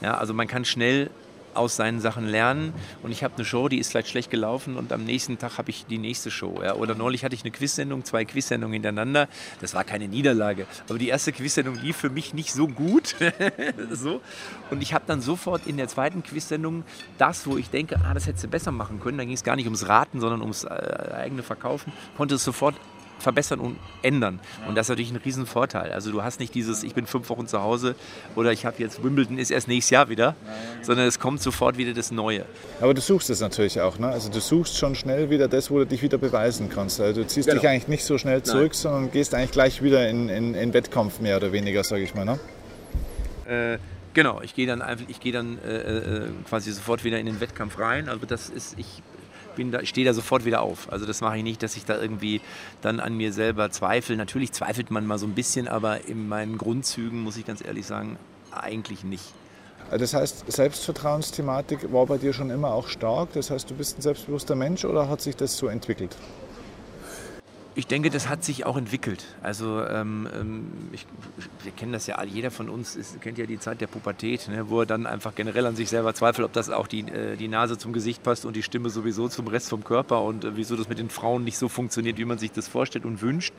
Ja, 0.00 0.16
also 0.16 0.34
man 0.34 0.46
kann 0.46 0.64
schnell 0.64 1.10
aus 1.54 1.76
seinen 1.76 2.00
Sachen 2.00 2.26
lernen. 2.26 2.72
Und 3.02 3.10
ich 3.10 3.24
habe 3.24 3.34
eine 3.36 3.44
Show, 3.44 3.68
die 3.68 3.78
ist 3.78 3.90
vielleicht 3.90 4.08
schlecht 4.08 4.30
gelaufen 4.30 4.76
und 4.76 4.92
am 4.92 5.04
nächsten 5.04 5.38
Tag 5.38 5.58
habe 5.58 5.70
ich 5.70 5.86
die 5.86 5.98
nächste 5.98 6.30
Show. 6.30 6.60
Ja. 6.62 6.74
Oder 6.74 6.94
neulich 6.94 7.24
hatte 7.24 7.34
ich 7.34 7.42
eine 7.42 7.50
Quizsendung, 7.50 8.04
zwei 8.04 8.24
Quizsendungen 8.24 8.74
hintereinander. 8.74 9.28
Das 9.60 9.74
war 9.74 9.84
keine 9.84 10.08
Niederlage. 10.08 10.66
Aber 10.88 10.98
die 10.98 11.08
erste 11.08 11.32
Quizsendung 11.32 11.76
lief 11.76 11.96
für 11.96 12.10
mich 12.10 12.34
nicht 12.34 12.52
so 12.52 12.68
gut. 12.68 13.16
so. 13.90 14.20
Und 14.70 14.82
ich 14.82 14.94
habe 14.94 15.04
dann 15.06 15.20
sofort 15.20 15.66
in 15.66 15.76
der 15.76 15.88
zweiten 15.88 16.22
Quizsendung 16.22 16.84
das, 17.18 17.46
wo 17.46 17.56
ich 17.56 17.70
denke, 17.70 18.00
ah, 18.04 18.14
das 18.14 18.26
hättest 18.26 18.44
du 18.44 18.48
besser 18.48 18.72
machen 18.72 19.00
können. 19.00 19.18
Da 19.18 19.24
ging 19.24 19.34
es 19.34 19.44
gar 19.44 19.56
nicht 19.56 19.66
ums 19.66 19.88
Raten, 19.88 20.20
sondern 20.20 20.40
ums 20.42 20.64
äh, 20.64 20.68
eigene 21.14 21.42
Verkaufen. 21.42 21.92
Konnte 22.16 22.36
es 22.36 22.44
sofort 22.44 22.76
verbessern 23.20 23.60
und 23.60 23.76
ändern. 24.02 24.40
Und 24.66 24.74
das 24.74 24.86
ist 24.86 24.90
natürlich 24.90 25.10
ein 25.12 25.16
Riesenvorteil. 25.16 25.92
Also 25.92 26.10
du 26.10 26.22
hast 26.22 26.40
nicht 26.40 26.54
dieses, 26.54 26.82
ich 26.82 26.94
bin 26.94 27.06
fünf 27.06 27.28
Wochen 27.28 27.46
zu 27.46 27.62
Hause 27.62 27.94
oder 28.34 28.52
ich 28.52 28.66
habe 28.66 28.76
jetzt 28.78 29.02
Wimbledon 29.02 29.38
ist 29.38 29.50
erst 29.50 29.68
nächstes 29.68 29.90
Jahr 29.90 30.08
wieder, 30.08 30.34
sondern 30.82 31.06
es 31.06 31.18
kommt 31.18 31.42
sofort 31.42 31.76
wieder 31.76 31.92
das 31.92 32.10
Neue. 32.10 32.44
Aber 32.80 32.94
du 32.94 33.00
suchst 33.00 33.30
es 33.30 33.40
natürlich 33.40 33.80
auch, 33.80 33.98
ne? 33.98 34.08
Also 34.08 34.30
du 34.30 34.40
suchst 34.40 34.76
schon 34.76 34.94
schnell 34.94 35.30
wieder 35.30 35.48
das, 35.48 35.70
wo 35.70 35.78
du 35.78 35.86
dich 35.86 36.02
wieder 36.02 36.18
beweisen 36.18 36.68
kannst. 36.68 37.00
Also 37.00 37.22
du 37.22 37.26
ziehst 37.26 37.48
genau. 37.48 37.60
dich 37.60 37.68
eigentlich 37.68 37.88
nicht 37.88 38.04
so 38.04 38.18
schnell 38.18 38.42
zurück, 38.42 38.72
Nein. 38.72 38.80
sondern 38.80 39.10
gehst 39.10 39.34
eigentlich 39.34 39.52
gleich 39.52 39.82
wieder 39.82 40.08
in, 40.08 40.28
in, 40.28 40.54
in 40.54 40.72
Wettkampf 40.72 41.20
mehr 41.20 41.36
oder 41.36 41.52
weniger, 41.52 41.84
sage 41.84 42.02
ich 42.02 42.14
mal. 42.14 42.24
Ne? 42.24 42.38
Äh, 43.46 43.78
genau, 44.14 44.40
ich 44.42 44.54
gehe 44.54 44.66
dann 44.66 44.82
einfach, 44.82 45.04
ich 45.08 45.20
gehe 45.20 45.32
dann 45.32 45.58
äh, 45.58 45.98
äh, 45.98 46.28
quasi 46.48 46.72
sofort 46.72 47.04
wieder 47.04 47.18
in 47.18 47.26
den 47.26 47.40
Wettkampf 47.40 47.78
rein. 47.78 48.08
Also 48.08 48.26
das 48.26 48.48
ist, 48.48 48.78
ich 48.78 49.02
bin 49.56 49.70
da, 49.70 49.84
stehe 49.84 50.06
da 50.06 50.14
sofort 50.14 50.44
wieder 50.44 50.62
auf. 50.62 50.92
Also 50.92 51.06
das 51.06 51.20
mache 51.20 51.38
ich 51.38 51.42
nicht, 51.42 51.62
dass 51.62 51.76
ich 51.76 51.84
da 51.84 52.00
irgendwie 52.00 52.40
dann 52.82 53.00
an 53.00 53.16
mir 53.16 53.32
selber 53.32 53.70
zweifle. 53.70 54.16
Natürlich 54.16 54.52
zweifelt 54.52 54.90
man 54.90 55.06
mal 55.06 55.18
so 55.18 55.26
ein 55.26 55.34
bisschen, 55.34 55.68
aber 55.68 56.06
in 56.06 56.28
meinen 56.28 56.58
Grundzügen 56.58 57.20
muss 57.22 57.36
ich 57.36 57.46
ganz 57.46 57.64
ehrlich 57.64 57.86
sagen, 57.86 58.18
eigentlich 58.50 59.04
nicht. 59.04 59.24
Das 59.90 60.14
heißt, 60.14 60.50
Selbstvertrauensthematik 60.50 61.92
war 61.92 62.06
bei 62.06 62.18
dir 62.18 62.32
schon 62.32 62.50
immer 62.50 62.72
auch 62.72 62.88
stark. 62.88 63.32
Das 63.32 63.50
heißt, 63.50 63.70
du 63.70 63.74
bist 63.74 63.98
ein 63.98 64.02
selbstbewusster 64.02 64.54
Mensch 64.54 64.84
oder 64.84 65.08
hat 65.08 65.20
sich 65.20 65.36
das 65.36 65.56
so 65.56 65.66
entwickelt? 65.66 66.16
Ich 67.76 67.86
denke, 67.86 68.10
das 68.10 68.28
hat 68.28 68.42
sich 68.42 68.66
auch 68.66 68.76
entwickelt. 68.76 69.24
Also 69.42 69.84
ähm, 69.84 70.28
ähm, 70.34 70.72
ich, 70.92 71.06
wir 71.62 71.70
kennen 71.70 71.92
das 71.92 72.06
ja 72.08 72.16
alle, 72.16 72.28
jeder 72.28 72.50
von 72.50 72.68
uns 72.68 72.96
ist, 72.96 73.20
kennt 73.20 73.38
ja 73.38 73.46
die 73.46 73.60
Zeit 73.60 73.80
der 73.80 73.86
Pubertät, 73.86 74.48
ne, 74.48 74.68
wo 74.68 74.80
er 74.80 74.86
dann 74.86 75.06
einfach 75.06 75.36
generell 75.36 75.66
an 75.66 75.76
sich 75.76 75.88
selber 75.88 76.12
zweifelt, 76.12 76.44
ob 76.44 76.52
das 76.52 76.68
auch 76.68 76.88
die, 76.88 77.02
äh, 77.02 77.36
die 77.36 77.46
Nase 77.46 77.78
zum 77.78 77.92
Gesicht 77.92 78.24
passt 78.24 78.44
und 78.44 78.56
die 78.56 78.64
Stimme 78.64 78.90
sowieso 78.90 79.28
zum 79.28 79.46
Rest 79.46 79.68
vom 79.68 79.84
Körper 79.84 80.22
und 80.22 80.44
äh, 80.44 80.56
wieso 80.56 80.74
das 80.74 80.88
mit 80.88 80.98
den 80.98 81.10
Frauen 81.10 81.44
nicht 81.44 81.58
so 81.58 81.68
funktioniert, 81.68 82.18
wie 82.18 82.24
man 82.24 82.38
sich 82.38 82.50
das 82.50 82.66
vorstellt 82.66 83.04
und 83.04 83.22
wünscht. 83.22 83.54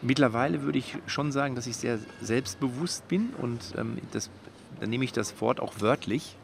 Mittlerweile 0.00 0.62
würde 0.62 0.78
ich 0.78 0.96
schon 1.06 1.32
sagen, 1.32 1.56
dass 1.56 1.66
ich 1.66 1.76
sehr 1.76 1.98
selbstbewusst 2.20 3.08
bin 3.08 3.30
und 3.42 3.74
ähm, 3.76 3.98
das, 4.12 4.30
dann 4.78 4.90
nehme 4.90 5.04
ich 5.04 5.12
das 5.12 5.40
Wort 5.40 5.58
auch 5.58 5.80
wörtlich. 5.80 6.36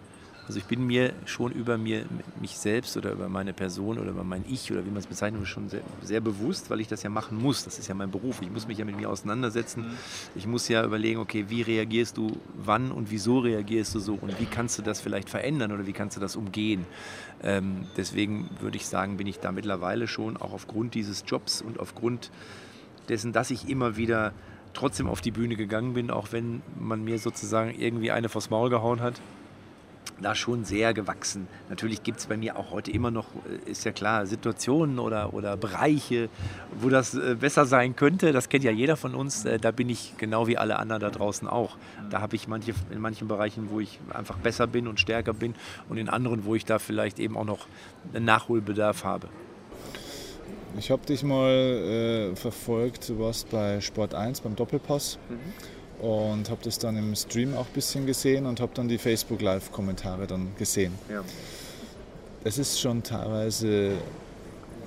Also 0.46 0.59
ich 0.59 0.66
bin 0.66 0.87
mir 0.87 1.14
schon 1.24 1.52
über 1.52 1.78
mir, 1.78 2.04
mich 2.40 2.59
selbst 2.59 2.96
oder 2.98 3.12
über 3.12 3.28
meine 3.28 3.54
Person 3.54 3.98
oder 3.98 4.11
über 4.11 4.24
mein 4.24 4.44
Ich 4.46 4.70
oder 4.70 4.85
wie 4.85 4.90
man 4.90 4.98
es 4.98 5.07
bezeichnet, 5.07 5.46
schon 5.46 5.70
sehr, 5.70 5.80
sehr, 6.02 6.20
bewusst, 6.20 6.68
weil 6.68 6.80
ich 6.80 6.88
das 6.88 7.02
ja 7.02 7.09
machen 7.09 7.40
muss. 7.40 7.64
Das 7.64 7.78
ist 7.78 7.88
ja 7.88 7.94
mein 7.94 8.11
Beruf. 8.11 8.42
Ich 8.42 8.50
muss 8.50 8.68
mich 8.68 8.78
ja 8.78 8.85
mit 8.85 8.96
mir 8.96 9.09
auseinandersetzen. 9.09 9.83
Mhm. 9.83 9.92
Ich 10.35 10.46
muss 10.46 10.68
ja 10.68 10.85
überlegen, 10.85 11.18
okay, 11.18 11.46
wie 11.48 11.62
reagierst 11.62 12.18
du 12.18 12.38
wann 12.54 12.92
und 12.92 13.11
wieso 13.11 13.38
reagierst 13.38 13.94
du 13.94 14.00
so 14.00 14.14
und 14.14 14.38
wie 14.38 14.44
kannst 14.44 14.78
du 14.78 14.83
das 14.83 15.00
vielleicht 15.00 15.30
verändern 15.30 15.72
oder 15.72 15.87
wie 15.87 15.92
kannst 15.92 16.16
du 16.16 16.20
das 16.20 16.37
umgehen. 16.37 16.85
Ähm, 17.42 17.87
deswegen 17.96 18.50
würde 18.61 18.76
ich 18.76 18.87
sagen, 18.87 19.16
bin 19.16 19.26
ich 19.26 19.40
da 19.40 19.50
mittlerweile 19.50 20.07
schon 20.09 20.37
auch 20.37 20.52
aufgrund 20.52 20.94
dieses 20.94 21.24
Jobs 21.26 21.62
und 21.62 21.80
aufgrund 21.80 22.30
dessen, 23.09 23.33
dass 23.33 23.50
ich 23.50 23.68
immer 23.68 23.96
wieder 23.96 24.33
trotzdem 24.74 25.07
auf 25.07 25.20
die 25.20 25.30
Bühne 25.30 25.57
gegangen 25.57 25.94
bin, 25.94 26.11
auch 26.11 26.33
wenn 26.33 26.62
man 26.78 27.02
mir 27.02 27.18
sozusagen 27.18 27.70
irgendwie 27.78 28.11
eine 28.11 28.28
vors 28.28 28.50
Maul 28.50 28.68
gehauen 28.68 29.00
hat 29.00 29.20
da 30.20 30.35
schon 30.35 30.64
sehr 30.64 30.94
gewachsen. 30.94 31.48
Natürlich 31.68 32.03
gibt 32.03 32.20
es 32.20 32.27
bei 32.27 32.37
mir 32.37 32.57
auch 32.57 32.70
heute 32.70 32.90
immer 32.90 33.11
noch, 33.11 33.27
äh, 33.66 33.70
ist 33.70 33.85
ja 33.85 33.92
klar, 33.92 34.27
Situationen 34.27 34.98
oder, 34.98 35.35
oder 35.35 35.57
Bereiche, 35.57 36.29
wo 36.81 36.88
das 36.88 37.14
äh, 37.14 37.37
besser 37.38 37.66
sein 37.66 37.96
könnte. 37.96 38.33
Das 38.33 38.48
kennt 38.48 38.64
ja 38.64 38.70
jeder 38.70 38.96
von 38.96 39.14
uns. 39.14 39.44
Äh, 39.44 39.59
da 39.59 39.70
bin 39.70 39.88
ich 39.88 40.14
genau 40.16 40.46
wie 40.46 40.57
alle 40.57 40.79
anderen 40.79 41.00
da 41.00 41.11
draußen 41.11 41.48
auch. 41.48 41.77
Da 42.11 42.20
habe 42.20 42.37
ich 42.37 42.48
manche, 42.48 42.74
in 42.90 43.00
manchen 43.00 43.29
Bereichen, 43.29 43.70
wo 43.70 43.81
ich 43.81 43.98
einfach 44.12 44.38
besser 44.38 44.66
bin 44.66 44.87
und 44.87 45.00
stärker 45.00 45.33
bin 45.33 45.55
und 45.88 45.96
in 45.96 46.09
anderen, 46.09 46.44
wo 46.44 46.55
ich 46.55 46.64
da 46.64 46.79
vielleicht 46.79 47.18
eben 47.18 47.37
auch 47.37 47.44
noch 47.44 47.66
einen 48.12 48.24
Nachholbedarf 48.24 49.05
habe. 49.05 49.29
Ich 50.77 50.90
habe 50.90 51.07
dich 51.07 51.22
mal 51.22 51.50
äh, 51.50 52.37
verfolgt, 52.37 53.09
du 53.09 53.20
warst 53.20 53.50
bei 53.50 53.81
Sport 53.81 54.14
1 54.14 54.40
beim 54.40 54.57
Doppelpass. 54.57 55.18
Mhm 55.29 55.73
und 56.00 56.50
habe 56.50 56.61
das 56.62 56.78
dann 56.78 56.96
im 56.96 57.14
Stream 57.14 57.57
auch 57.57 57.66
ein 57.66 57.72
bisschen 57.74 58.07
gesehen 58.07 58.46
und 58.46 58.61
habe 58.61 58.72
dann 58.74 58.88
die 58.88 58.98
Facebook 58.98 59.40
Live-Kommentare 59.40 60.26
dann 60.26 60.48
gesehen. 60.59 60.92
Ja. 61.11 61.22
Es 62.44 62.59
ist 62.59 62.78
schon 62.80 63.02
teilweise, 63.02 63.92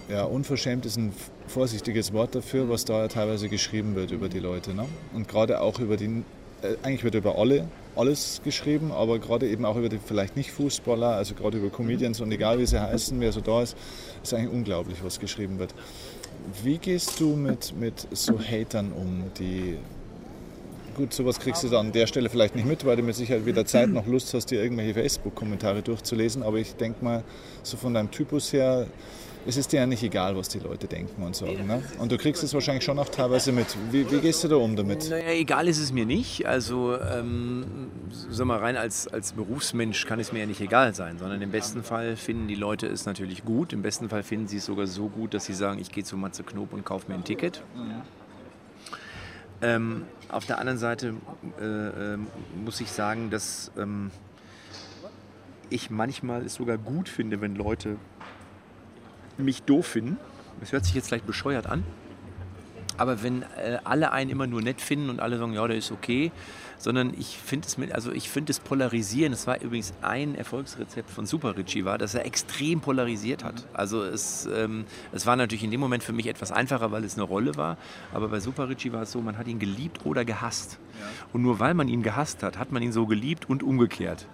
ja, 0.10 0.24
unverschämt 0.24 0.86
ist 0.86 0.98
ein 0.98 1.13
vorsichtiges 1.48 2.13
Wort 2.13 2.36
dafür, 2.36 2.70
was 2.70 2.86
da 2.86 3.08
teilweise 3.08 3.50
geschrieben 3.50 3.96
wird 3.96 4.12
über 4.12 4.30
die 4.30 4.39
Leute. 4.39 4.74
Ne? 4.74 4.86
Und 5.13 5.28
gerade 5.28 5.62
auch 5.62 5.80
über 5.80 5.98
die, 5.98 6.24
äh, 6.62 6.76
eigentlich 6.84 7.04
wird 7.04 7.15
über 7.15 7.38
alle 7.38 7.67
alles 7.98 8.41
geschrieben, 8.43 8.91
aber 8.91 9.20
gerade 9.20 9.48
eben 9.50 9.65
auch 9.65 9.76
über 9.76 9.89
die 9.89 9.98
vielleicht 9.98 10.36
nicht 10.36 10.52
Fußballer, 10.52 11.10
also 11.10 11.34
gerade 11.34 11.58
über 11.58 11.70
Comedians 11.70 12.22
und 12.22 12.32
egal 12.32 12.60
wie 12.60 12.65
sie 12.65 12.80
heißen, 12.80 13.20
wer 13.20 13.32
so 13.32 13.41
da 13.41 13.63
ist, 13.63 13.76
ist 14.24 14.34
eigentlich 14.34 14.54
unglaublich, 14.54 15.04
was 15.04 15.20
geschrieben 15.20 15.60
wird. 15.60 15.74
Wie 16.63 16.78
gehst 16.78 17.20
du 17.20 17.36
mit, 17.36 17.74
mit 17.78 18.08
so 18.12 18.39
Hatern 18.39 18.91
um, 18.93 19.24
die 19.39 19.78
gut, 20.98 21.14
sowas 21.14 21.40
kriegst 21.40 21.64
du 21.64 21.70
dann 21.70 21.88
an 21.88 21.92
der 21.94 22.08
Stelle 22.08 22.30
vielleicht 22.30 22.56
nicht 22.56 22.68
mit, 22.68 22.86
weil 22.86 22.98
du 22.98 23.04
mit 23.04 23.16
Sicherheit 23.16 23.46
weder 23.46 23.66
Zeit 23.66 23.90
noch 23.90 24.06
Lust 24.06 24.34
hast, 24.34 24.48
dir 24.48 24.62
irgendwelche 24.62 24.94
Facebook-Kommentare 24.94 25.82
durchzulesen. 25.82 26.44
Aber 26.44 26.58
ich 26.58 26.76
denke 26.76 27.06
mal, 27.06 27.24
so 27.64 27.78
von 27.78 27.94
deinem 27.94 28.12
Typus 28.12 28.52
her, 28.52 28.88
es 29.46 29.56
ist 29.56 29.72
dir 29.72 29.78
ja 29.78 29.86
nicht 29.86 30.04
egal, 30.04 30.36
was 30.36 30.50
die 30.50 30.60
Leute 30.60 30.88
denken 30.88 31.24
und 31.24 31.34
sagen. 31.34 31.66
Ne? 31.66 31.82
Und 32.00 32.12
du 32.12 32.18
kriegst 32.18 32.44
es 32.44 32.54
wahrscheinlich 32.54 32.84
schon 32.84 33.00
auch 33.00 33.08
teilweise 33.08 33.54
mit. 33.54 33.68
Wie, 33.92 34.10
wie, 34.12 34.20
gehst 34.20 34.44
du 34.44 34.50
da 34.50 34.58
um 34.58 34.76
damit? 34.76 35.10
Naja, 35.10 35.30
egal 35.30 35.70
ist 35.70 35.80
es 35.80 35.94
mir 35.94 36.06
nicht. 36.06 36.46
Also, 36.46 36.98
ähm, 37.00 37.88
sag 38.30 38.46
mal, 38.46 38.58
rein 38.58 38.76
als, 38.76 39.08
als 39.08 39.32
Berufsmensch 39.32 40.06
kann 40.06 40.20
es 40.20 40.34
mir 40.34 40.40
ja 40.40 40.46
nicht 40.46 40.60
egal 40.60 40.94
sein, 40.94 41.18
sondern 41.18 41.42
im 41.42 41.52
besten 41.52 41.84
Fall 41.84 42.18
finden 42.18 42.48
die 42.48 42.56
Leute 42.56 42.88
es 42.88 43.06
natürlich 43.06 43.46
gut. 43.46 43.72
Im 43.72 43.84
besten 43.84 44.10
Fall 44.10 44.24
finden 44.24 44.48
sie 44.48 44.58
es 44.58 44.66
sogar 44.66 44.88
so 44.88 45.08
gut, 45.08 45.34
dass 45.34 45.46
sie 45.46 45.54
sagen, 45.54 45.80
ich 45.80 45.92
gehe 45.92 46.04
zu 46.04 46.18
Matze 46.18 46.44
Knob 46.44 46.74
und 46.74 46.84
kaufe 46.84 47.10
mir 47.10 47.16
ein 47.16 47.24
Ticket. 47.24 47.64
Mhm. 47.76 48.02
Ähm, 49.62 50.06
auf 50.30 50.46
der 50.46 50.60
anderen 50.60 50.78
Seite 50.78 51.15
äh, 51.60 52.13
äh, 52.13 52.17
muss 52.63 52.80
ich 52.80 52.91
sagen, 52.91 53.30
dass 53.30 53.72
ähm, 53.78 54.12
ich 55.70 55.89
manchmal 55.89 56.46
es 56.46 56.56
sogar 56.56 56.78
gut 56.78 57.10
finde, 57.10 57.41
wenn 57.41 57.56
Leute 57.56 57.98
mich 59.38 59.63
doof 59.63 59.88
finden. 59.88 60.17
Das 60.60 60.72
hört 60.72 60.86
sich 60.86 60.93
jetzt 60.93 61.08
vielleicht 61.08 61.26
bescheuert 61.28 61.67
an, 61.67 61.84
aber 62.98 63.24
wenn 63.24 63.43
äh, 63.43 63.78
alle 63.84 64.12
einen 64.12 64.30
immer 64.30 64.48
nur 64.48 64.62
nett 64.62 64.82
finden 64.82 65.10
und 65.10 65.20
alle 65.20 65.38
sagen, 65.38 65.54
ja, 65.54 65.67
der 65.67 65.78
ist 65.78 65.91
okay, 65.91 66.32
sondern 66.78 67.13
ich 67.18 67.38
finde 67.38 67.68
es 67.68 67.78
mit, 67.78 67.92
also 67.94 68.12
ich 68.12 68.30
finde 68.30 68.52
es 68.52 68.60
polarisieren. 68.60 69.34
Es 69.34 69.48
war 69.48 69.62
übrigens 69.62 69.94
ein 70.02 70.36
Erfolgsrezept 70.36 71.10
von 71.10 71.26
Super 71.26 71.58
Richie 71.58 71.86
war, 71.86 71.98
dass 71.98 72.13
er 72.13 72.26
extrem 72.26 72.82
polarisiert 72.82 73.44
hat. 73.44 73.68
Also 73.74 74.04
es, 74.04 74.48
ähm, 74.54 74.86
es 75.12 75.26
war 75.26 75.36
natürlich 75.36 75.63
in 75.63 75.72
dem 75.72 75.80
Moment 75.80 76.04
für 76.04 76.13
mich 76.13 76.28
etwas 76.28 76.52
einfacher, 76.52 76.92
weil 76.92 77.04
es 77.04 77.16
eine 77.16 77.24
Rolle 77.24 77.56
war. 77.56 77.78
Aber 78.13 78.28
bei 78.30 78.40
Super 78.40 78.70
Richie 78.70 78.92
war 78.92 79.04
es 79.04 79.12
so, 79.12 79.22
man 79.22 79.38
hat 79.38 79.48
ihn 79.48 79.60
geliebt 79.60 80.06
oder 80.06 80.26
gehasst. 80.26 80.80
Ja. 81.00 81.06
Und 81.34 81.42
nur 81.42 81.60
weil 81.60 81.74
man 81.74 81.88
ihn 81.88 82.04
gehasst 82.04 82.44
hat, 82.44 82.58
hat 82.58 82.72
man 82.72 82.82
ihn 82.82 82.92
so 82.92 83.06
geliebt 83.06 83.50
und 83.50 83.63
umgekehrt. 83.63 84.28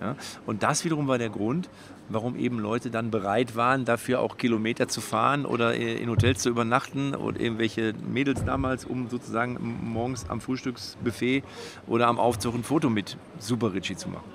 Ja? 0.00 0.16
Und 0.46 0.62
das 0.62 0.84
wiederum 0.84 1.08
war 1.08 1.18
der 1.18 1.30
Grund, 1.30 1.68
warum 2.08 2.36
eben 2.36 2.58
Leute 2.58 2.90
dann 2.90 3.10
bereit 3.10 3.56
waren, 3.56 3.84
dafür 3.84 4.20
auch 4.20 4.36
Kilometer 4.36 4.88
zu 4.88 5.00
fahren 5.00 5.46
oder 5.46 5.74
in 5.74 6.08
Hotels 6.10 6.42
zu 6.42 6.50
übernachten 6.50 7.14
oder 7.14 7.40
irgendwelche 7.40 7.94
Mädels 8.06 8.44
damals, 8.44 8.84
um 8.84 9.08
sozusagen 9.08 9.56
morgens 9.82 10.28
am 10.28 10.40
Frühstücksbuffet 10.40 11.42
oder 11.86 12.08
am 12.08 12.18
Aufzug 12.18 12.54
ein 12.54 12.64
Foto 12.64 12.90
mit 12.90 13.16
Super 13.38 13.72
Richie 13.72 13.96
zu 13.96 14.08
machen. 14.08 14.30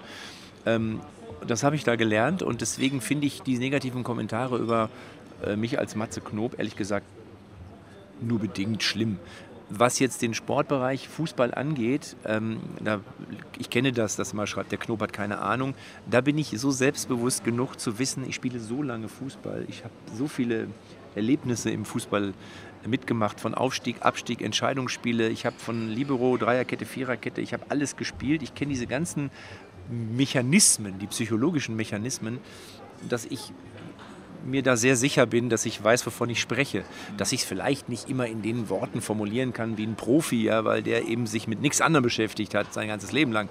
Ähm, 0.65 0.99
das 1.45 1.63
habe 1.63 1.75
ich 1.75 1.83
da 1.83 1.95
gelernt 1.95 2.41
und 2.43 2.61
deswegen 2.61 3.01
finde 3.01 3.27
ich 3.27 3.41
die 3.41 3.57
negativen 3.57 4.03
Kommentare 4.03 4.57
über 4.57 4.89
äh, 5.45 5.55
mich 5.55 5.79
als 5.79 5.95
Matze 5.95 6.21
Knob 6.21 6.57
ehrlich 6.57 6.75
gesagt 6.75 7.05
nur 8.21 8.39
bedingt 8.39 8.83
schlimm. 8.83 9.17
Was 9.71 9.99
jetzt 9.99 10.23
den 10.23 10.33
Sportbereich 10.33 11.07
Fußball 11.07 11.53
angeht, 11.53 12.15
ähm, 12.25 12.59
da, 12.83 13.01
ich 13.59 13.69
kenne 13.69 13.91
das, 13.91 14.15
dass 14.15 14.33
man 14.33 14.47
schreibt, 14.47 14.71
der 14.71 14.79
Knob 14.79 14.99
hat 15.01 15.13
keine 15.13 15.39
Ahnung. 15.39 15.75
Da 16.09 16.21
bin 16.21 16.39
ich 16.39 16.49
so 16.57 16.71
selbstbewusst 16.71 17.43
genug 17.43 17.79
zu 17.79 17.99
wissen, 17.99 18.27
ich 18.27 18.33
spiele 18.33 18.59
so 18.59 18.81
lange 18.81 19.09
Fußball. 19.09 19.65
Ich 19.69 19.83
habe 19.83 19.93
so 20.17 20.27
viele 20.27 20.67
Erlebnisse 21.15 21.69
im 21.69 21.85
Fußball 21.85 22.33
mitgemacht, 22.87 23.39
von 23.39 23.53
Aufstieg, 23.53 23.97
Abstieg, 24.01 24.41
Entscheidungsspiele. 24.41 25.29
Ich 25.29 25.45
habe 25.45 25.57
von 25.59 25.89
Libero, 25.89 26.37
Dreierkette, 26.37 26.85
Viererkette, 26.85 27.41
ich 27.41 27.53
habe 27.53 27.65
alles 27.69 27.95
gespielt. 27.95 28.41
Ich 28.41 28.55
kenne 28.55 28.71
diese 28.71 28.87
ganzen 28.87 29.29
Mechanismen, 29.89 30.99
die 30.99 31.07
psychologischen 31.07 31.75
Mechanismen, 31.75 32.39
dass 33.07 33.25
ich 33.25 33.51
mir 34.45 34.63
da 34.63 34.77
sehr 34.77 34.95
sicher 34.95 35.25
bin, 35.25 35.49
dass 35.49 35.65
ich 35.65 35.83
weiß, 35.83 36.05
wovon 36.05 36.29
ich 36.29 36.39
spreche. 36.39 36.83
Dass 37.17 37.31
ich 37.31 37.41
es 37.41 37.45
vielleicht 37.45 37.89
nicht 37.89 38.09
immer 38.09 38.27
in 38.27 38.41
den 38.41 38.69
Worten 38.69 39.01
formulieren 39.01 39.53
kann 39.53 39.77
wie 39.77 39.85
ein 39.85 39.95
Profi, 39.95 40.43
ja, 40.43 40.65
weil 40.65 40.83
der 40.83 41.07
eben 41.07 41.27
sich 41.27 41.47
mit 41.47 41.61
nichts 41.61 41.81
anderem 41.81 42.03
beschäftigt 42.03 42.55
hat, 42.55 42.73
sein 42.73 42.87
ganzes 42.87 43.11
Leben 43.11 43.31
lang. 43.31 43.49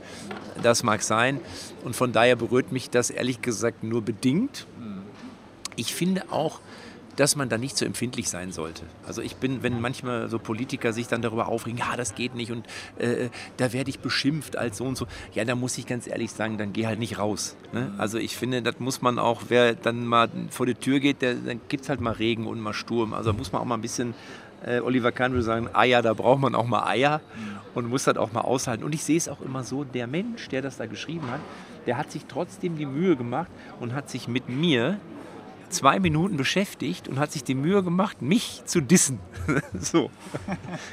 Das 0.62 0.82
mag 0.82 1.02
sein. 1.02 1.40
Und 1.84 1.96
von 1.96 2.12
daher 2.12 2.36
berührt 2.36 2.72
mich 2.72 2.90
das 2.90 3.10
ehrlich 3.10 3.42
gesagt 3.42 3.82
nur 3.84 4.02
bedingt. 4.02 4.66
Ich 5.76 5.94
finde 5.94 6.24
auch, 6.30 6.60
dass 7.18 7.34
man 7.34 7.48
da 7.48 7.58
nicht 7.58 7.76
so 7.76 7.84
empfindlich 7.84 8.28
sein 8.28 8.52
sollte. 8.52 8.84
Also 9.04 9.22
ich 9.22 9.36
bin, 9.36 9.64
wenn 9.64 9.80
manchmal 9.80 10.28
so 10.28 10.38
Politiker 10.38 10.92
sich 10.92 11.08
dann 11.08 11.20
darüber 11.20 11.48
aufregen, 11.48 11.76
ja, 11.76 11.96
das 11.96 12.14
geht 12.14 12.36
nicht 12.36 12.52
und 12.52 12.64
äh, 12.98 13.28
da 13.56 13.72
werde 13.72 13.90
ich 13.90 13.98
beschimpft 13.98 14.56
als 14.56 14.76
so 14.76 14.84
und 14.84 14.96
so, 14.96 15.08
ja, 15.34 15.44
da 15.44 15.56
muss 15.56 15.76
ich 15.78 15.86
ganz 15.86 16.06
ehrlich 16.06 16.30
sagen, 16.30 16.58
dann 16.58 16.72
geh 16.72 16.86
halt 16.86 17.00
nicht 17.00 17.18
raus. 17.18 17.56
Ne? 17.72 17.92
Also 17.98 18.18
ich 18.18 18.36
finde, 18.36 18.62
das 18.62 18.78
muss 18.78 19.02
man 19.02 19.18
auch, 19.18 19.42
wer 19.48 19.74
dann 19.74 20.06
mal 20.06 20.28
vor 20.50 20.66
die 20.66 20.76
Tür 20.76 21.00
geht, 21.00 21.20
der, 21.20 21.34
dann 21.34 21.60
gibt 21.68 21.82
es 21.82 21.88
halt 21.88 22.00
mal 22.00 22.12
Regen 22.12 22.46
und 22.46 22.60
mal 22.60 22.72
Sturm. 22.72 23.12
Also 23.12 23.32
muss 23.32 23.50
man 23.50 23.62
auch 23.62 23.66
mal 23.66 23.74
ein 23.74 23.80
bisschen 23.80 24.14
äh, 24.64 24.78
Oliver 24.78 25.10
Kahn 25.10 25.32
würde 25.32 25.42
sagen, 25.42 25.68
Eier, 25.72 26.02
da 26.02 26.14
braucht 26.14 26.40
man 26.40 26.54
auch 26.54 26.66
mal 26.66 26.86
Eier 26.86 27.20
und 27.74 27.88
muss 27.88 28.04
das 28.04 28.16
auch 28.16 28.32
mal 28.32 28.42
aushalten. 28.42 28.84
Und 28.84 28.94
ich 28.94 29.02
sehe 29.02 29.16
es 29.16 29.28
auch 29.28 29.40
immer 29.40 29.64
so, 29.64 29.82
der 29.82 30.06
Mensch, 30.06 30.48
der 30.50 30.62
das 30.62 30.76
da 30.76 30.86
geschrieben 30.86 31.28
hat, 31.32 31.40
der 31.86 31.96
hat 31.96 32.12
sich 32.12 32.26
trotzdem 32.26 32.76
die 32.76 32.86
Mühe 32.86 33.16
gemacht 33.16 33.50
und 33.80 33.92
hat 33.92 34.08
sich 34.08 34.28
mit 34.28 34.48
mir 34.48 35.00
zwei 35.70 35.98
Minuten 35.98 36.36
beschäftigt 36.36 37.08
und 37.08 37.18
hat 37.18 37.32
sich 37.32 37.44
die 37.44 37.54
Mühe 37.54 37.82
gemacht, 37.82 38.22
mich 38.22 38.62
zu 38.64 38.80
dissen. 38.80 39.18
so. 39.78 40.10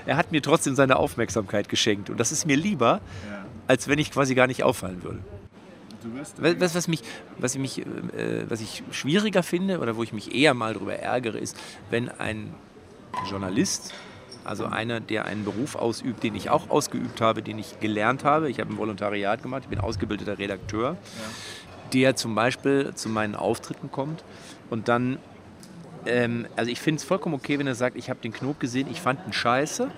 Er 0.06 0.18
hat 0.18 0.32
mir 0.32 0.42
trotzdem 0.42 0.76
seine 0.76 0.98
Aufmerksamkeit 0.98 1.70
geschenkt 1.70 2.10
und 2.10 2.20
das 2.20 2.32
ist 2.32 2.46
mir 2.46 2.58
lieber, 2.58 3.02
ja. 3.30 3.46
als 3.68 3.88
wenn 3.88 4.00
ich 4.00 4.12
quasi 4.12 4.36
gar 4.36 4.48
nicht 4.48 4.64
auffallen 4.64 5.04
würde. 5.04 5.20
Was, 6.38 6.76
was, 6.76 6.88
mich, 6.88 7.02
was, 7.40 7.58
mich, 7.58 7.80
äh, 7.80 8.46
was 8.48 8.62
ich 8.62 8.84
schwieriger 8.92 9.42
finde 9.42 9.80
oder 9.80 9.96
wo 9.96 10.04
ich 10.04 10.14
mich 10.14 10.36
eher 10.36 10.54
mal 10.54 10.74
darüber 10.74 10.96
ärgere, 10.96 11.40
ist, 11.40 11.58
wenn 11.90 12.10
ein 12.10 12.54
Journalist, 13.30 13.94
also 14.44 14.66
einer, 14.66 15.00
der 15.00 15.26
einen 15.26 15.44
Beruf 15.44 15.76
ausübt, 15.76 16.24
den 16.24 16.36
ich 16.36 16.50
auch 16.52 16.70
ausgeübt 16.70 17.22
habe, 17.22 17.42
den 17.42 17.58
ich 17.58 17.80
gelernt 17.80 18.24
habe. 18.24 18.50
Ich 18.50 18.60
habe 18.60 18.72
ein 18.72 18.78
Volontariat 18.78 19.42
gemacht, 19.42 19.64
ich 19.64 19.70
bin 19.70 19.80
ausgebildeter 19.80 20.38
Redakteur, 20.38 20.92
ja. 20.92 20.98
Der 21.94 22.16
zum 22.16 22.36
Beispiel 22.36 22.94
zu 22.96 23.10
meinen 23.10 23.36
Auftritten 23.36 23.92
kommt 23.92 24.24
und 24.70 24.88
dann, 24.88 25.18
ähm, 26.06 26.48
also 26.56 26.72
ich 26.72 26.82
finde 26.82 27.00
es 27.00 27.04
vollkommen 27.04 27.36
okay, 27.36 27.60
wenn 27.60 27.68
er 27.68 27.76
sagt, 27.76 27.98
ich 27.98 28.10
habe 28.10 28.20
den 28.22 28.34
Knob 28.34 28.60
gesehen, 28.60 28.88
ich 28.90 29.02
fand 29.02 29.26
ihn 29.26 29.34
scheiße, 29.34 29.90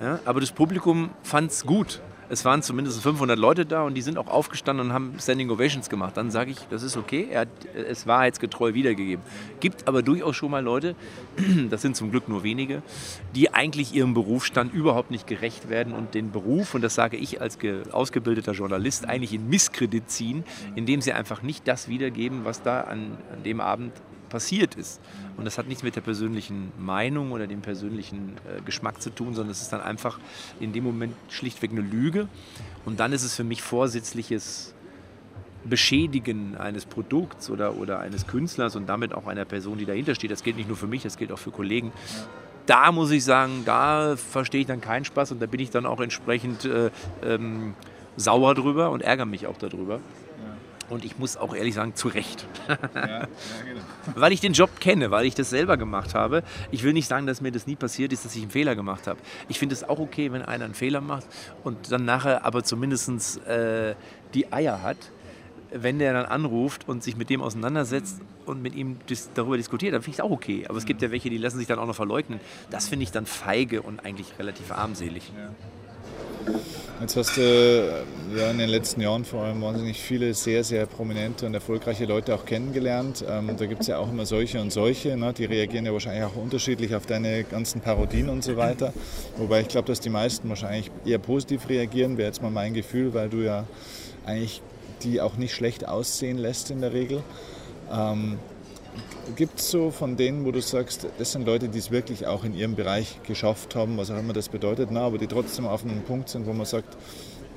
ja, 0.00 0.18
aber 0.24 0.40
das 0.40 0.52
Publikum 0.52 1.10
fand 1.22 1.50
es 1.50 1.64
gut 1.64 2.00
es 2.28 2.44
waren 2.44 2.62
zumindest 2.62 3.02
500 3.02 3.38
Leute 3.38 3.66
da 3.66 3.82
und 3.82 3.94
die 3.94 4.02
sind 4.02 4.18
auch 4.18 4.28
aufgestanden 4.28 4.86
und 4.86 4.92
haben 4.92 5.14
Standing 5.18 5.50
Ovations 5.50 5.88
gemacht. 5.88 6.16
Dann 6.16 6.30
sage 6.30 6.50
ich, 6.50 6.58
das 6.70 6.82
ist 6.82 6.96
okay, 6.96 7.28
er 7.30 7.40
hat 7.40 7.48
es 7.74 8.06
wahrheitsgetreu 8.06 8.74
wiedergegeben. 8.74 9.24
Gibt 9.60 9.86
aber 9.88 10.02
durchaus 10.02 10.36
schon 10.36 10.50
mal 10.50 10.62
Leute, 10.62 10.94
das 11.70 11.82
sind 11.82 11.96
zum 11.96 12.10
Glück 12.10 12.28
nur 12.28 12.42
wenige, 12.42 12.82
die 13.34 13.52
eigentlich 13.54 13.94
ihrem 13.94 14.14
Berufsstand 14.14 14.74
überhaupt 14.74 15.10
nicht 15.10 15.26
gerecht 15.26 15.68
werden 15.68 15.92
und 15.92 16.14
den 16.14 16.32
Beruf, 16.32 16.74
und 16.74 16.82
das 16.82 16.94
sage 16.94 17.16
ich 17.16 17.40
als 17.40 17.58
ausgebildeter 17.92 18.52
Journalist, 18.52 19.08
eigentlich 19.08 19.32
in 19.32 19.48
Misskredit 19.48 20.10
ziehen, 20.10 20.44
indem 20.74 21.00
sie 21.00 21.12
einfach 21.12 21.42
nicht 21.42 21.66
das 21.68 21.88
wiedergeben, 21.88 22.44
was 22.44 22.62
da 22.62 22.82
an, 22.82 23.18
an 23.32 23.42
dem 23.44 23.60
Abend 23.60 23.92
passiert 24.28 24.74
ist. 24.74 25.00
Und 25.36 25.44
das 25.44 25.58
hat 25.58 25.68
nichts 25.68 25.82
mit 25.82 25.96
der 25.96 26.00
persönlichen 26.00 26.72
Meinung 26.78 27.32
oder 27.32 27.46
dem 27.46 27.60
persönlichen 27.60 28.36
äh, 28.46 28.60
Geschmack 28.62 29.00
zu 29.00 29.10
tun, 29.10 29.34
sondern 29.34 29.52
es 29.52 29.62
ist 29.62 29.72
dann 29.72 29.80
einfach 29.80 30.18
in 30.60 30.72
dem 30.72 30.84
Moment 30.84 31.14
schlichtweg 31.28 31.72
eine 31.72 31.80
Lüge. 31.80 32.28
Und 32.84 33.00
dann 33.00 33.12
ist 33.12 33.22
es 33.22 33.34
für 33.34 33.44
mich 33.44 33.62
vorsätzliches 33.62 34.74
Beschädigen 35.64 36.56
eines 36.56 36.86
Produkts 36.86 37.50
oder, 37.50 37.76
oder 37.76 37.98
eines 37.98 38.26
Künstlers 38.26 38.76
und 38.76 38.86
damit 38.86 39.12
auch 39.12 39.26
einer 39.26 39.44
Person, 39.44 39.78
die 39.78 39.84
dahinter 39.84 40.14
steht. 40.14 40.30
Das 40.30 40.42
gilt 40.42 40.56
nicht 40.56 40.68
nur 40.68 40.76
für 40.76 40.86
mich, 40.86 41.02
das 41.02 41.16
gilt 41.16 41.32
auch 41.32 41.38
für 41.38 41.50
Kollegen. 41.50 41.92
Da 42.66 42.90
muss 42.92 43.10
ich 43.10 43.24
sagen, 43.24 43.62
da 43.64 44.16
verstehe 44.16 44.62
ich 44.62 44.66
dann 44.66 44.80
keinen 44.80 45.04
Spaß 45.04 45.32
und 45.32 45.40
da 45.40 45.46
bin 45.46 45.60
ich 45.60 45.70
dann 45.70 45.86
auch 45.86 46.00
entsprechend 46.00 46.64
äh, 46.64 46.90
ähm, 47.22 47.74
sauer 48.16 48.54
drüber 48.54 48.90
und 48.90 49.02
ärgere 49.02 49.26
mich 49.26 49.46
auch 49.46 49.56
darüber. 49.56 50.00
Und 50.88 51.04
ich 51.04 51.18
muss 51.18 51.36
auch 51.36 51.54
ehrlich 51.54 51.74
sagen, 51.74 51.94
zu 51.94 52.08
Recht. 52.08 52.46
Ja, 52.68 52.78
ja, 52.94 53.28
genau. 53.64 53.80
Weil 54.14 54.32
ich 54.32 54.40
den 54.40 54.52
Job 54.52 54.80
kenne, 54.80 55.10
weil 55.10 55.26
ich 55.26 55.34
das 55.34 55.50
selber 55.50 55.76
gemacht 55.76 56.14
habe. 56.14 56.42
Ich 56.70 56.82
will 56.82 56.92
nicht 56.92 57.08
sagen, 57.08 57.26
dass 57.26 57.40
mir 57.40 57.52
das 57.52 57.66
nie 57.66 57.76
passiert 57.76 58.12
ist, 58.12 58.24
dass 58.24 58.34
ich 58.34 58.42
einen 58.42 58.50
Fehler 58.50 58.74
gemacht 58.76 59.06
habe. 59.06 59.18
Ich 59.48 59.58
finde 59.58 59.74
es 59.74 59.84
auch 59.84 59.98
okay, 59.98 60.32
wenn 60.32 60.42
einer 60.42 60.64
einen 60.64 60.74
Fehler 60.74 61.00
macht 61.00 61.26
und 61.64 61.90
dann 61.90 62.04
nachher 62.04 62.44
aber 62.44 62.64
zumindest 62.64 63.44
äh, 63.46 63.94
die 64.34 64.52
Eier 64.52 64.82
hat, 64.82 64.98
wenn 65.72 65.98
der 65.98 66.12
dann 66.12 66.26
anruft 66.26 66.88
und 66.88 67.02
sich 67.02 67.16
mit 67.16 67.30
dem 67.30 67.42
auseinandersetzt 67.42 68.20
und 68.46 68.62
mit 68.62 68.74
ihm 68.74 68.98
dis 69.08 69.30
darüber 69.34 69.56
diskutiert, 69.56 69.94
dann 69.94 70.02
finde 70.02 70.14
ich 70.14 70.18
es 70.18 70.24
auch 70.24 70.30
okay. 70.30 70.64
Aber 70.68 70.78
es 70.78 70.84
gibt 70.84 71.02
ja 71.02 71.10
welche, 71.10 71.30
die 71.30 71.38
lassen 71.38 71.58
sich 71.58 71.66
dann 71.66 71.78
auch 71.78 71.86
noch 71.86 71.96
verleugnen. 71.96 72.40
Das 72.70 72.88
finde 72.88 73.02
ich 73.02 73.10
dann 73.10 73.26
feige 73.26 73.82
und 73.82 74.04
eigentlich 74.04 74.38
relativ 74.38 74.70
armselig. 74.70 75.32
Ja. 75.36 75.50
Jetzt 77.00 77.14
hast 77.14 77.36
du 77.36 77.42
äh, 77.42 78.38
ja, 78.38 78.50
in 78.50 78.58
den 78.58 78.70
letzten 78.70 79.02
Jahren 79.02 79.26
vor 79.26 79.42
allem 79.42 79.60
wahnsinnig 79.60 80.00
viele 80.00 80.32
sehr, 80.32 80.64
sehr 80.64 80.86
prominente 80.86 81.44
und 81.44 81.52
erfolgreiche 81.52 82.06
Leute 82.06 82.34
auch 82.34 82.46
kennengelernt. 82.46 83.22
Ähm, 83.28 83.50
da 83.56 83.66
gibt 83.66 83.82
es 83.82 83.88
ja 83.88 83.98
auch 83.98 84.10
immer 84.10 84.24
solche 84.24 84.60
und 84.60 84.72
solche. 84.72 85.16
Ne? 85.16 85.34
Die 85.34 85.44
reagieren 85.44 85.84
ja 85.84 85.92
wahrscheinlich 85.92 86.24
auch 86.24 86.36
unterschiedlich 86.36 86.94
auf 86.94 87.04
deine 87.04 87.44
ganzen 87.44 87.82
Parodien 87.82 88.30
und 88.30 88.42
so 88.42 88.56
weiter. 88.56 88.94
Wobei 89.36 89.60
ich 89.60 89.68
glaube, 89.68 89.88
dass 89.88 90.00
die 90.00 90.08
meisten 90.08 90.48
wahrscheinlich 90.48 90.90
eher 91.04 91.18
positiv 91.18 91.68
reagieren, 91.68 92.16
wäre 92.16 92.28
jetzt 92.28 92.40
mal 92.40 92.50
mein 92.50 92.72
Gefühl, 92.72 93.12
weil 93.12 93.28
du 93.28 93.38
ja 93.38 93.66
eigentlich 94.24 94.62
die 95.02 95.20
auch 95.20 95.36
nicht 95.36 95.54
schlecht 95.54 95.86
aussehen 95.86 96.38
lässt 96.38 96.70
in 96.70 96.80
der 96.80 96.94
Regel. 96.94 97.22
Ähm, 97.92 98.38
Gibt 99.34 99.58
es 99.58 99.70
so 99.70 99.90
von 99.90 100.16
denen, 100.16 100.44
wo 100.44 100.52
du 100.52 100.60
sagst, 100.60 101.06
das 101.18 101.32
sind 101.32 101.46
Leute, 101.46 101.68
die 101.68 101.78
es 101.78 101.90
wirklich 101.90 102.26
auch 102.26 102.44
in 102.44 102.54
ihrem 102.54 102.76
Bereich 102.76 103.20
geschafft 103.24 103.74
haben, 103.74 103.96
was 103.96 104.10
auch 104.10 104.18
immer 104.18 104.32
das 104.32 104.48
bedeutet, 104.48 104.90
na, 104.90 105.00
aber 105.00 105.18
die 105.18 105.26
trotzdem 105.26 105.66
auf 105.66 105.84
einem 105.84 106.02
Punkt 106.02 106.28
sind, 106.28 106.46
wo 106.46 106.52
man 106.52 106.66
sagt, 106.66 106.96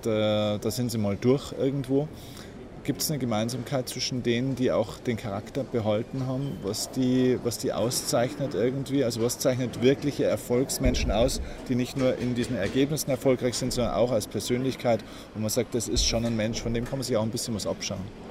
da, 0.02 0.58
da 0.58 0.72
sind 0.72 0.92
sie 0.92 0.98
mal 0.98 1.18
durch 1.20 1.54
irgendwo. 1.60 2.08
Gibt 2.84 3.02
es 3.02 3.12
eine 3.12 3.20
Gemeinsamkeit 3.20 3.88
zwischen 3.88 4.24
denen, 4.24 4.56
die 4.56 4.72
auch 4.72 4.98
den 4.98 5.18
Charakter 5.18 5.64
behalten 5.64 6.26
haben, 6.26 6.58
was 6.64 6.90
die, 6.90 7.38
was 7.44 7.58
die 7.58 7.72
auszeichnet 7.72 8.56
irgendwie? 8.56 9.04
Also 9.04 9.22
was 9.22 9.38
zeichnet 9.38 9.84
wirkliche 9.84 10.24
Erfolgsmenschen 10.24 11.12
aus, 11.12 11.42
die 11.68 11.76
nicht 11.76 11.98
nur 11.98 12.18
in 12.18 12.36
diesen 12.36 12.56
Ergebnissen 12.56 13.12
erfolgreich 13.12 13.56
sind, 13.56 13.74
sondern 13.74 13.94
auch 13.94 14.12
als 14.12 14.28
Persönlichkeit, 14.28 15.04
wo 15.36 15.42
man 15.42 15.50
sagt, 15.50 15.76
das 15.76 15.88
ist 15.88 16.06
schon 16.06 16.26
ein 16.26 16.36
Mensch, 16.36 16.62
von 16.62 16.74
dem 16.74 16.86
kann 16.86 16.98
man 16.98 17.04
sich 17.04 17.16
auch 17.16 17.24
ein 17.24 17.32
bisschen 17.32 17.54
was 17.54 17.68
abschauen. 17.68 18.29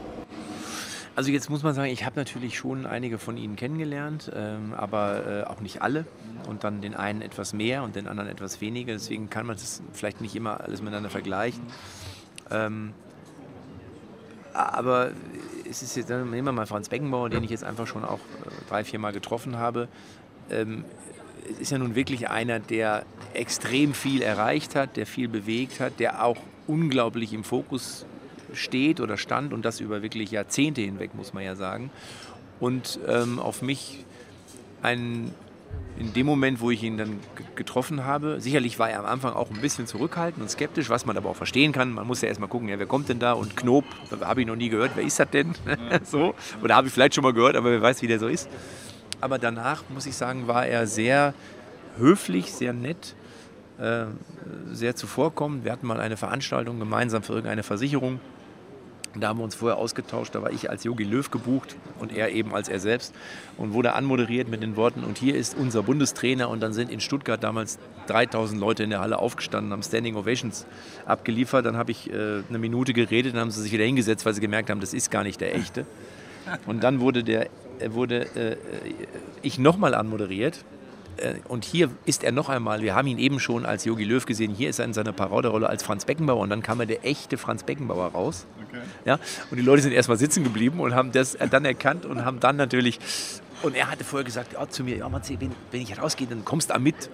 Also 1.19 1.33
jetzt 1.33 1.51
muss 1.51 1.65
man 1.65 1.75
sagen, 1.75 1.91
ich 1.91 2.05
habe 2.05 2.15
natürlich 2.15 2.57
schon 2.57 2.87
einige 2.87 3.19
von 3.19 3.37
ihnen 3.37 3.57
kennengelernt, 3.57 4.31
ähm, 4.37 4.73
aber 4.73 5.27
äh, 5.27 5.43
auch 5.49 5.61
nicht 5.61 5.83
alle. 5.83 6.07
Und 6.49 6.63
dann 6.63 6.81
den 6.81 6.95
einen 6.95 7.23
etwas 7.23 7.53
mehr 7.53 7.83
und 7.83 7.97
den 7.97 8.07
anderen 8.07 8.31
etwas 8.31 8.61
weniger. 8.61 8.93
Deswegen 8.93 9.29
kann 9.29 9.45
man 9.45 9.57
das 9.57 9.83
vielleicht 9.93 10.21
nicht 10.21 10.37
immer 10.37 10.61
alles 10.61 10.81
miteinander 10.81 11.11
vergleichen. 11.11 11.65
Ähm, 12.53 12.93
aber 14.55 15.11
es 15.69 15.83
ist 15.83 15.97
jetzt, 15.97 16.09
nehmen 16.09 16.45
wir 16.45 16.53
mal 16.53 16.67
Franz 16.69 16.89
Beckenbauer, 16.89 17.31
den 17.31 17.43
ich 17.43 17.51
jetzt 17.51 17.65
einfach 17.65 17.89
schon 17.89 18.05
auch 18.05 18.21
äh, 18.21 18.69
drei, 18.69 18.85
vier 18.85 19.01
Mal 19.01 19.13
getroffen 19.13 19.57
habe. 19.57 19.89
Ähm, 20.53 20.85
es 21.51 21.59
ist 21.59 21.73
ja 21.73 21.79
nun 21.79 21.97
wirklich 21.97 22.31
einer, 22.31 22.61
der 22.61 23.05
extrem 23.35 23.93
viel 23.93 24.23
erreicht 24.23 24.77
hat, 24.77 24.97
der 24.97 25.05
viel 25.05 25.27
bewegt 25.27 25.81
hat, 25.81 25.99
der 25.99 26.23
auch 26.23 26.39
unglaublich 26.69 27.33
im 27.33 27.43
Fokus 27.43 28.07
steht 28.59 29.01
oder 29.01 29.17
stand 29.17 29.53
und 29.53 29.65
das 29.65 29.81
über 29.81 30.03
wirklich 30.03 30.31
Jahrzehnte 30.31 30.81
hinweg, 30.81 31.15
muss 31.15 31.33
man 31.33 31.45
ja 31.45 31.57
sagen. 31.57 31.91
Und 32.61 32.99
ähm, 33.07 33.39
auf 33.39 33.63
mich 33.63 34.05
ein, 34.83 35.33
in 35.99 36.13
dem 36.13 36.27
Moment, 36.27 36.61
wo 36.61 36.71
ich 36.71 36.83
ihn 36.83 36.97
dann 36.97 37.21
getroffen 37.55 38.05
habe, 38.05 38.41
sicherlich 38.41 38.79
war 38.79 38.91
er 38.91 39.01
am 39.01 39.07
Anfang 39.07 39.33
auch 39.33 39.51
ein 39.51 39.61
bisschen 39.61 39.87
zurückhaltend 39.87 40.43
und 40.43 40.49
skeptisch, 40.49 40.91
was 40.91 41.07
man 41.07 41.17
aber 41.17 41.31
auch 41.31 41.37
verstehen 41.37 41.73
kann. 41.73 41.93
Man 41.93 42.07
muss 42.07 42.21
ja 42.21 42.29
erstmal 42.29 42.49
gucken, 42.49 42.69
ja, 42.69 42.79
wer 42.79 42.87
kommt 42.87 43.09
denn 43.09 43.19
da? 43.19 43.33
Und 43.33 43.57
Knob, 43.57 43.85
habe 44.21 44.41
ich 44.41 44.47
noch 44.47 44.57
nie 44.57 44.69
gehört, 44.69 44.93
wer 44.95 45.05
ist 45.05 45.19
das 45.19 45.31
denn? 45.31 45.55
so. 46.05 46.35
Oder 46.63 46.77
habe 46.77 46.89
ich 46.89 46.93
vielleicht 46.93 47.15
schon 47.15 47.25
mal 47.25 47.33
gehört, 47.33 47.57
aber 47.57 47.71
wer 47.71 47.83
weiß, 47.83 48.03
wie 48.03 48.07
der 48.07 48.19
so 48.19 48.29
ist. 48.29 48.49
Aber 49.21 49.39
danach, 49.39 49.83
muss 49.93 50.07
ich 50.07 50.17
sagen, 50.17 50.47
war 50.47 50.67
er 50.67 50.87
sehr 50.87 51.35
höflich, 51.97 52.53
sehr 52.53 52.73
nett, 52.73 53.15
äh, 53.79 54.07
sehr 54.73 54.95
zuvorkommend. 54.95 55.65
Wir 55.65 55.73
hatten 55.73 55.87
mal 55.87 56.01
eine 56.01 56.17
Veranstaltung 56.17 56.79
gemeinsam 56.79 57.23
für 57.23 57.33
irgendeine 57.33 57.65
Versicherung 57.65 58.21
da 59.15 59.29
haben 59.29 59.39
wir 59.39 59.45
uns 59.45 59.55
vorher 59.55 59.79
ausgetauscht, 59.79 60.35
da 60.35 60.43
war 60.43 60.53
ich 60.53 60.71
als 60.71 60.85
Yogi 60.85 61.05
Löw 61.05 61.31
gebucht 61.31 61.77
und 61.99 62.15
er 62.15 62.31
eben 62.31 62.55
als 62.55 62.69
er 62.69 62.79
selbst 62.79 63.15
und 63.57 63.73
wurde 63.73 63.95
anmoderiert 63.95 64.49
mit 64.49 64.63
den 64.63 64.77
Worten, 64.77 65.05
und 65.05 65.19
hier 65.19 65.35
ist 65.35 65.57
unser 65.57 65.83
Bundestrainer. 65.83 66.49
Und 66.49 66.61
dann 66.61 66.73
sind 66.73 66.91
in 66.91 67.01
Stuttgart 67.01 67.43
damals 67.43 67.79
3000 68.07 68.61
Leute 68.61 68.83
in 68.83 68.91
der 68.91 69.01
Halle 69.01 69.19
aufgestanden, 69.19 69.73
haben 69.73 69.83
Standing 69.83 70.17
Ovations 70.17 70.67
abgeliefert, 71.07 71.67
dann 71.67 71.77
habe 71.77 71.91
ich 71.91 72.11
äh, 72.11 72.43
eine 72.49 72.59
Minute 72.59 72.93
geredet, 72.93 73.35
dann 73.35 73.43
haben 73.43 73.51
sie 73.51 73.63
sich 73.63 73.73
wieder 73.73 73.85
hingesetzt, 73.85 74.27
weil 74.27 74.35
sie 74.35 74.41
gemerkt 74.41 74.71
haben, 74.71 74.81
das 74.81 74.95
ist 74.95 75.11
gar 75.11 75.25
nicht 75.25 75.41
der 75.41 75.55
echte. 75.55 75.87
Und 76.67 76.83
dann 76.83 77.01
wurde, 77.01 77.25
der, 77.25 77.49
wurde 77.89 78.27
äh, 78.35 78.57
ich 79.43 79.59
nochmal 79.59 79.95
anmoderiert. 79.95 80.57
äh, 80.57 80.78
und 81.49 81.65
hier 81.65 81.91
ist 82.05 82.25
er 82.25 82.33
noch 82.33 82.49
einmal, 82.49 82.83
wir 82.83 82.95
haben 82.95 83.09
ihn 83.09 83.19
eben 83.19 83.41
schon 83.41 83.67
als 83.67 83.85
Yogi 83.85 84.05
Löw 84.05 84.25
gesehen, 84.25 84.53
hier 84.53 84.71
ist 84.71 84.79
er 84.79 84.85
in 84.85 84.93
seiner 84.93 85.13
Paraderolle 85.13 85.69
als 85.69 85.83
Franz 85.83 86.05
Beckenbauer 86.05 86.41
und 86.41 86.51
dann 86.51 86.63
kam 86.63 86.81
er 86.81 86.87
der 86.87 87.05
echte 87.05 87.39
Franz 87.39 87.63
Beckenbauer 87.63 88.13
raus. 88.13 88.47
Okay. 88.69 88.81
Ja, 89.05 89.19
und 89.51 89.57
die 89.57 89.63
Leute 89.63 89.83
sind 89.83 89.93
erstmal 89.93 90.19
sitzen 90.19 90.45
geblieben 90.45 90.81
und 90.81 90.95
haben 90.95 91.13
das 91.13 91.37
dann 91.51 91.65
erkannt 91.65 92.07
und 92.07 92.25
haben 92.25 92.41
dann 92.41 92.57
natürlich 92.57 93.01
und 93.63 93.75
er 93.75 93.91
hatte 93.91 94.05
vorher 94.05 94.25
gesagt 94.25 94.53
ja, 94.53 94.69
zu 94.69 94.85
mir, 94.85 94.97
ja, 94.99 95.09
Matze, 95.09 95.35
wenn, 95.41 95.51
wenn 95.73 95.81
ich 95.81 96.01
rausgehe, 96.01 96.29
dann 96.29 96.45
kommst 96.45 96.71
du 96.71 96.75
da 96.75 96.79
mit. 96.79 97.11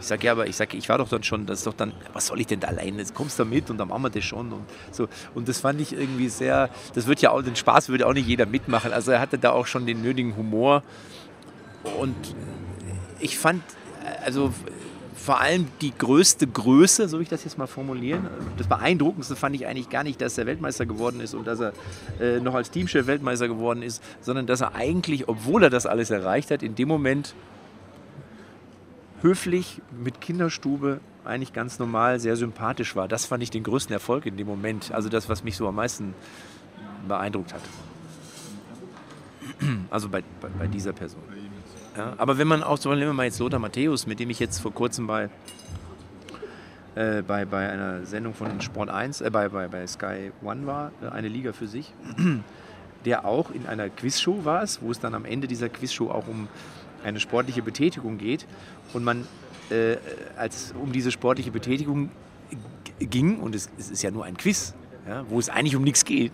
Ich 0.00 0.06
sage, 0.06 0.26
ja, 0.26 0.32
aber 0.32 0.46
ich 0.46 0.56
sage, 0.56 0.76
ich 0.76 0.88
war 0.88 0.96
doch 0.98 1.08
dann 1.08 1.22
schon, 1.22 1.44
das 1.44 1.58
ist 1.58 1.66
doch 1.66 1.74
dann, 1.74 1.92
was 2.14 2.28
soll 2.28 2.40
ich 2.40 2.46
denn 2.46 2.60
da 2.60 2.68
alleine? 2.68 2.98
Jetzt 2.98 3.14
kommst 3.14 3.38
du 3.38 3.44
da 3.44 3.50
mit 3.50 3.68
und 3.68 3.76
dann 3.76 3.88
machen 3.88 4.02
wir 4.02 4.10
das 4.10 4.24
schon. 4.24 4.52
Und, 4.52 4.64
so. 4.90 5.08
und 5.34 5.48
das 5.48 5.60
fand 5.60 5.80
ich 5.82 5.92
irgendwie 5.92 6.28
sehr, 6.28 6.70
das 6.94 7.06
wird 7.06 7.20
ja 7.20 7.30
auch, 7.30 7.42
den 7.42 7.56
Spaß 7.56 7.90
würde 7.90 8.06
auch 8.06 8.14
nicht 8.14 8.26
jeder 8.26 8.46
mitmachen. 8.46 8.92
Also 8.92 9.10
er 9.12 9.20
hatte 9.20 9.38
da 9.38 9.50
auch 9.50 9.66
schon 9.66 9.84
den 9.84 10.00
nötigen 10.00 10.34
Humor 10.36 10.82
und 11.98 12.16
ich 13.22 13.38
fand, 13.38 13.62
also 14.24 14.52
vor 15.14 15.40
allem 15.40 15.68
die 15.80 15.92
größte 15.96 16.46
Größe, 16.48 17.08
so 17.08 17.18
will 17.18 17.22
ich 17.22 17.28
das 17.28 17.44
jetzt 17.44 17.56
mal 17.56 17.68
formulieren. 17.68 18.26
Das 18.58 18.66
Beeindruckendste 18.66 19.36
fand 19.36 19.54
ich 19.54 19.66
eigentlich 19.66 19.88
gar 19.88 20.02
nicht, 20.02 20.20
dass 20.20 20.36
er 20.36 20.46
Weltmeister 20.46 20.84
geworden 20.84 21.20
ist 21.20 21.34
und 21.34 21.46
dass 21.46 21.60
er 21.60 21.72
äh, 22.20 22.40
noch 22.40 22.54
als 22.54 22.70
Teamchef 22.72 23.06
Weltmeister 23.06 23.46
geworden 23.46 23.82
ist, 23.82 24.02
sondern 24.20 24.46
dass 24.46 24.62
er 24.62 24.74
eigentlich, 24.74 25.28
obwohl 25.28 25.62
er 25.62 25.70
das 25.70 25.86
alles 25.86 26.10
erreicht 26.10 26.50
hat, 26.50 26.62
in 26.62 26.74
dem 26.74 26.88
Moment 26.88 27.34
höflich 29.20 29.80
mit 30.02 30.20
Kinderstube 30.20 30.98
eigentlich 31.24 31.52
ganz 31.52 31.78
normal, 31.78 32.18
sehr 32.18 32.34
sympathisch 32.34 32.96
war. 32.96 33.06
Das 33.06 33.26
fand 33.26 33.44
ich 33.44 33.50
den 33.50 33.62
größten 33.62 33.92
Erfolg 33.92 34.26
in 34.26 34.36
dem 34.36 34.48
Moment. 34.48 34.90
Also 34.90 35.08
das, 35.08 35.28
was 35.28 35.44
mich 35.44 35.56
so 35.56 35.68
am 35.68 35.76
meisten 35.76 36.14
beeindruckt 37.06 37.54
hat. 37.54 37.62
Also 39.90 40.08
bei, 40.08 40.24
bei, 40.40 40.48
bei 40.58 40.66
dieser 40.66 40.92
Person. 40.92 41.22
Ja, 41.96 42.14
aber 42.16 42.38
wenn 42.38 42.48
man 42.48 42.62
auch, 42.62 42.78
zum 42.78 42.92
Beispiel, 42.92 43.08
wenn 43.08 43.16
man 43.16 43.26
jetzt 43.26 43.38
Lothar 43.38 43.58
Matthäus, 43.58 44.06
mit 44.06 44.18
dem 44.18 44.30
ich 44.30 44.38
jetzt 44.38 44.60
vor 44.60 44.72
kurzem 44.72 45.06
bei, 45.06 45.28
äh, 46.94 47.22
bei, 47.22 47.44
bei 47.44 47.68
einer 47.68 48.06
Sendung 48.06 48.34
von 48.34 48.60
Sport 48.60 48.88
1, 48.88 49.20
äh, 49.20 49.30
bei, 49.30 49.48
bei, 49.48 49.68
bei 49.68 49.86
Sky 49.86 50.32
One 50.42 50.66
war, 50.66 50.92
äh, 51.02 51.08
eine 51.08 51.28
Liga 51.28 51.52
für 51.52 51.66
sich, 51.66 51.92
der 53.04 53.26
auch 53.26 53.50
in 53.50 53.66
einer 53.66 53.90
Quizshow 53.90 54.44
war 54.44 54.64
wo 54.80 54.90
es 54.90 55.00
dann 55.00 55.14
am 55.14 55.26
Ende 55.26 55.46
dieser 55.46 55.68
Quizshow 55.68 56.10
auch 56.10 56.28
um 56.28 56.48
eine 57.04 57.20
sportliche 57.20 57.62
Betätigung 57.62 58.16
geht 58.16 58.46
und 58.94 59.04
man 59.04 59.26
äh, 59.70 59.96
als 60.36 60.72
um 60.80 60.92
diese 60.92 61.10
sportliche 61.10 61.50
Betätigung 61.50 62.10
ging, 62.98 63.38
und 63.38 63.54
es, 63.54 63.68
es 63.78 63.90
ist 63.90 64.02
ja 64.02 64.10
nur 64.10 64.24
ein 64.24 64.36
Quiz, 64.36 64.74
ja, 65.06 65.24
wo 65.28 65.38
es 65.38 65.48
eigentlich 65.48 65.76
um 65.76 65.82
nichts 65.82 66.04
geht, 66.04 66.32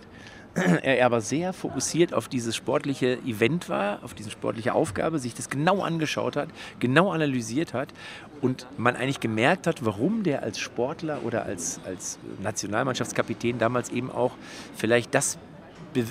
er 0.83 1.05
aber 1.05 1.21
sehr 1.21 1.53
fokussiert 1.53 2.13
auf 2.13 2.27
dieses 2.27 2.55
sportliche 2.55 3.17
Event 3.25 3.69
war, 3.69 4.03
auf 4.03 4.13
diese 4.13 4.31
sportliche 4.31 4.73
Aufgabe, 4.73 5.19
sich 5.19 5.33
das 5.33 5.49
genau 5.49 5.81
angeschaut 5.81 6.35
hat, 6.35 6.49
genau 6.79 7.11
analysiert 7.11 7.73
hat 7.73 7.93
und 8.41 8.67
man 8.77 8.95
eigentlich 8.95 9.19
gemerkt 9.19 9.67
hat, 9.67 9.85
warum 9.85 10.23
der 10.23 10.43
als 10.43 10.59
Sportler 10.59 11.19
oder 11.23 11.43
als, 11.43 11.79
als 11.85 12.19
Nationalmannschaftskapitän 12.41 13.59
damals 13.59 13.89
eben 13.89 14.11
auch 14.11 14.33
vielleicht 14.75 15.13
das, 15.13 15.37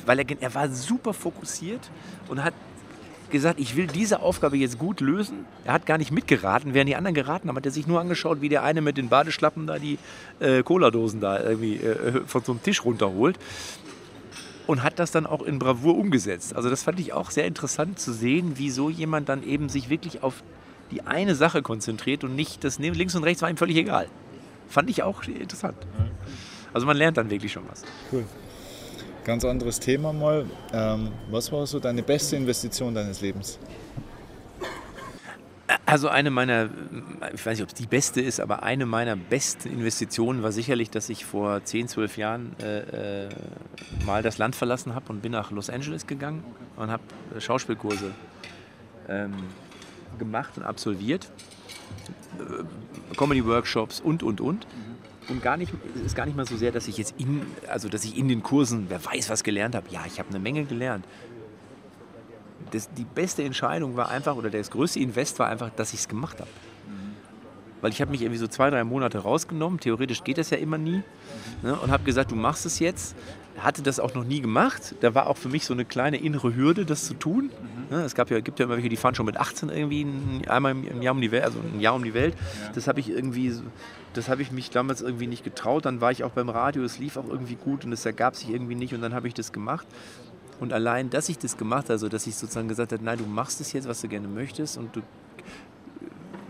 weil 0.07 0.19
er, 0.21 0.27
er 0.41 0.55
war 0.55 0.69
super 0.69 1.15
fokussiert 1.15 1.91
und 2.29 2.43
hat 2.43 2.55
gesagt, 3.31 3.61
ich 3.61 3.77
will 3.77 3.87
diese 3.87 4.21
Aufgabe 4.21 4.57
jetzt 4.57 4.79
gut 4.79 5.01
lösen. 5.01 5.45
Er 5.65 5.75
hat 5.75 5.85
gar 5.85 5.99
nicht 5.99 6.11
mitgeraten, 6.11 6.73
während 6.73 6.89
die 6.89 6.97
anderen 6.97 7.15
geraten 7.15 7.49
haben, 7.49 7.57
hat 7.57 7.67
er 7.67 7.73
sich 7.73 7.87
nur 7.87 8.01
angeschaut, 8.01 8.41
wie 8.41 8.49
der 8.49 8.63
eine 8.63 8.81
mit 8.81 8.97
den 8.97 9.11
Badeschlappen 9.11 9.67
da 9.67 9.79
die 9.79 9.99
äh, 10.41 10.63
Cola-Dosen 10.63 11.21
da 11.21 11.39
irgendwie 11.39 11.77
äh, 11.77 12.23
von 12.27 12.43
so 12.43 12.53
einem 12.53 12.63
Tisch 12.63 12.85
runterholt 12.85 13.39
und 14.69 14.83
hat 14.83 14.99
das 14.99 15.11
dann 15.11 15.27
auch 15.27 15.41
in 15.43 15.59
Bravour 15.59 15.97
umgesetzt. 15.97 16.55
Also 16.55 16.69
das 16.69 16.83
fand 16.83 17.01
ich 17.01 17.15
auch 17.15 17.31
sehr 17.31 17.47
interessant 17.47 17.99
zu 17.99 18.13
sehen, 18.13 18.59
wie 18.59 18.71
so 18.71 18.91
jemand 18.91 19.31
dann 19.31 19.43
eben 19.43 19.71
sich 19.71 19.89
wirklich 19.89 20.23
auf 20.23 20.43
die 20.91 21.03
eine 21.03 21.35
Sache 21.35 21.63
konzentriert 21.63 22.23
und 22.23 22.37
nicht 22.37 22.63
das 22.65 22.79
links 22.79 23.15
und 23.15 23.25
rechts 23.25 23.41
war 23.41 23.49
ihm 23.49 23.57
völlig 23.57 23.79
egal. 23.79 24.09
Fand 24.69 24.91
ich 24.91 25.03
auch 25.03 25.25
interessant. 25.25 25.79
Also 26.75 26.87
man 26.87 26.99
lernt 26.99 27.17
dann 27.17 27.31
wirklich 27.31 27.51
schon 27.51 27.63
was. 27.71 27.83
Cool. 28.13 28.25
Ganz 29.25 29.43
anderes 29.47 29.81
Thema 29.81 30.13
mal. 30.13 30.45
Ähm, 30.75 31.13
was 31.31 31.51
war 31.51 31.67
so 31.67 31.81
deine 31.81 32.03
beste 32.03 32.37
Investition 32.37 32.95
deines 32.95 33.23
Lebens? 33.23 33.59
Also 35.85 36.09
eine 36.09 36.31
meiner, 36.31 36.71
ich 37.35 37.45
weiß 37.45 37.59
nicht, 37.59 37.63
ob 37.63 37.69
es 37.69 37.75
die 37.75 37.87
beste 37.87 38.23
ist, 38.23 38.41
aber 38.41 38.63
eine 38.63 38.87
meiner 38.87 39.17
besten 39.17 39.69
Investitionen 39.69 40.43
war 40.43 40.51
sicherlich, 40.51 40.91
dass 40.91 41.11
ich 41.11 41.27
vor 41.27 41.63
10, 41.63 41.89
12 41.89 42.17
Jahren 42.17 42.57
äh, 42.61 43.27
äh, 43.27 43.29
mal 44.07 44.23
das 44.23 44.39
Land 44.39 44.57
verlassen 44.57 44.95
habe 44.95 45.13
und 45.13 45.21
bin 45.21 45.33
nach 45.33 45.51
Los 45.51 45.69
Angeles 45.69 46.07
gegangen 46.07 46.43
und 46.77 46.91
habe 46.91 47.03
Schauspielkurse 47.39 48.13
ähm, 49.09 49.35
gemacht 50.19 50.57
und 50.57 50.63
absolviert, 50.63 51.31
äh, 52.39 53.17
Comedy-Workshops 53.17 54.01
und, 54.01 54.23
und, 54.23 54.41
und. 54.41 54.67
Und 55.29 55.43
gar 55.43 55.59
nicht, 55.59 55.75
ist 56.03 56.17
gar 56.17 56.25
nicht 56.25 56.37
mal 56.37 56.47
so 56.47 56.57
sehr, 56.57 56.73
dass 56.73 56.89
ich 56.89 56.97
jetzt 56.97 57.15
in, 57.19 57.43
also 57.69 57.91
dass 57.91 58.05
ich 58.05 58.17
in 58.17 58.29
den 58.29 58.43
Kursen, 58.43 58.87
wer 58.89 59.05
weiß, 59.05 59.29
was 59.29 59.45
gelernt 59.45 59.75
habe. 59.75 59.87
Ja, 59.91 60.01
ich 60.07 60.19
habe 60.19 60.31
eine 60.31 60.39
Menge 60.39 60.65
gelernt 60.65 61.05
das, 62.71 62.89
die 62.95 63.05
beste 63.05 63.43
Entscheidung 63.43 63.97
war 63.97 64.09
einfach, 64.09 64.37
oder 64.37 64.51
das 64.51 64.71
größte 64.71 65.01
Invest 65.01 65.39
war 65.39 65.49
einfach, 65.49 65.71
dass 65.71 65.93
ich 65.93 66.01
es 66.01 66.09
gemacht 66.09 66.41
habe. 66.41 66.51
Weil 67.81 67.93
ich 67.93 68.01
habe 68.01 68.11
mich 68.11 68.23
irgendwie 68.23 68.39
so 68.39 68.49
zwei, 68.49 68.71
drei 68.71 68.83
Monate 68.85 69.19
rausgenommen, 69.19 69.79
theoretisch 69.79 70.25
geht 70.25 70.39
das 70.39 70.51
ja 70.51 70.59
immer 70.59 70.79
nie, 70.79 71.03
ne, 71.63 71.77
und 71.77 71.91
habe 71.91 72.03
gesagt, 72.05 72.33
du 72.33 72.37
machst 72.37 72.67
es 72.67 72.79
jetzt. 72.79 73.15
Hatte 73.59 73.83
das 73.83 73.99
auch 73.99 74.15
noch 74.15 74.23
nie 74.23 74.41
gemacht. 74.41 74.95
Da 75.01 75.17
war 75.17 75.27
auch 75.27 75.37
für 75.37 75.49
mich 75.49 75.65
so 75.65 75.75
eine 75.75 75.85
kleine 75.85 76.19
innere 76.19 76.55
Hürde, 76.55 76.85
das 76.85 77.07
zu 77.07 77.15
tun. 77.15 77.51
Mhm. 77.91 77.97
Ne, 77.97 78.05
es 78.05 78.15
gab 78.15 78.31
ja, 78.31 78.39
gibt 78.39 78.61
ja 78.61 78.67
immer 78.67 78.77
welche, 78.77 78.89
die 78.89 78.97
fahren 78.97 79.17
schon 79.17 79.27
mit 79.27 79.37
18 79.37 79.69
irgendwie 79.69 80.07
einmal 80.49 80.73
im 80.73 81.03
Jahr 81.03 81.13
um 81.13 81.21
die 81.21 81.33
Welt, 81.33 81.43
also 81.43 81.59
ein 81.59 81.81
Jahr 81.81 81.95
um 81.95 82.05
die 82.05 82.15
Welt. 82.15 82.35
Das 82.75 82.87
habe 82.87 83.01
ich 83.01 83.11
irgendwie, 83.11 83.53
das 84.15 84.29
habe 84.29 84.43
ich 84.43 84.53
mich 84.53 84.71
damals 84.71 85.01
irgendwie 85.01 85.27
nicht 85.27 85.43
getraut. 85.43 85.87
Dann 85.87 86.01
war 86.01 86.13
ich 86.13 86.23
auch 86.23 86.31
beim 86.31 86.49
Radio, 86.49 86.85
es 86.85 86.99
lief 87.01 87.17
auch 87.17 87.29
irgendwie 87.29 87.57
gut 87.57 87.85
und 87.85 87.93
es 87.93 88.07
ergab 88.07 88.37
sich 88.37 88.49
irgendwie 88.49 88.77
nicht 88.77 88.95
und 88.95 89.03
dann 89.03 89.13
habe 89.13 89.27
ich 89.27 89.35
das 89.35 89.53
gemacht. 89.53 89.87
Und 90.61 90.73
allein, 90.73 91.11
dass 91.11 91.29
ich 91.29 91.39
das 91.39 91.57
gemacht 91.57 91.85
habe, 91.85 91.93
also 91.93 92.09
dass 92.09 92.27
ich 92.27 92.37
sozusagen 92.37 92.69
gesagt 92.69 92.93
habe, 92.93 93.05
nein, 93.05 93.19
du 93.19 93.27
machst 93.27 93.61
es 93.61 93.73
jetzt, 93.73 93.89
was 93.89 94.01
du 94.01 94.09
gerne 94.09 94.29
möchtest 94.29 94.77
und 94.77 94.95
du 94.97 95.01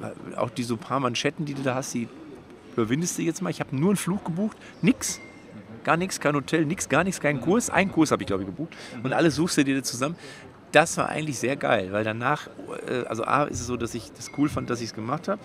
äh, 0.03 0.37
auch 0.37 0.51
die 0.51 0.63
so 0.63 0.77
paar 0.77 1.01
Manschetten, 1.01 1.45
die 1.45 1.55
du 1.55 1.63
da 1.63 1.75
hast, 1.75 1.95
die 1.95 2.09
überwindest 2.75 3.19
du 3.19 3.23
jetzt 3.23 3.43
mal. 3.43 3.51
Ich 3.51 3.61
habe 3.61 3.77
nur 3.77 3.91
einen 3.91 3.97
Flug 3.97 4.25
gebucht, 4.25 4.57
nix, 4.83 5.21
gar 5.85 5.97
nichts, 5.97 6.21
kein 6.21 6.35
Hotel, 6.35 6.65
nichts, 6.65 6.89
gar 6.89 7.05
nichts, 7.05 7.21
keinen 7.21 7.41
Kurs. 7.41 7.71
Einen 7.71 7.93
Kurs 7.93 8.11
habe 8.11 8.23
ich, 8.23 8.27
glaube 8.27 8.43
ich, 8.43 8.49
gebucht. 8.49 8.75
Und 9.03 9.13
alles 9.13 9.35
suchst 9.37 9.59
du 9.59 9.65
dir 9.65 9.83
zusammen. 9.83 10.17
Das 10.73 10.97
war 10.97 11.09
eigentlich 11.09 11.39
sehr 11.39 11.57
geil, 11.57 11.93
weil 11.93 12.05
danach, 12.05 12.49
äh, 12.87 13.05
also 13.07 13.25
A 13.25 13.45
ist 13.45 13.61
es 13.61 13.67
so, 13.67 13.77
dass 13.77 13.95
ich 13.95 14.13
das 14.13 14.31
cool 14.37 14.49
fand, 14.49 14.71
dass 14.71 14.81
ich 14.81 14.89
es 14.89 14.95
gemacht 14.95 15.29
habe. 15.29 15.41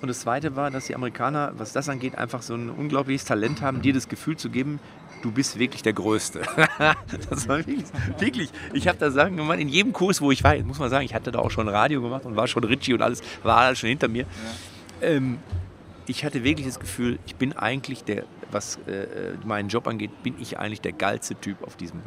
Und 0.00 0.08
das 0.08 0.20
Zweite 0.20 0.56
war, 0.56 0.70
dass 0.70 0.86
die 0.86 0.94
Amerikaner, 0.94 1.52
was 1.56 1.72
das 1.72 1.88
angeht, 1.88 2.16
einfach 2.16 2.42
so 2.42 2.54
ein 2.54 2.70
unglaubliches 2.70 3.24
Talent 3.26 3.60
haben, 3.60 3.82
dir 3.82 3.92
das 3.92 4.08
Gefühl 4.08 4.36
zu 4.36 4.48
geben, 4.48 4.80
du 5.22 5.30
bist 5.30 5.58
wirklich 5.58 5.82
der 5.82 5.92
Größte. 5.92 6.42
das 7.30 7.48
war 7.48 7.58
wirklich, 7.58 7.84
wirklich. 8.18 8.50
Ich 8.72 8.88
habe 8.88 8.98
da 8.98 9.10
Sachen 9.10 9.36
gemacht, 9.36 9.58
in 9.58 9.68
jedem 9.68 9.92
Kurs, 9.92 10.22
wo 10.22 10.30
ich 10.30 10.42
war, 10.42 10.56
muss 10.62 10.78
man 10.78 10.88
sagen, 10.88 11.04
ich 11.04 11.14
hatte 11.14 11.30
da 11.30 11.38
auch 11.38 11.50
schon 11.50 11.68
Radio 11.68 12.00
gemacht 12.00 12.24
und 12.24 12.34
war 12.34 12.46
schon 12.46 12.64
Richie 12.64 12.94
und 12.94 13.02
alles, 13.02 13.20
war 13.42 13.58
alles 13.58 13.78
schon 13.78 13.90
hinter 13.90 14.08
mir. 14.08 14.24
Ja. 15.02 15.08
Ähm, 15.08 15.38
ich 16.06 16.24
hatte 16.24 16.42
wirklich 16.44 16.66
das 16.66 16.80
Gefühl, 16.80 17.18
ich 17.26 17.36
bin 17.36 17.52
eigentlich 17.52 18.02
der, 18.02 18.24
was 18.50 18.76
äh, 18.86 19.36
meinen 19.44 19.68
Job 19.68 19.86
angeht, 19.86 20.22
bin 20.22 20.34
ich 20.40 20.58
eigentlich 20.58 20.80
der 20.80 20.92
geilste 20.92 21.34
Typ 21.34 21.62
auf 21.62 21.76
diesem 21.76 22.00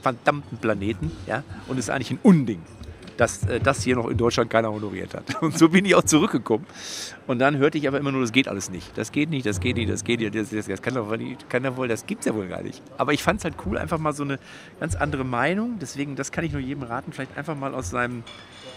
verdammten 0.00 0.58
Planeten. 0.58 1.10
Ja? 1.26 1.42
Und 1.66 1.78
es 1.78 1.86
ist 1.86 1.90
eigentlich 1.90 2.12
ein 2.12 2.20
Unding, 2.22 2.62
dass 3.22 3.44
äh, 3.44 3.60
das 3.60 3.84
hier 3.84 3.94
noch 3.94 4.08
in 4.08 4.18
Deutschland 4.18 4.50
keiner 4.50 4.72
honoriert 4.72 5.14
hat. 5.14 5.40
Und 5.42 5.56
so 5.56 5.68
bin 5.68 5.84
ich 5.84 5.94
auch 5.94 6.02
zurückgekommen. 6.02 6.66
Und 7.28 7.38
dann 7.38 7.56
hörte 7.56 7.78
ich 7.78 7.86
aber 7.86 7.98
immer 7.98 8.10
nur, 8.10 8.20
das 8.20 8.32
geht 8.32 8.48
alles 8.48 8.68
nicht. 8.68 8.98
Das 8.98 9.12
geht 9.12 9.30
nicht, 9.30 9.46
das 9.46 9.60
geht 9.60 9.76
nicht, 9.76 9.88
das 9.88 10.02
geht 10.02 10.18
nicht, 10.18 10.34
das, 10.34 10.50
das, 10.50 10.66
das 10.66 10.82
kann 10.82 10.94
doch 10.94 11.16
nicht, 11.16 11.48
kann 11.48 11.62
doch 11.62 11.76
wohl, 11.76 11.86
das 11.86 12.04
gibt 12.04 12.22
es 12.22 12.26
ja 12.26 12.34
wohl 12.34 12.48
gar 12.48 12.62
nicht. 12.62 12.82
Aber 12.98 13.12
ich 13.12 13.22
fand 13.22 13.38
es 13.38 13.44
halt 13.44 13.54
cool, 13.64 13.78
einfach 13.78 13.98
mal 13.98 14.12
so 14.12 14.24
eine 14.24 14.40
ganz 14.80 14.96
andere 14.96 15.24
Meinung. 15.24 15.78
Deswegen, 15.80 16.16
das 16.16 16.32
kann 16.32 16.44
ich 16.44 16.50
nur 16.50 16.60
jedem 16.60 16.82
raten, 16.82 17.12
vielleicht 17.12 17.38
einfach 17.38 17.54
mal 17.54 17.74
aus 17.74 17.90
seinem 17.90 18.24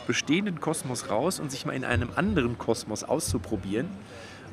bestehenden 0.05 0.61
Kosmos 0.61 1.09
raus 1.09 1.39
und 1.39 1.49
sich 1.49 1.65
mal 1.65 1.73
in 1.73 1.83
einem 1.83 2.09
anderen 2.15 2.59
Kosmos 2.59 3.03
auszuprobieren, 3.03 3.87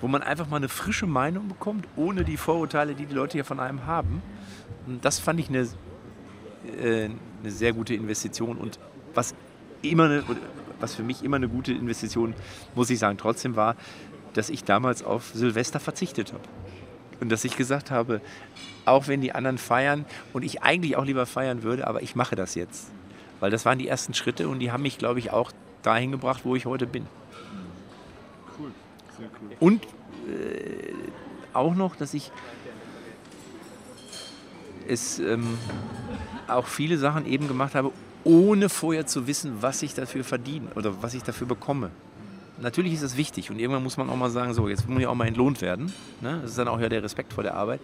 wo 0.01 0.09
man 0.09 0.23
einfach 0.23 0.49
mal 0.49 0.57
eine 0.57 0.71
frische 0.71 1.07
Meinung 1.07 1.49
bekommt, 1.49 1.87
ohne 1.97 2.25
die 2.25 2.39
Vorurteile, 2.39 2.95
die 2.95 3.05
die 3.05 3.15
Leute 3.15 3.35
hier 3.35 3.45
von 3.45 3.61
einem 3.61 3.85
haben. 3.85 4.23
Und 4.87 5.05
das 5.05 5.19
fand 5.19 5.39
ich 5.39 5.51
eine, 5.51 5.69
äh, 6.81 7.11
eine 7.43 7.51
sehr 7.51 7.75
gute 7.75 7.93
Investition. 7.93 8.57
Und 8.57 8.79
was 9.15 9.35
immer 9.83 10.05
eine, 10.05 10.25
was 10.81 10.95
für 10.95 11.03
mich 11.03 11.23
immer 11.23 11.37
eine 11.37 11.49
gute 11.49 11.73
Investition, 11.73 12.35
muss 12.75 12.91
ich 12.91 12.99
sagen, 12.99 13.19
trotzdem 13.19 13.57
war, 13.57 13.77
dass 14.35 14.51
ich 14.51 14.65
damals 14.65 15.03
auf 15.03 15.31
Silvester 15.35 15.81
verzichtet 15.81 16.33
habe. 16.33 16.45
Und 17.21 17.31
dass 17.31 17.45
ich 17.45 17.57
gesagt 17.57 17.91
habe, 17.91 18.21
auch 18.85 19.07
wenn 19.07 19.21
die 19.21 19.33
anderen 19.33 19.59
feiern 19.59 20.05
und 20.33 20.43
ich 20.43 20.63
eigentlich 20.63 20.97
auch 20.97 21.05
lieber 21.05 21.27
feiern 21.27 21.63
würde, 21.63 21.87
aber 21.87 22.03
ich 22.03 22.17
mache 22.17 22.35
das 22.35 22.55
jetzt. 22.55 22.91
Weil 23.39 23.51
das 23.51 23.65
waren 23.65 23.79
die 23.79 23.87
ersten 23.87 24.15
Schritte 24.15 24.49
und 24.49 24.59
die 24.59 24.73
haben 24.73 24.83
mich, 24.83 24.99
glaube 24.99 25.19
ich, 25.19 25.31
auch 25.31 25.53
dahin 25.83 26.11
gebracht, 26.11 26.41
wo 26.45 26.57
ich 26.57 26.67
heute 26.67 26.87
bin. 26.87 27.07
Cool, 28.59 28.71
sehr 29.17 29.29
cool. 29.41 29.57
Und 29.61 29.85
äh, 29.85 30.93
auch 31.53 31.75
noch, 31.75 31.97
dass 31.97 32.15
ich 32.15 32.33
es 34.89 35.19
ähm, 35.19 35.59
auch 36.49 36.67
viele 36.67 36.99
Sachen 36.99 37.27
eben 37.27 37.49
gemacht 37.49 37.75
habe, 37.75 37.93
ohne 38.25 38.69
vorher 38.69 39.07
zu 39.07 39.27
wissen, 39.27 39.59
was 39.61 39.83
ich 39.83 39.95
dafür 39.95 40.25
verdiene 40.25 40.69
oder 40.75 41.03
was 41.03 41.15
ich 41.15 41.23
dafür 41.23 41.47
bekomme. 41.47 41.91
Natürlich 42.61 42.95
ist 42.95 43.03
das 43.03 43.17
wichtig 43.17 43.51
und 43.51 43.59
irgendwann 43.59 43.83
muss 43.83 43.97
man 43.97 44.09
auch 44.09 44.17
mal 44.17 44.31
sagen, 44.31 44.55
so, 44.55 44.69
jetzt 44.69 44.83
muss 44.83 44.95
man 44.95 45.01
ja 45.03 45.09
auch 45.09 45.15
mal 45.15 45.27
entlohnt 45.27 45.61
werden. 45.61 45.93
Ne? 46.21 46.39
Das 46.43 46.51
ist 46.51 46.59
dann 46.59 46.69
auch 46.69 46.81
ja 46.81 46.89
der 46.89 47.03
Respekt 47.03 47.33
vor 47.33 47.43
der 47.43 47.55
Arbeit. 47.55 47.81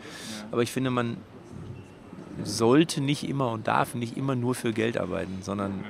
Aber 0.52 0.62
ich 0.62 0.70
finde, 0.70 0.90
man 0.90 1.16
sollte 2.44 3.00
nicht 3.00 3.28
immer 3.28 3.50
und 3.50 3.66
darf 3.66 3.94
nicht 3.94 4.16
immer 4.16 4.36
nur 4.36 4.54
für 4.54 4.72
Geld 4.72 4.98
arbeiten, 4.98 5.38
sondern 5.42 5.84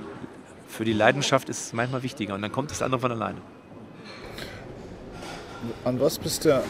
für 0.66 0.84
die 0.84 0.92
Leidenschaft 0.92 1.48
ist 1.48 1.66
es 1.66 1.72
manchmal 1.72 2.02
wichtiger 2.02 2.34
und 2.34 2.42
dann 2.42 2.52
kommt 2.52 2.70
das 2.70 2.82
andere 2.82 3.00
von 3.00 3.12
alleine. 3.12 3.40
An 5.84 6.00
was 6.00 6.18
bist 6.18 6.44
du 6.44 6.62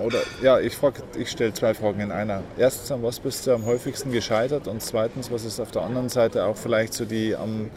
oder 0.00 0.18
ja, 0.42 0.58
ich, 0.60 0.76
ich 1.16 1.30
stelle 1.30 1.52
zwei 1.54 1.74
Fragen 1.74 2.00
in 2.00 2.12
einer. 2.12 2.42
Erstens, 2.56 2.90
an 2.92 3.02
was 3.02 3.20
bist 3.20 3.46
du 3.46 3.52
am 3.52 3.64
häufigsten 3.66 4.12
gescheitert? 4.12 4.68
Und 4.68 4.82
zweitens, 4.82 5.30
was 5.30 5.44
ist 5.44 5.60
auf 5.60 5.70
der 5.70 5.82
anderen 5.82 6.08
Seite 6.08 6.44
auch 6.44 6.56
vielleicht 6.56 6.94
so 6.94 7.04
die 7.04 7.34
am 7.36 7.70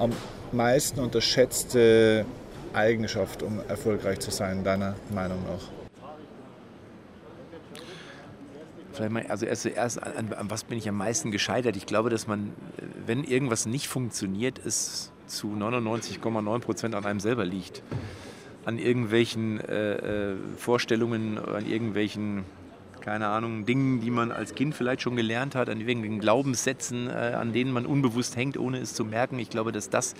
am 0.00 0.12
meisten 0.52 1.00
unterschätzte 1.00 2.24
Eigenschaft, 2.72 3.42
um 3.42 3.60
erfolgreich 3.68 4.20
zu 4.20 4.30
sein, 4.30 4.64
deiner 4.64 4.94
Meinung 5.12 5.38
nach? 5.44 5.68
Vielleicht 8.92 9.12
mal, 9.12 9.26
also 9.28 9.46
erst, 9.46 9.66
erst 9.66 10.02
an, 10.02 10.32
an, 10.32 10.50
was 10.50 10.64
bin 10.64 10.78
ich 10.78 10.88
am 10.88 10.96
meisten 10.96 11.30
gescheitert? 11.30 11.76
Ich 11.76 11.86
glaube, 11.86 12.10
dass 12.10 12.26
man, 12.26 12.52
wenn 13.06 13.24
irgendwas 13.24 13.66
nicht 13.66 13.88
funktioniert, 13.88 14.58
es 14.64 15.12
zu 15.26 15.48
99,9 15.48 16.58
Prozent 16.60 16.94
an 16.94 17.04
einem 17.04 17.20
selber 17.20 17.44
liegt. 17.44 17.82
An 18.64 18.78
irgendwelchen 18.78 19.60
äh, 19.60 20.32
äh, 20.32 20.36
Vorstellungen, 20.56 21.38
an 21.38 21.66
irgendwelchen, 21.66 22.44
keine 23.00 23.28
Ahnung, 23.28 23.64
Dingen, 23.64 24.00
die 24.00 24.10
man 24.10 24.32
als 24.32 24.54
Kind 24.54 24.74
vielleicht 24.74 25.00
schon 25.00 25.16
gelernt 25.16 25.54
hat, 25.54 25.70
an 25.70 25.80
irgendwelchen 25.80 26.20
Glaubenssätzen, 26.20 27.08
äh, 27.08 27.12
an 27.12 27.52
denen 27.52 27.72
man 27.72 27.86
unbewusst 27.86 28.36
hängt, 28.36 28.58
ohne 28.58 28.78
es 28.78 28.94
zu 28.94 29.04
merken. 29.04 29.38
Ich 29.38 29.48
glaube, 29.48 29.72
dass 29.72 29.88
das 29.88 30.14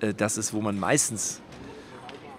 äh, 0.00 0.14
das 0.14 0.38
ist, 0.38 0.52
wo 0.52 0.60
man 0.60 0.78
meistens 0.78 1.40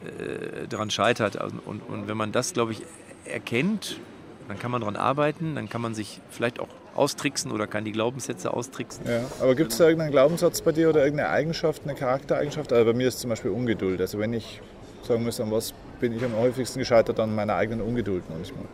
äh, 0.05 0.67
daran 0.67 0.89
scheitert. 0.89 1.35
Und, 1.35 1.59
und, 1.65 1.81
und 1.81 2.07
wenn 2.07 2.17
man 2.17 2.31
das, 2.31 2.53
glaube 2.53 2.71
ich, 2.73 2.81
erkennt, 3.25 3.99
dann 4.47 4.59
kann 4.59 4.71
man 4.71 4.81
daran 4.81 4.95
arbeiten, 4.95 5.55
dann 5.55 5.69
kann 5.69 5.81
man 5.81 5.95
sich 5.95 6.21
vielleicht 6.29 6.59
auch 6.59 6.67
austricksen 6.93 7.51
oder 7.51 7.67
kann 7.67 7.83
die 7.83 7.91
Glaubenssätze 7.91 8.53
austricksen. 8.53 9.05
Ja, 9.07 9.25
aber 9.41 9.55
gibt 9.55 9.71
es 9.71 9.79
da 9.79 9.85
irgendeinen 9.85 10.11
Glaubenssatz 10.11 10.61
bei 10.61 10.71
dir 10.71 10.89
oder 10.89 11.03
irgendeine 11.03 11.29
Eigenschaft, 11.29 11.81
eine 11.83 11.95
Charaktereigenschaft? 11.95 12.71
Also 12.71 12.85
bei 12.85 12.95
mir 12.95 13.07
ist 13.07 13.19
zum 13.19 13.31
Beispiel 13.31 13.51
Ungeduld. 13.51 13.99
Also 13.99 14.19
wenn 14.19 14.33
ich 14.33 14.61
sagen 15.05 15.23
müsste, 15.23 15.43
an 15.43 15.51
was 15.51 15.73
bin 15.99 16.15
ich 16.15 16.23
am 16.23 16.35
häufigsten 16.35 16.79
gescheitert, 16.79 17.19
an 17.19 17.33
meiner 17.33 17.55
eigenen 17.55 17.81
Ungeduld 17.81 18.23
manchmal. 18.29 18.65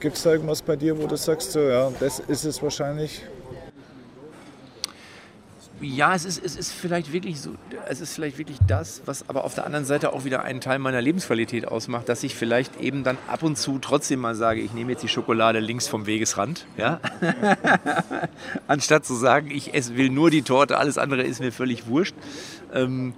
Gibt 0.00 0.16
es 0.16 0.22
da 0.22 0.32
irgendwas 0.32 0.62
bei 0.62 0.76
dir, 0.76 0.98
wo 1.00 1.06
du 1.06 1.16
sagst, 1.16 1.52
so, 1.52 1.60
ja, 1.60 1.90
das 2.00 2.18
ist 2.20 2.44
es 2.44 2.62
wahrscheinlich? 2.62 3.22
ja, 5.84 6.14
es 6.14 6.24
ist, 6.24 6.42
es 6.42 6.56
ist 6.56 6.72
vielleicht 6.72 7.12
wirklich 7.12 7.40
so, 7.40 7.50
es 7.88 8.00
ist 8.00 8.14
vielleicht 8.14 8.38
wirklich 8.38 8.58
das, 8.66 9.02
was 9.06 9.28
aber 9.28 9.44
auf 9.44 9.54
der 9.54 9.66
anderen 9.66 9.84
Seite 9.84 10.12
auch 10.12 10.24
wieder 10.24 10.42
einen 10.42 10.60
Teil 10.60 10.78
meiner 10.78 11.00
Lebensqualität 11.00 11.66
ausmacht, 11.66 12.08
dass 12.08 12.22
ich 12.22 12.34
vielleicht 12.34 12.80
eben 12.80 13.04
dann 13.04 13.18
ab 13.28 13.42
und 13.42 13.56
zu 13.56 13.78
trotzdem 13.78 14.20
mal 14.20 14.34
sage, 14.34 14.60
ich 14.60 14.72
nehme 14.72 14.92
jetzt 14.92 15.02
die 15.02 15.08
Schokolade 15.08 15.60
links 15.60 15.88
vom 15.88 16.06
Wegesrand, 16.06 16.66
ja, 16.76 17.00
anstatt 18.66 19.04
zu 19.04 19.14
sagen, 19.14 19.50
ich 19.50 19.74
esse, 19.74 19.96
will 19.96 20.10
nur 20.10 20.30
die 20.30 20.42
Torte, 20.42 20.78
alles 20.78 20.98
andere 20.98 21.22
ist 21.22 21.40
mir 21.40 21.52
völlig 21.52 21.86
wurscht. 21.86 22.14
Ähm, 22.72 23.14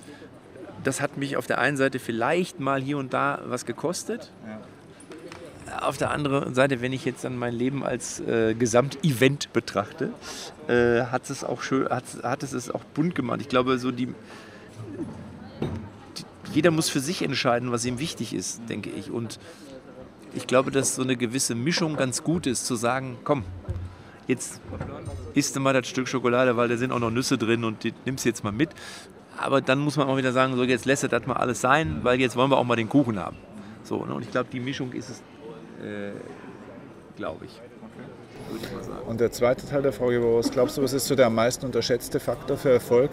das 0.86 1.00
hat 1.00 1.16
mich 1.16 1.36
auf 1.36 1.46
der 1.46 1.58
einen 1.58 1.76
Seite 1.76 1.98
vielleicht 1.98 2.60
mal 2.60 2.80
hier 2.80 2.98
und 2.98 3.12
da 3.12 3.42
was 3.46 3.66
gekostet. 3.66 4.30
Ja 4.46 4.60
auf 5.80 5.96
der 5.96 6.10
anderen 6.10 6.54
Seite, 6.54 6.80
wenn 6.80 6.92
ich 6.92 7.04
jetzt 7.04 7.24
dann 7.24 7.36
mein 7.36 7.54
Leben 7.54 7.84
als 7.84 8.20
äh, 8.20 8.54
Gesamtevent 8.54 9.52
betrachte, 9.52 10.10
äh, 10.68 11.06
hat 11.06 11.28
es 11.30 11.44
auch 11.44 11.62
schön, 11.62 11.88
hat, 11.88 12.04
hat 12.22 12.42
es 12.42 12.52
es 12.52 12.70
auch 12.70 12.84
bunt 12.84 13.14
gemacht. 13.14 13.40
Ich 13.40 13.48
glaube, 13.48 13.78
so 13.78 13.90
die, 13.90 14.06
die, 14.06 14.14
jeder 16.52 16.70
muss 16.70 16.88
für 16.88 17.00
sich 17.00 17.22
entscheiden, 17.22 17.72
was 17.72 17.84
ihm 17.84 17.98
wichtig 17.98 18.34
ist, 18.34 18.62
denke 18.68 18.90
ich. 18.90 19.10
Und 19.10 19.38
ich 20.34 20.46
glaube, 20.46 20.70
dass 20.70 20.94
so 20.94 21.02
eine 21.02 21.16
gewisse 21.16 21.54
Mischung 21.54 21.96
ganz 21.96 22.22
gut 22.22 22.46
ist, 22.46 22.66
zu 22.66 22.76
sagen, 22.76 23.18
komm, 23.24 23.44
jetzt 24.26 24.60
isst 25.34 25.56
du 25.56 25.60
mal 25.60 25.72
das 25.72 25.88
Stück 25.88 26.08
Schokolade, 26.08 26.56
weil 26.56 26.68
da 26.68 26.76
sind 26.76 26.92
auch 26.92 27.00
noch 27.00 27.10
Nüsse 27.10 27.38
drin 27.38 27.64
und 27.64 27.84
die 27.84 27.94
nimmst 28.04 28.24
du 28.24 28.28
jetzt 28.28 28.44
mal 28.44 28.52
mit. 28.52 28.70
Aber 29.38 29.60
dann 29.60 29.78
muss 29.78 29.96
man 29.96 30.08
auch 30.08 30.16
wieder 30.16 30.32
sagen, 30.32 30.56
so 30.56 30.64
jetzt 30.64 30.86
lässt 30.86 31.10
das 31.10 31.26
mal 31.26 31.36
alles 31.36 31.60
sein, 31.60 32.00
weil 32.02 32.20
jetzt 32.20 32.36
wollen 32.36 32.50
wir 32.50 32.58
auch 32.58 32.64
mal 32.64 32.76
den 32.76 32.88
Kuchen 32.88 33.18
haben. 33.18 33.36
So, 33.82 34.04
ne? 34.04 34.14
Und 34.14 34.22
ich 34.22 34.30
glaube, 34.30 34.48
die 34.50 34.60
Mischung 34.60 34.92
ist 34.92 35.10
es 35.10 35.22
äh, 35.84 36.12
glaube 37.16 37.46
ich. 37.46 37.60
Und 39.08 39.20
der 39.20 39.32
zweite 39.32 39.66
Teil 39.66 39.82
der 39.82 39.92
Frage 39.92 40.22
war, 40.22 40.38
was 40.38 40.50
glaubst 40.50 40.78
du, 40.78 40.82
was 40.82 40.92
ist 40.92 41.06
so 41.06 41.14
der 41.14 41.26
am 41.26 41.34
meisten 41.34 41.66
unterschätzte 41.66 42.20
Faktor 42.20 42.56
für 42.56 42.70
Erfolg 42.70 43.10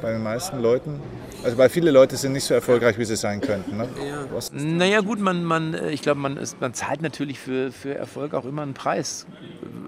bei 0.00 0.12
den 0.12 0.22
meisten 0.22 0.60
Leuten? 0.60 1.00
Also 1.42 1.58
weil 1.58 1.68
viele 1.68 1.90
Leute 1.90 2.16
sind 2.16 2.32
nicht 2.32 2.44
so 2.44 2.54
erfolgreich, 2.54 2.98
wie 2.98 3.04
sie 3.04 3.16
sein 3.16 3.40
könnten. 3.40 3.76
Ne? 3.76 3.88
Ja. 4.08 4.40
naja 4.52 5.00
gut, 5.00 5.20
man, 5.20 5.44
man, 5.44 5.74
äh, 5.74 5.90
ich 5.90 6.02
glaube, 6.02 6.20
man, 6.20 6.38
man 6.60 6.74
zahlt 6.74 7.02
natürlich 7.02 7.38
für, 7.38 7.72
für 7.72 7.94
Erfolg 7.94 8.34
auch 8.34 8.44
immer 8.44 8.62
einen 8.62 8.74
Preis, 8.74 9.26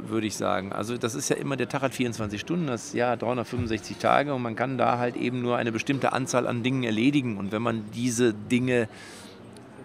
würde 0.06 0.26
ich 0.26 0.36
sagen. 0.36 0.72
Also 0.72 0.96
das 0.96 1.14
ist 1.14 1.28
ja 1.30 1.36
immer, 1.36 1.56
der 1.56 1.68
Tag 1.68 1.82
hat 1.82 1.94
24 1.94 2.40
Stunden, 2.40 2.66
das 2.66 2.92
Jahr 2.92 3.16
365 3.16 3.96
Tage 3.96 4.34
und 4.34 4.42
man 4.42 4.56
kann 4.56 4.78
da 4.78 4.98
halt 4.98 5.16
eben 5.16 5.42
nur 5.42 5.56
eine 5.56 5.72
bestimmte 5.72 6.12
Anzahl 6.12 6.46
an 6.46 6.62
Dingen 6.62 6.84
erledigen. 6.84 7.38
Und 7.38 7.52
wenn 7.52 7.62
man 7.62 7.84
diese 7.94 8.34
Dinge 8.34 8.88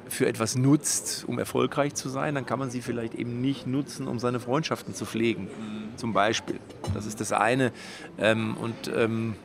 für 0.09 0.27
etwas 0.27 0.55
nutzt, 0.55 1.25
um 1.27 1.39
erfolgreich 1.39 1.95
zu 1.95 2.07
sein, 2.07 2.35
dann 2.35 2.45
kann 2.45 2.59
man 2.59 2.69
sie 2.69 2.81
vielleicht 2.81 3.15
eben 3.15 3.41
nicht 3.41 3.67
nutzen, 3.67 4.07
um 4.07 4.19
seine 4.19 4.39
Freundschaften 4.39 4.93
zu 4.93 5.05
pflegen, 5.05 5.47
zum 5.97 6.13
Beispiel. 6.13 6.59
Das 6.93 7.05
ist 7.05 7.19
das 7.19 7.31
eine. 7.31 7.71
Ähm, 8.17 8.55
und 8.57 8.91
ähm, 8.95 9.35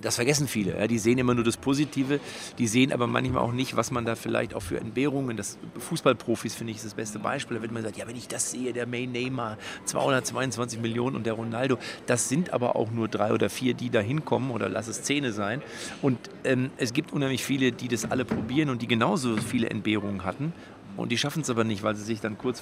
das 0.00 0.16
vergessen 0.16 0.48
viele. 0.48 0.78
Ja. 0.78 0.86
Die 0.86 0.98
sehen 0.98 1.18
immer 1.18 1.34
nur 1.34 1.44
das 1.44 1.56
Positive, 1.56 2.20
die 2.58 2.66
sehen 2.66 2.92
aber 2.92 3.06
manchmal 3.06 3.42
auch 3.42 3.52
nicht, 3.52 3.76
was 3.76 3.90
man 3.90 4.04
da 4.04 4.14
vielleicht 4.14 4.54
auch 4.54 4.62
für 4.62 4.78
Entbehrungen, 4.78 5.36
das 5.36 5.58
Fußballprofis 5.78 6.54
finde 6.54 6.72
ich 6.72 6.78
ist 6.78 6.86
das 6.86 6.94
beste 6.94 7.18
Beispiel, 7.18 7.56
da 7.56 7.62
wird 7.62 7.72
man 7.72 7.82
sagt, 7.82 7.96
ja, 7.96 8.06
wenn 8.06 8.16
ich 8.16 8.28
das 8.28 8.50
sehe, 8.50 8.72
der 8.72 8.86
May 8.86 9.06
Neymar, 9.06 9.58
222 9.84 10.80
Millionen 10.80 11.16
und 11.16 11.26
der 11.26 11.34
Ronaldo, 11.34 11.78
das 12.06 12.28
sind 12.28 12.52
aber 12.52 12.76
auch 12.76 12.90
nur 12.90 13.08
drei 13.08 13.32
oder 13.32 13.50
vier, 13.50 13.74
die 13.74 13.90
da 13.90 14.00
hinkommen 14.00 14.50
oder 14.50 14.68
lass 14.68 14.88
es 14.88 15.02
Zähne 15.02 15.32
sein. 15.32 15.62
Und 16.02 16.18
ähm, 16.44 16.70
es 16.76 16.92
gibt 16.92 17.12
unheimlich 17.12 17.44
viele, 17.44 17.72
die 17.72 17.88
das 17.88 18.10
alle 18.10 18.24
probieren 18.24 18.70
und 18.70 18.82
die 18.82 18.88
genauso 18.88 19.36
viele 19.36 19.70
Entbehrungen 19.70 20.24
hatten 20.24 20.52
und 20.98 21.12
die 21.12 21.18
schaffen 21.18 21.42
es 21.42 21.48
aber 21.48 21.64
nicht, 21.64 21.82
weil 21.84 21.94
sie 21.94 22.02
sich 22.02 22.20
dann 22.20 22.36
kurz, 22.36 22.60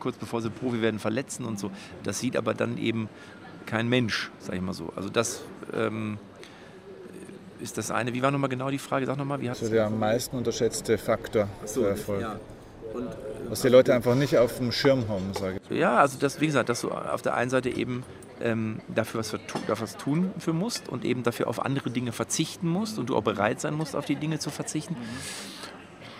kurz 0.00 0.16
bevor 0.16 0.42
sie 0.42 0.50
Profi 0.50 0.82
werden 0.82 0.98
verletzen 0.98 1.44
und 1.44 1.58
so. 1.58 1.70
Das 2.02 2.18
sieht 2.18 2.36
aber 2.36 2.52
dann 2.52 2.78
eben 2.78 3.08
kein 3.64 3.88
Mensch, 3.88 4.30
sag 4.40 4.56
ich 4.56 4.60
mal 4.60 4.74
so. 4.74 4.92
Also 4.96 5.08
das... 5.08 5.42
Ähm, 5.72 6.18
ist 7.60 7.78
das 7.78 7.90
eine. 7.90 8.14
Wie 8.14 8.22
war 8.22 8.30
nochmal 8.30 8.50
genau 8.50 8.70
die 8.70 8.78
Frage? 8.78 9.06
Sag 9.06 9.16
nochmal, 9.16 9.40
wie 9.40 9.50
hat 9.50 9.60
also 9.60 9.72
der 9.72 9.86
am 9.86 9.98
meisten 9.98 10.36
unterschätzte 10.36 10.98
Faktor 10.98 11.48
so, 11.64 11.82
für 11.82 11.88
Erfolg. 11.88 12.20
Ja. 12.20 12.40
Und, 12.94 13.08
was 13.48 13.62
die 13.62 13.68
Leute 13.68 13.94
einfach 13.94 14.14
nicht 14.14 14.36
auf 14.38 14.58
dem 14.58 14.72
Schirm 14.72 15.08
haben, 15.08 15.32
sage 15.34 15.60
ich. 15.68 15.76
Ja, 15.76 15.98
also 15.98 16.18
das, 16.18 16.40
wie 16.40 16.46
gesagt, 16.46 16.68
dass 16.68 16.80
du 16.80 16.90
auf 16.90 17.22
der 17.22 17.34
einen 17.34 17.50
Seite 17.50 17.68
eben 17.70 18.04
ähm, 18.40 18.80
dafür, 18.88 19.20
was, 19.20 19.30
dafür 19.30 19.80
was 19.80 19.96
tun 19.96 20.30
für 20.38 20.52
musst 20.52 20.88
und 20.88 21.04
eben 21.04 21.22
dafür 21.22 21.48
auf 21.48 21.64
andere 21.64 21.90
Dinge 21.90 22.12
verzichten 22.12 22.68
musst 22.68 22.98
und 22.98 23.08
du 23.08 23.16
auch 23.16 23.22
bereit 23.22 23.60
sein 23.60 23.74
musst, 23.74 23.94
auf 23.94 24.04
die 24.04 24.16
Dinge 24.16 24.38
zu 24.38 24.50
verzichten. 24.50 24.94
Mhm. 24.94 25.06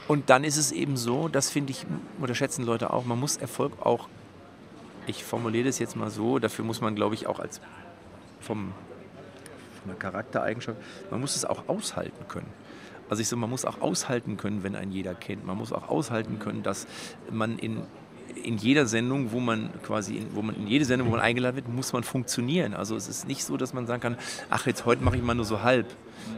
Und 0.08 0.30
dann 0.30 0.44
ist 0.44 0.56
es 0.56 0.70
eben 0.70 0.96
so, 0.96 1.28
das 1.28 1.50
finde 1.50 1.72
ich, 1.72 1.84
unterschätzen 2.20 2.64
Leute 2.64 2.92
auch, 2.92 3.04
man 3.04 3.18
muss 3.18 3.36
Erfolg 3.36 3.72
auch, 3.84 4.08
ich 5.06 5.24
formuliere 5.24 5.64
das 5.64 5.78
jetzt 5.78 5.96
mal 5.96 6.10
so, 6.10 6.38
dafür 6.38 6.64
muss 6.64 6.80
man, 6.80 6.94
glaube 6.94 7.14
ich, 7.14 7.26
auch 7.26 7.40
als 7.40 7.60
vom 8.40 8.72
eine 9.88 9.98
Charaktereigenschaft. 9.98 10.78
Man 11.10 11.20
muss 11.20 11.36
es 11.36 11.44
auch 11.44 11.68
aushalten 11.68 12.26
können. 12.28 12.48
Also 13.08 13.22
ich 13.22 13.28
so, 13.28 13.36
man 13.36 13.50
muss 13.50 13.64
auch 13.64 13.80
aushalten 13.80 14.36
können, 14.36 14.62
wenn 14.62 14.74
ein 14.74 14.90
jeder 14.90 15.14
kennt. 15.14 15.46
Man 15.46 15.56
muss 15.56 15.72
auch 15.72 15.88
aushalten 15.88 16.38
können, 16.38 16.62
dass 16.62 16.86
man 17.30 17.58
in, 17.58 17.82
in 18.42 18.58
jeder 18.58 18.86
Sendung, 18.86 19.32
wo 19.32 19.40
man 19.40 19.70
quasi, 19.82 20.16
in, 20.16 20.34
wo 20.34 20.42
man 20.42 20.56
in 20.56 20.66
jede 20.66 20.84
Sendung, 20.84 21.08
wo 21.08 21.12
man 21.12 21.20
eingeladen 21.20 21.56
wird, 21.56 21.68
muss 21.68 21.92
man 21.92 22.02
funktionieren. 22.02 22.74
Also 22.74 22.96
es 22.96 23.08
ist 23.08 23.28
nicht 23.28 23.44
so, 23.44 23.56
dass 23.56 23.72
man 23.72 23.86
sagen 23.86 24.00
kann, 24.00 24.16
ach 24.50 24.66
jetzt 24.66 24.84
heute 24.86 25.04
mache 25.04 25.16
ich 25.16 25.22
mal 25.22 25.34
nur 25.34 25.44
so 25.44 25.62
halb. 25.62 25.86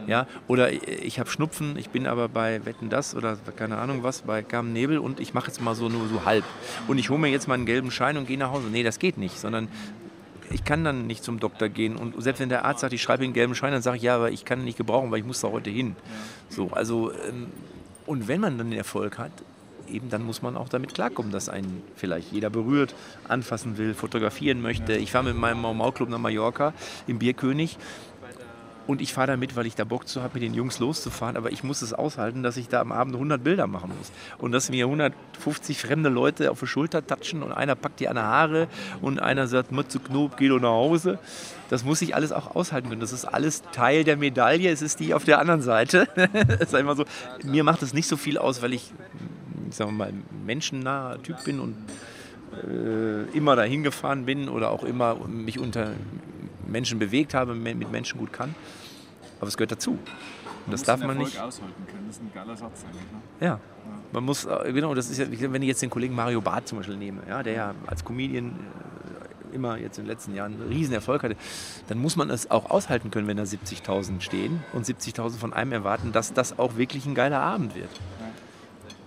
Ja, 0.07 0.27
oder 0.47 0.71
ich 0.71 1.19
habe 1.19 1.29
Schnupfen, 1.29 1.77
ich 1.77 1.89
bin 1.89 2.05
aber 2.05 2.27
bei 2.27 2.65
Wetten 2.65 2.89
das 2.89 3.15
oder 3.15 3.37
keine 3.55 3.77
Ahnung 3.77 4.03
was, 4.03 4.21
bei 4.21 4.43
Carmen 4.43 4.73
Nebel 4.73 4.99
und 4.99 5.19
ich 5.19 5.33
mache 5.33 5.47
jetzt 5.47 5.61
mal 5.61 5.73
so 5.73 5.89
nur 5.89 6.07
so 6.07 6.25
halb. 6.25 6.43
Und 6.87 6.97
ich 6.97 7.09
hole 7.09 7.19
mir 7.19 7.29
jetzt 7.29 7.47
mal 7.47 7.55
einen 7.55 7.65
gelben 7.65 7.89
Schein 7.89 8.17
und 8.17 8.27
gehe 8.27 8.37
nach 8.37 8.51
Hause. 8.51 8.67
Nee, 8.71 8.83
das 8.83 8.99
geht 8.99 9.17
nicht, 9.17 9.39
sondern 9.39 9.67
ich 10.51 10.63
kann 10.63 10.83
dann 10.83 11.07
nicht 11.07 11.23
zum 11.23 11.39
Doktor 11.39 11.69
gehen. 11.69 11.95
Und 11.95 12.21
selbst 12.21 12.39
wenn 12.39 12.49
der 12.49 12.65
Arzt 12.65 12.81
sagt, 12.81 12.93
ich 12.93 13.01
schreibe 13.01 13.23
Ihnen 13.23 13.29
einen 13.29 13.33
gelben 13.35 13.55
Schein, 13.55 13.71
dann 13.71 13.81
sage 13.81 13.97
ich, 13.97 14.03
ja, 14.03 14.15
aber 14.15 14.31
ich 14.31 14.45
kann 14.45 14.59
ihn 14.59 14.65
nicht 14.65 14.77
gebrauchen, 14.77 15.11
weil 15.11 15.19
ich 15.19 15.25
muss 15.25 15.41
da 15.41 15.49
heute 15.49 15.69
hin. 15.69 15.95
So, 16.49 16.69
also, 16.71 17.11
ähm, 17.11 17.47
und 18.05 18.27
wenn 18.27 18.41
man 18.41 18.57
dann 18.57 18.69
den 18.69 18.77
Erfolg 18.77 19.17
hat, 19.17 19.31
eben 19.91 20.09
dann 20.09 20.23
muss 20.23 20.41
man 20.41 20.55
auch 20.55 20.69
damit 20.69 20.93
klarkommen, 20.93 21.31
dass 21.31 21.49
einen 21.49 21.81
vielleicht 21.95 22.31
jeder 22.31 22.49
berührt, 22.49 22.93
anfassen 23.27 23.77
will, 23.77 23.93
fotografieren 23.93 24.61
möchte. 24.61 24.93
Ich 24.93 25.11
fahre 25.11 25.25
mit 25.25 25.35
meinem 25.35 25.61
Mau-Mau-Club 25.61 26.09
nach 26.09 26.19
Mallorca 26.19 26.73
im 27.07 27.19
Bierkönig 27.19 27.77
und 28.89 29.01
ich 29.01 29.13
fahre 29.13 29.27
da 29.27 29.37
mit, 29.37 29.55
weil 29.55 29.67
ich 29.67 29.75
da 29.75 29.83
Bock 29.83 30.07
zu 30.07 30.23
habe, 30.23 30.33
mit 30.33 30.41
den 30.41 30.55
Jungs 30.55 30.79
loszufahren. 30.79 31.37
Aber 31.37 31.51
ich 31.51 31.63
muss 31.63 31.83
es 31.83 31.93
aushalten, 31.93 32.41
dass 32.41 32.57
ich 32.57 32.69
da 32.69 32.81
am 32.81 32.91
Abend 32.91 33.13
100 33.13 33.43
Bilder 33.43 33.67
machen 33.67 33.91
muss. 33.95 34.11
Und 34.39 34.51
dass 34.51 34.71
mir 34.71 34.85
150 34.85 35.77
fremde 35.77 36.09
Leute 36.09 36.49
auf 36.49 36.59
die 36.59 36.65
Schulter 36.65 37.05
tatschen 37.05 37.43
und 37.43 37.51
einer 37.51 37.75
packt 37.75 37.99
die 37.99 38.07
an 38.07 38.15
die 38.15 38.23
Haare 38.23 38.67
und 38.99 39.21
einer 39.21 39.45
sagt, 39.45 39.71
Mütze 39.71 39.99
Knob, 39.99 40.37
geh 40.37 40.47
doch 40.47 40.59
nach 40.59 40.69
Hause. 40.69 41.19
Das 41.69 41.85
muss 41.85 42.01
ich 42.01 42.15
alles 42.15 42.31
auch 42.31 42.55
aushalten 42.55 42.89
können. 42.89 42.99
Das 42.99 43.13
ist 43.13 43.25
alles 43.25 43.61
Teil 43.71 44.03
der 44.05 44.17
Medaille. 44.17 44.71
Es 44.71 44.81
ist 44.81 44.99
die 44.99 45.13
auf 45.13 45.23
der 45.23 45.37
anderen 45.37 45.61
Seite. 45.61 46.07
ist 46.59 46.73
einfach 46.73 46.97
so. 46.97 47.05
Mir 47.43 47.63
macht 47.63 47.83
es 47.83 47.93
nicht 47.93 48.07
so 48.07 48.17
viel 48.17 48.39
aus, 48.39 48.63
weil 48.63 48.73
ich, 48.73 48.91
sagen 49.69 49.91
wir 49.91 50.05
mal, 50.05 50.13
menschennaher 50.47 51.21
Typ 51.21 51.43
bin 51.43 51.59
und 51.59 51.75
äh, 52.67 53.37
immer 53.37 53.55
dahin 53.55 53.83
gefahren 53.83 54.25
bin 54.25 54.49
oder 54.49 54.71
auch 54.71 54.83
immer 54.83 55.13
mich 55.27 55.59
unter 55.59 55.91
Menschen 56.65 56.97
bewegt 56.97 57.35
habe, 57.35 57.53
mit 57.53 57.91
Menschen 57.91 58.17
gut 58.17 58.33
kann. 58.33 58.55
Aber 59.39 59.47
es 59.47 59.57
gehört 59.57 59.71
dazu. 59.71 59.97
Und 60.65 60.73
das 60.73 60.83
darf 60.83 60.99
man 60.99 61.17
nicht. 61.17 61.39
aushalten 61.39 61.85
können. 61.87 62.05
Das 62.07 62.17
ist 62.17 62.21
ein 62.21 62.31
geiler 62.33 62.55
Satz 62.55 62.83
eigentlich. 62.85 63.11
Ne? 63.11 63.19
Ja. 63.39 63.47
ja. 63.47 63.59
Man 64.11 64.23
muss, 64.23 64.45
äh, 64.45 64.71
genau, 64.73 64.93
das 64.93 65.09
ist 65.09 65.17
ja, 65.17 65.25
wenn 65.29 65.61
ich 65.61 65.67
jetzt 65.67 65.81
den 65.81 65.89
Kollegen 65.89 66.15
Mario 66.15 66.41
Barth 66.41 66.67
zum 66.67 66.79
Beispiel 66.79 66.97
nehme, 66.97 67.21
ja, 67.27 67.41
der 67.43 67.53
ja 67.53 67.75
als 67.87 68.03
Comedian 68.03 68.51
äh, 69.51 69.55
immer 69.55 69.77
jetzt 69.77 69.97
in 69.97 70.05
den 70.05 70.09
letzten 70.09 70.35
Jahren 70.35 70.53
einen 70.53 70.69
riesen 70.69 70.93
Erfolg 70.93 71.23
hatte, 71.23 71.35
dann 71.87 71.99
muss 71.99 72.15
man 72.15 72.29
es 72.29 72.51
auch 72.51 72.69
aushalten 72.69 73.11
können, 73.11 73.27
wenn 73.27 73.37
da 73.37 73.43
70.000 73.43 74.21
stehen 74.21 74.63
und 74.73 74.85
70.000 74.85 75.37
von 75.37 75.53
einem 75.53 75.71
erwarten, 75.71 76.11
dass 76.11 76.33
das 76.33 76.59
auch 76.59 76.77
wirklich 76.77 77.05
ein 77.05 77.15
geiler 77.15 77.39
Abend 77.39 77.75
wird. 77.75 77.89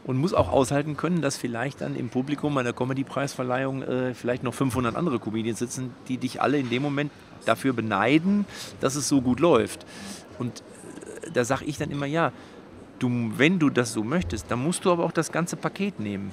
Und 0.04 0.16
muss 0.16 0.34
auch 0.34 0.50
aushalten 0.50 0.96
können, 0.96 1.22
dass 1.22 1.36
vielleicht 1.36 1.80
dann 1.80 1.94
im 1.94 2.08
Publikum 2.08 2.56
bei 2.56 2.64
der 2.64 2.72
Comedy-Preisverleihung 2.72 3.82
äh, 3.82 4.14
vielleicht 4.14 4.42
noch 4.42 4.52
500 4.52 4.96
andere 4.96 5.20
Comedians 5.20 5.60
sitzen, 5.60 5.94
die 6.08 6.16
dich 6.16 6.42
alle 6.42 6.58
in 6.58 6.70
dem 6.70 6.82
Moment 6.82 7.12
dafür 7.44 7.72
beneiden, 7.72 8.44
dass 8.80 8.96
es 8.96 9.08
so 9.08 9.20
gut 9.20 9.38
läuft. 9.38 9.86
Und 10.38 10.60
äh, 10.60 11.30
da 11.32 11.44
sage 11.44 11.64
ich 11.64 11.78
dann 11.78 11.90
immer, 11.90 12.06
ja, 12.06 12.32
du, 12.98 13.32
wenn 13.36 13.58
du 13.58 13.70
das 13.70 13.92
so 13.92 14.04
möchtest, 14.04 14.50
dann 14.50 14.62
musst 14.62 14.84
du 14.84 14.92
aber 14.92 15.04
auch 15.04 15.12
das 15.12 15.32
ganze 15.32 15.56
Paket 15.56 16.00
nehmen. 16.00 16.32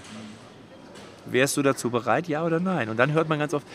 Wärst 1.25 1.57
du 1.57 1.61
dazu 1.61 1.91
bereit, 1.91 2.27
ja 2.27 2.43
oder 2.43 2.59
nein? 2.59 2.89
Und 2.89 2.97
dann 2.97 3.11
hört 3.11 3.29
man 3.29 3.37
ganz 3.37 3.53
oft, 3.53 3.65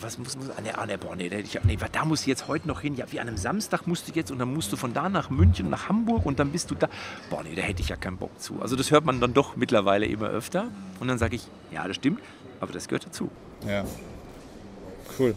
was 0.00 0.18
muss, 0.18 0.36
muss 0.36 0.48
ah, 0.50 0.60
nee, 0.62 0.70
ah, 0.70 0.86
nee, 0.86 1.28
nee, 1.28 1.78
da 1.92 2.04
muss 2.04 2.22
ich 2.22 2.26
jetzt 2.26 2.48
heute 2.48 2.66
noch 2.68 2.80
hin. 2.80 2.94
Ja, 2.94 3.04
wie 3.10 3.20
an 3.20 3.28
einem 3.28 3.36
Samstag 3.36 3.86
musst 3.86 4.08
du 4.08 4.12
jetzt 4.12 4.30
und 4.30 4.38
dann 4.38 4.52
musst 4.52 4.72
du 4.72 4.76
von 4.76 4.94
da 4.94 5.08
nach 5.08 5.28
München, 5.28 5.68
nach 5.68 5.88
Hamburg 5.88 6.24
und 6.24 6.38
dann 6.38 6.52
bist 6.52 6.70
du 6.70 6.74
da. 6.74 6.88
Boah, 7.28 7.42
nee, 7.42 7.54
da 7.54 7.62
hätte 7.62 7.82
ich 7.82 7.88
ja 7.88 7.96
keinen 7.96 8.16
Bock 8.16 8.40
zu. 8.40 8.62
Also 8.62 8.76
das 8.76 8.90
hört 8.90 9.04
man 9.04 9.20
dann 9.20 9.34
doch 9.34 9.56
mittlerweile 9.56 10.06
immer 10.06 10.28
öfter. 10.28 10.68
Und 11.00 11.08
dann 11.08 11.18
sage 11.18 11.36
ich, 11.36 11.46
ja, 11.70 11.86
das 11.86 11.96
stimmt, 11.96 12.20
aber 12.60 12.72
das 12.72 12.88
gehört 12.88 13.04
dazu. 13.04 13.30
Ja, 13.66 13.84
cool. 15.18 15.34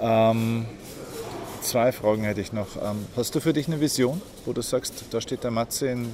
Ähm, 0.00 0.66
zwei 1.62 1.92
Fragen 1.92 2.22
hätte 2.22 2.40
ich 2.40 2.52
noch. 2.52 2.76
Ähm, 2.76 3.06
hast 3.16 3.34
du 3.34 3.40
für 3.40 3.52
dich 3.52 3.68
eine 3.68 3.80
Vision, 3.80 4.20
wo 4.44 4.52
du 4.52 4.62
sagst, 4.62 5.04
da 5.10 5.20
steht 5.20 5.44
der 5.44 5.50
Matze 5.50 5.88
in 5.88 6.08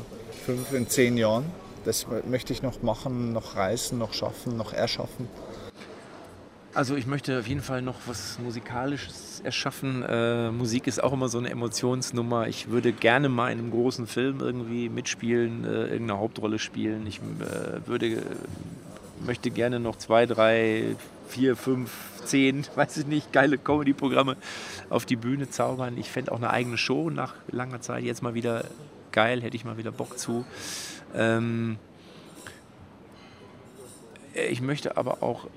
fünf, 0.44 0.72
in 0.72 0.88
zehn 0.88 1.16
Jahren? 1.16 1.46
Das 1.84 2.06
möchte 2.28 2.52
ich 2.52 2.62
noch 2.62 2.82
machen, 2.82 3.32
noch 3.32 3.56
reißen, 3.56 3.96
noch 3.96 4.12
schaffen, 4.12 4.56
noch 4.56 4.72
erschaffen. 4.72 5.28
Also 6.74 6.94
ich 6.94 7.06
möchte 7.06 7.38
auf 7.38 7.46
jeden 7.46 7.62
Fall 7.62 7.80
noch 7.80 7.94
was 8.06 8.38
Musikalisches 8.38 9.40
erschaffen. 9.42 10.02
Äh, 10.02 10.50
Musik 10.50 10.86
ist 10.86 11.02
auch 11.02 11.14
immer 11.14 11.30
so 11.30 11.38
eine 11.38 11.48
Emotionsnummer. 11.48 12.48
Ich 12.48 12.68
würde 12.68 12.92
gerne 12.92 13.30
mal 13.30 13.50
in 13.50 13.60
einem 13.60 13.70
großen 13.70 14.06
Film 14.06 14.40
irgendwie 14.40 14.90
mitspielen, 14.90 15.64
äh, 15.64 15.84
irgendeine 15.84 16.18
Hauptrolle 16.18 16.58
spielen. 16.58 17.06
Ich 17.06 17.18
äh, 17.18 17.86
würde, 17.86 18.22
möchte 19.24 19.50
gerne 19.50 19.80
noch 19.80 19.96
zwei, 19.96 20.26
drei, 20.26 20.96
vier, 21.28 21.56
fünf, 21.56 21.90
zehn, 22.26 22.66
weiß 22.74 22.98
ich 22.98 23.06
nicht, 23.06 23.32
geile 23.32 23.58
Comedy-Programme 23.58 24.36
auf 24.90 25.06
die 25.06 25.16
Bühne 25.16 25.48
zaubern. 25.48 25.96
Ich 25.96 26.10
fände 26.10 26.32
auch 26.32 26.36
eine 26.36 26.50
eigene 26.50 26.78
Show 26.78 27.10
nach 27.10 27.34
langer 27.50 27.80
Zeit 27.80 28.04
jetzt 28.04 28.22
mal 28.22 28.34
wieder 28.34 28.64
geil, 29.12 29.42
hätte 29.42 29.56
ich 29.56 29.64
mal 29.64 29.78
wieder 29.78 29.92
Bock 29.92 30.18
zu. 30.18 30.44
Ähm, 31.14 31.78
ich 34.34 34.60
möchte 34.60 34.96
aber 34.98 35.22
auch 35.22 35.48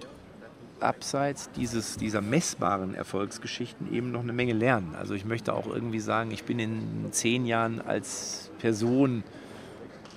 abseits 0.80 1.52
dieses, 1.52 1.98
dieser 1.98 2.22
messbaren 2.22 2.96
Erfolgsgeschichten 2.96 3.94
eben 3.94 4.12
noch 4.12 4.22
eine 4.22 4.32
Menge 4.32 4.54
lernen. 4.54 4.96
Also 4.98 5.14
ich 5.14 5.26
möchte 5.26 5.54
auch 5.54 5.68
irgendwie 5.68 6.00
sagen, 6.00 6.32
ich 6.32 6.46
bin 6.46 6.60
in 6.60 7.12
zehn 7.12 7.46
Jahren 7.46 7.82
als 7.82 8.50
Person 8.60 9.24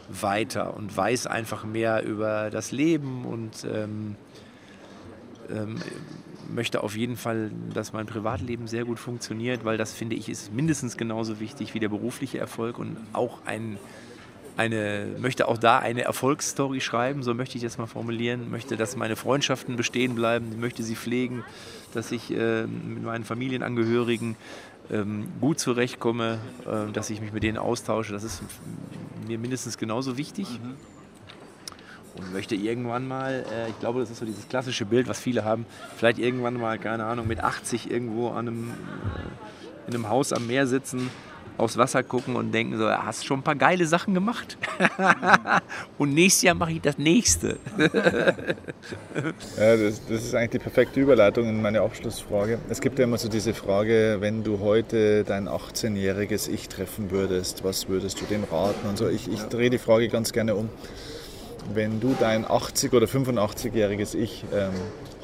weiter 0.08 0.76
und 0.76 0.96
weiß 0.96 1.26
einfach 1.26 1.64
mehr 1.64 2.04
über 2.04 2.50
das 2.50 2.70
Leben 2.72 3.24
und 3.24 3.64
ähm, 3.64 4.16
ähm, 5.50 5.80
möchte 6.54 6.82
auf 6.82 6.96
jeden 6.96 7.16
Fall, 7.16 7.50
dass 7.72 7.92
mein 7.92 8.06
Privatleben 8.06 8.66
sehr 8.66 8.84
gut 8.84 8.98
funktioniert, 8.98 9.64
weil 9.64 9.76
das 9.76 9.92
finde 9.92 10.16
ich 10.16 10.28
ist 10.28 10.52
mindestens 10.52 10.96
genauso 10.96 11.40
wichtig 11.40 11.74
wie 11.74 11.80
der 11.80 11.88
berufliche 11.88 12.38
Erfolg 12.38 12.78
und 12.78 12.96
auch 13.12 13.38
ein 13.44 13.78
eine, 14.56 15.06
möchte 15.18 15.48
auch 15.48 15.56
da 15.56 15.78
eine 15.78 16.02
Erfolgsstory 16.02 16.80
schreiben, 16.80 17.22
so 17.22 17.34
möchte 17.34 17.56
ich 17.56 17.64
das 17.64 17.78
mal 17.78 17.86
formulieren, 17.86 18.50
möchte, 18.50 18.76
dass 18.76 18.96
meine 18.96 19.16
Freundschaften 19.16 19.76
bestehen 19.76 20.14
bleiben, 20.14 20.60
möchte 20.60 20.82
sie 20.82 20.94
pflegen, 20.94 21.44
dass 21.94 22.12
ich 22.12 22.30
äh, 22.30 22.66
mit 22.66 23.02
meinen 23.02 23.24
Familienangehörigen 23.24 24.36
ähm, 24.90 25.28
gut 25.40 25.58
zurechtkomme, 25.58 26.38
äh, 26.66 26.92
dass 26.92 27.08
ich 27.10 27.20
mich 27.20 27.32
mit 27.32 27.42
denen 27.42 27.58
austausche, 27.58 28.12
das 28.12 28.24
ist 28.24 28.42
mir 29.26 29.38
mindestens 29.38 29.78
genauso 29.78 30.18
wichtig. 30.18 30.48
Mhm. 30.50 30.76
Und 32.14 32.32
möchte 32.32 32.54
irgendwann 32.54 33.08
mal, 33.08 33.44
äh, 33.52 33.70
ich 33.70 33.78
glaube, 33.80 34.00
das 34.00 34.10
ist 34.10 34.18
so 34.18 34.26
dieses 34.26 34.48
klassische 34.48 34.84
Bild, 34.84 35.08
was 35.08 35.18
viele 35.18 35.44
haben, 35.44 35.64
vielleicht 35.96 36.18
irgendwann 36.18 36.54
mal, 36.54 36.78
keine 36.78 37.04
Ahnung, 37.04 37.26
mit 37.26 37.40
80 37.40 37.90
irgendwo 37.90 38.28
an 38.28 38.48
einem, 38.48 38.70
äh, 38.70 39.88
in 39.88 39.94
einem 39.94 40.08
Haus 40.08 40.32
am 40.32 40.46
Meer 40.46 40.66
sitzen 40.66 41.10
aufs 41.58 41.76
Wasser 41.76 42.02
gucken 42.02 42.36
und 42.36 42.52
denken 42.52 42.78
so, 42.78 42.90
hast 42.90 43.26
schon 43.26 43.40
ein 43.40 43.42
paar 43.42 43.54
geile 43.54 43.86
Sachen 43.86 44.14
gemacht. 44.14 44.56
und 45.98 46.14
nächstes 46.14 46.42
Jahr 46.42 46.54
mache 46.54 46.72
ich 46.72 46.80
das 46.80 46.98
nächste. 46.98 47.58
ja, 47.78 49.76
das, 49.76 50.04
das, 50.06 50.24
ist 50.24 50.34
eigentlich 50.34 50.50
die 50.50 50.58
perfekte 50.58 51.00
Überleitung 51.00 51.48
in 51.48 51.62
meine 51.62 51.80
Abschlussfrage. 51.80 52.58
Es 52.68 52.80
gibt 52.80 52.98
ja 52.98 53.04
immer 53.04 53.18
so 53.18 53.28
diese 53.28 53.54
Frage, 53.54 54.16
wenn 54.20 54.42
du 54.42 54.60
heute 54.60 55.24
dein 55.24 55.48
18-jähriges 55.48 56.48
Ich 56.48 56.68
treffen 56.68 57.10
würdest, 57.10 57.64
was 57.64 57.88
würdest 57.88 58.20
du 58.20 58.24
dem 58.24 58.44
raten 58.44 58.88
und 58.88 58.98
so. 58.98 59.08
Ich, 59.08 59.30
ich 59.30 59.40
drehe 59.42 59.70
die 59.70 59.78
Frage 59.78 60.08
ganz 60.08 60.32
gerne 60.32 60.54
um. 60.54 60.68
Wenn 61.72 62.00
du 62.00 62.14
dein 62.18 62.44
80- 62.44 62.92
oder 62.94 63.06
85-jähriges 63.06 64.14
Ich 64.14 64.44
ähm, 64.52 64.72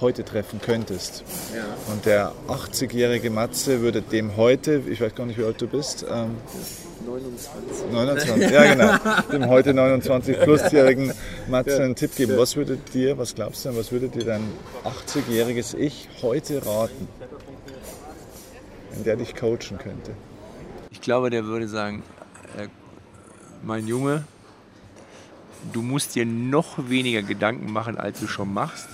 heute 0.00 0.24
treffen 0.24 0.60
könntest. 0.60 1.24
Ja. 1.54 1.64
Und 1.92 2.06
der 2.06 2.32
80-jährige 2.48 3.30
Matze 3.30 3.80
würde 3.80 4.02
dem 4.02 4.36
heute, 4.36 4.82
ich 4.88 5.00
weiß 5.00 5.14
gar 5.14 5.26
nicht, 5.26 5.38
wie 5.38 5.44
alt 5.44 5.60
du 5.60 5.66
bist, 5.66 6.06
ähm, 6.08 6.36
29. 7.06 7.92
29, 7.92 8.50
ja 8.50 8.74
genau, 8.74 9.22
dem 9.32 9.48
heute 9.48 9.72
29 9.72 10.40
plusjährigen 10.40 11.12
Matze 11.48 11.70
ja. 11.70 11.84
einen 11.84 11.96
Tipp 11.96 12.14
geben. 12.14 12.36
Was 12.36 12.56
würde 12.56 12.76
dir, 12.76 13.18
was 13.18 13.34
glaubst 13.34 13.64
du, 13.64 13.76
was 13.76 13.92
würde 13.92 14.08
dir 14.08 14.24
dein 14.24 14.42
80-jähriges 14.84 15.76
Ich 15.76 16.08
heute 16.22 16.64
raten, 16.64 17.08
wenn 18.92 19.04
der 19.04 19.16
dich 19.16 19.34
coachen 19.34 19.78
könnte? 19.78 20.12
Ich 20.90 21.00
glaube, 21.00 21.30
der 21.30 21.44
würde 21.44 21.68
sagen, 21.68 22.02
äh, 22.56 22.68
mein 23.62 23.86
Junge, 23.86 24.24
du 25.72 25.82
musst 25.82 26.14
dir 26.14 26.26
noch 26.26 26.88
weniger 26.88 27.22
Gedanken 27.22 27.72
machen, 27.72 27.98
als 27.98 28.20
du 28.20 28.26
schon 28.26 28.52
machst. 28.52 28.88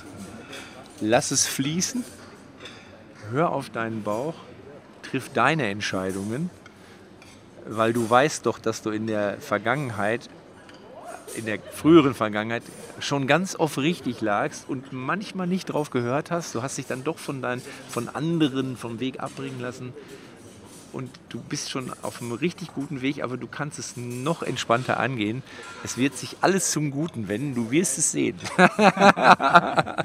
Lass 1.01 1.31
es 1.31 1.47
fließen, 1.47 2.05
hör 3.31 3.51
auf 3.51 3.71
deinen 3.71 4.03
Bauch, 4.03 4.35
triff 5.03 5.31
deine 5.33 5.69
Entscheidungen, 5.69 6.51
weil 7.67 7.93
du 7.93 8.09
weißt 8.09 8.47
doch, 8.47 8.59
dass 8.59 8.83
du 8.83 8.91
in 8.91 9.07
der 9.07 9.41
Vergangenheit, 9.41 10.29
in 11.37 11.47
der 11.47 11.59
früheren 11.59 12.15
Vergangenheit 12.15 12.63
schon 13.01 13.27
ganz 13.27 13.57
oft 13.57 13.79
richtig 13.79 14.21
lagst 14.21 14.69
und 14.69 14.93
manchmal 14.93 15.47
nicht 15.47 15.67
drauf 15.67 15.91
gehört 15.91 16.31
hast. 16.31 16.55
Du 16.55 16.63
hast 16.63 16.79
dich 16.79 16.87
dann 16.87 17.03
doch 17.03 17.19
von, 17.19 17.43
dein, 17.43 17.61
von 17.89 18.09
anderen 18.09 18.77
vom 18.77 19.01
Weg 19.01 19.21
abbringen 19.21 19.61
lassen 19.61 19.93
und 20.95 21.11
du 21.29 21.41
bist 21.41 21.71
schon 21.71 21.93
auf 22.03 22.23
einem 22.23 22.33
richtig 22.33 22.73
guten 22.73 23.03
Weg, 23.03 23.23
aber 23.23 23.37
du 23.37 23.47
kannst 23.47 23.79
es 23.79 23.97
noch 23.97 24.43
entspannter 24.43 24.99
angehen. 25.01 25.43
Es 25.83 25.99
wird 25.99 26.17
sich 26.17 26.37
alles 26.41 26.71
zum 26.71 26.91
Guten 26.91 27.29
wenden, 27.29 27.55
du 27.55 27.71
wirst 27.71 27.99
es 27.99 28.13
sehen. 28.13 28.39
ja? 28.57 30.05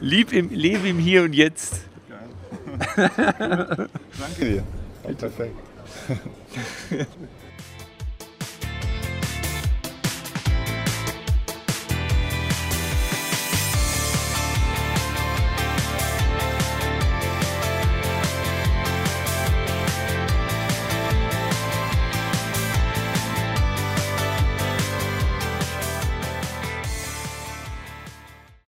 Lieb 0.00 0.32
im, 0.32 0.50
lebe 0.50 0.88
im 0.88 0.98
Hier 0.98 1.22
und 1.22 1.32
Jetzt. 1.32 1.80
Danke 2.96 4.44
dir. 4.44 4.64
Perfekt. 5.16 5.54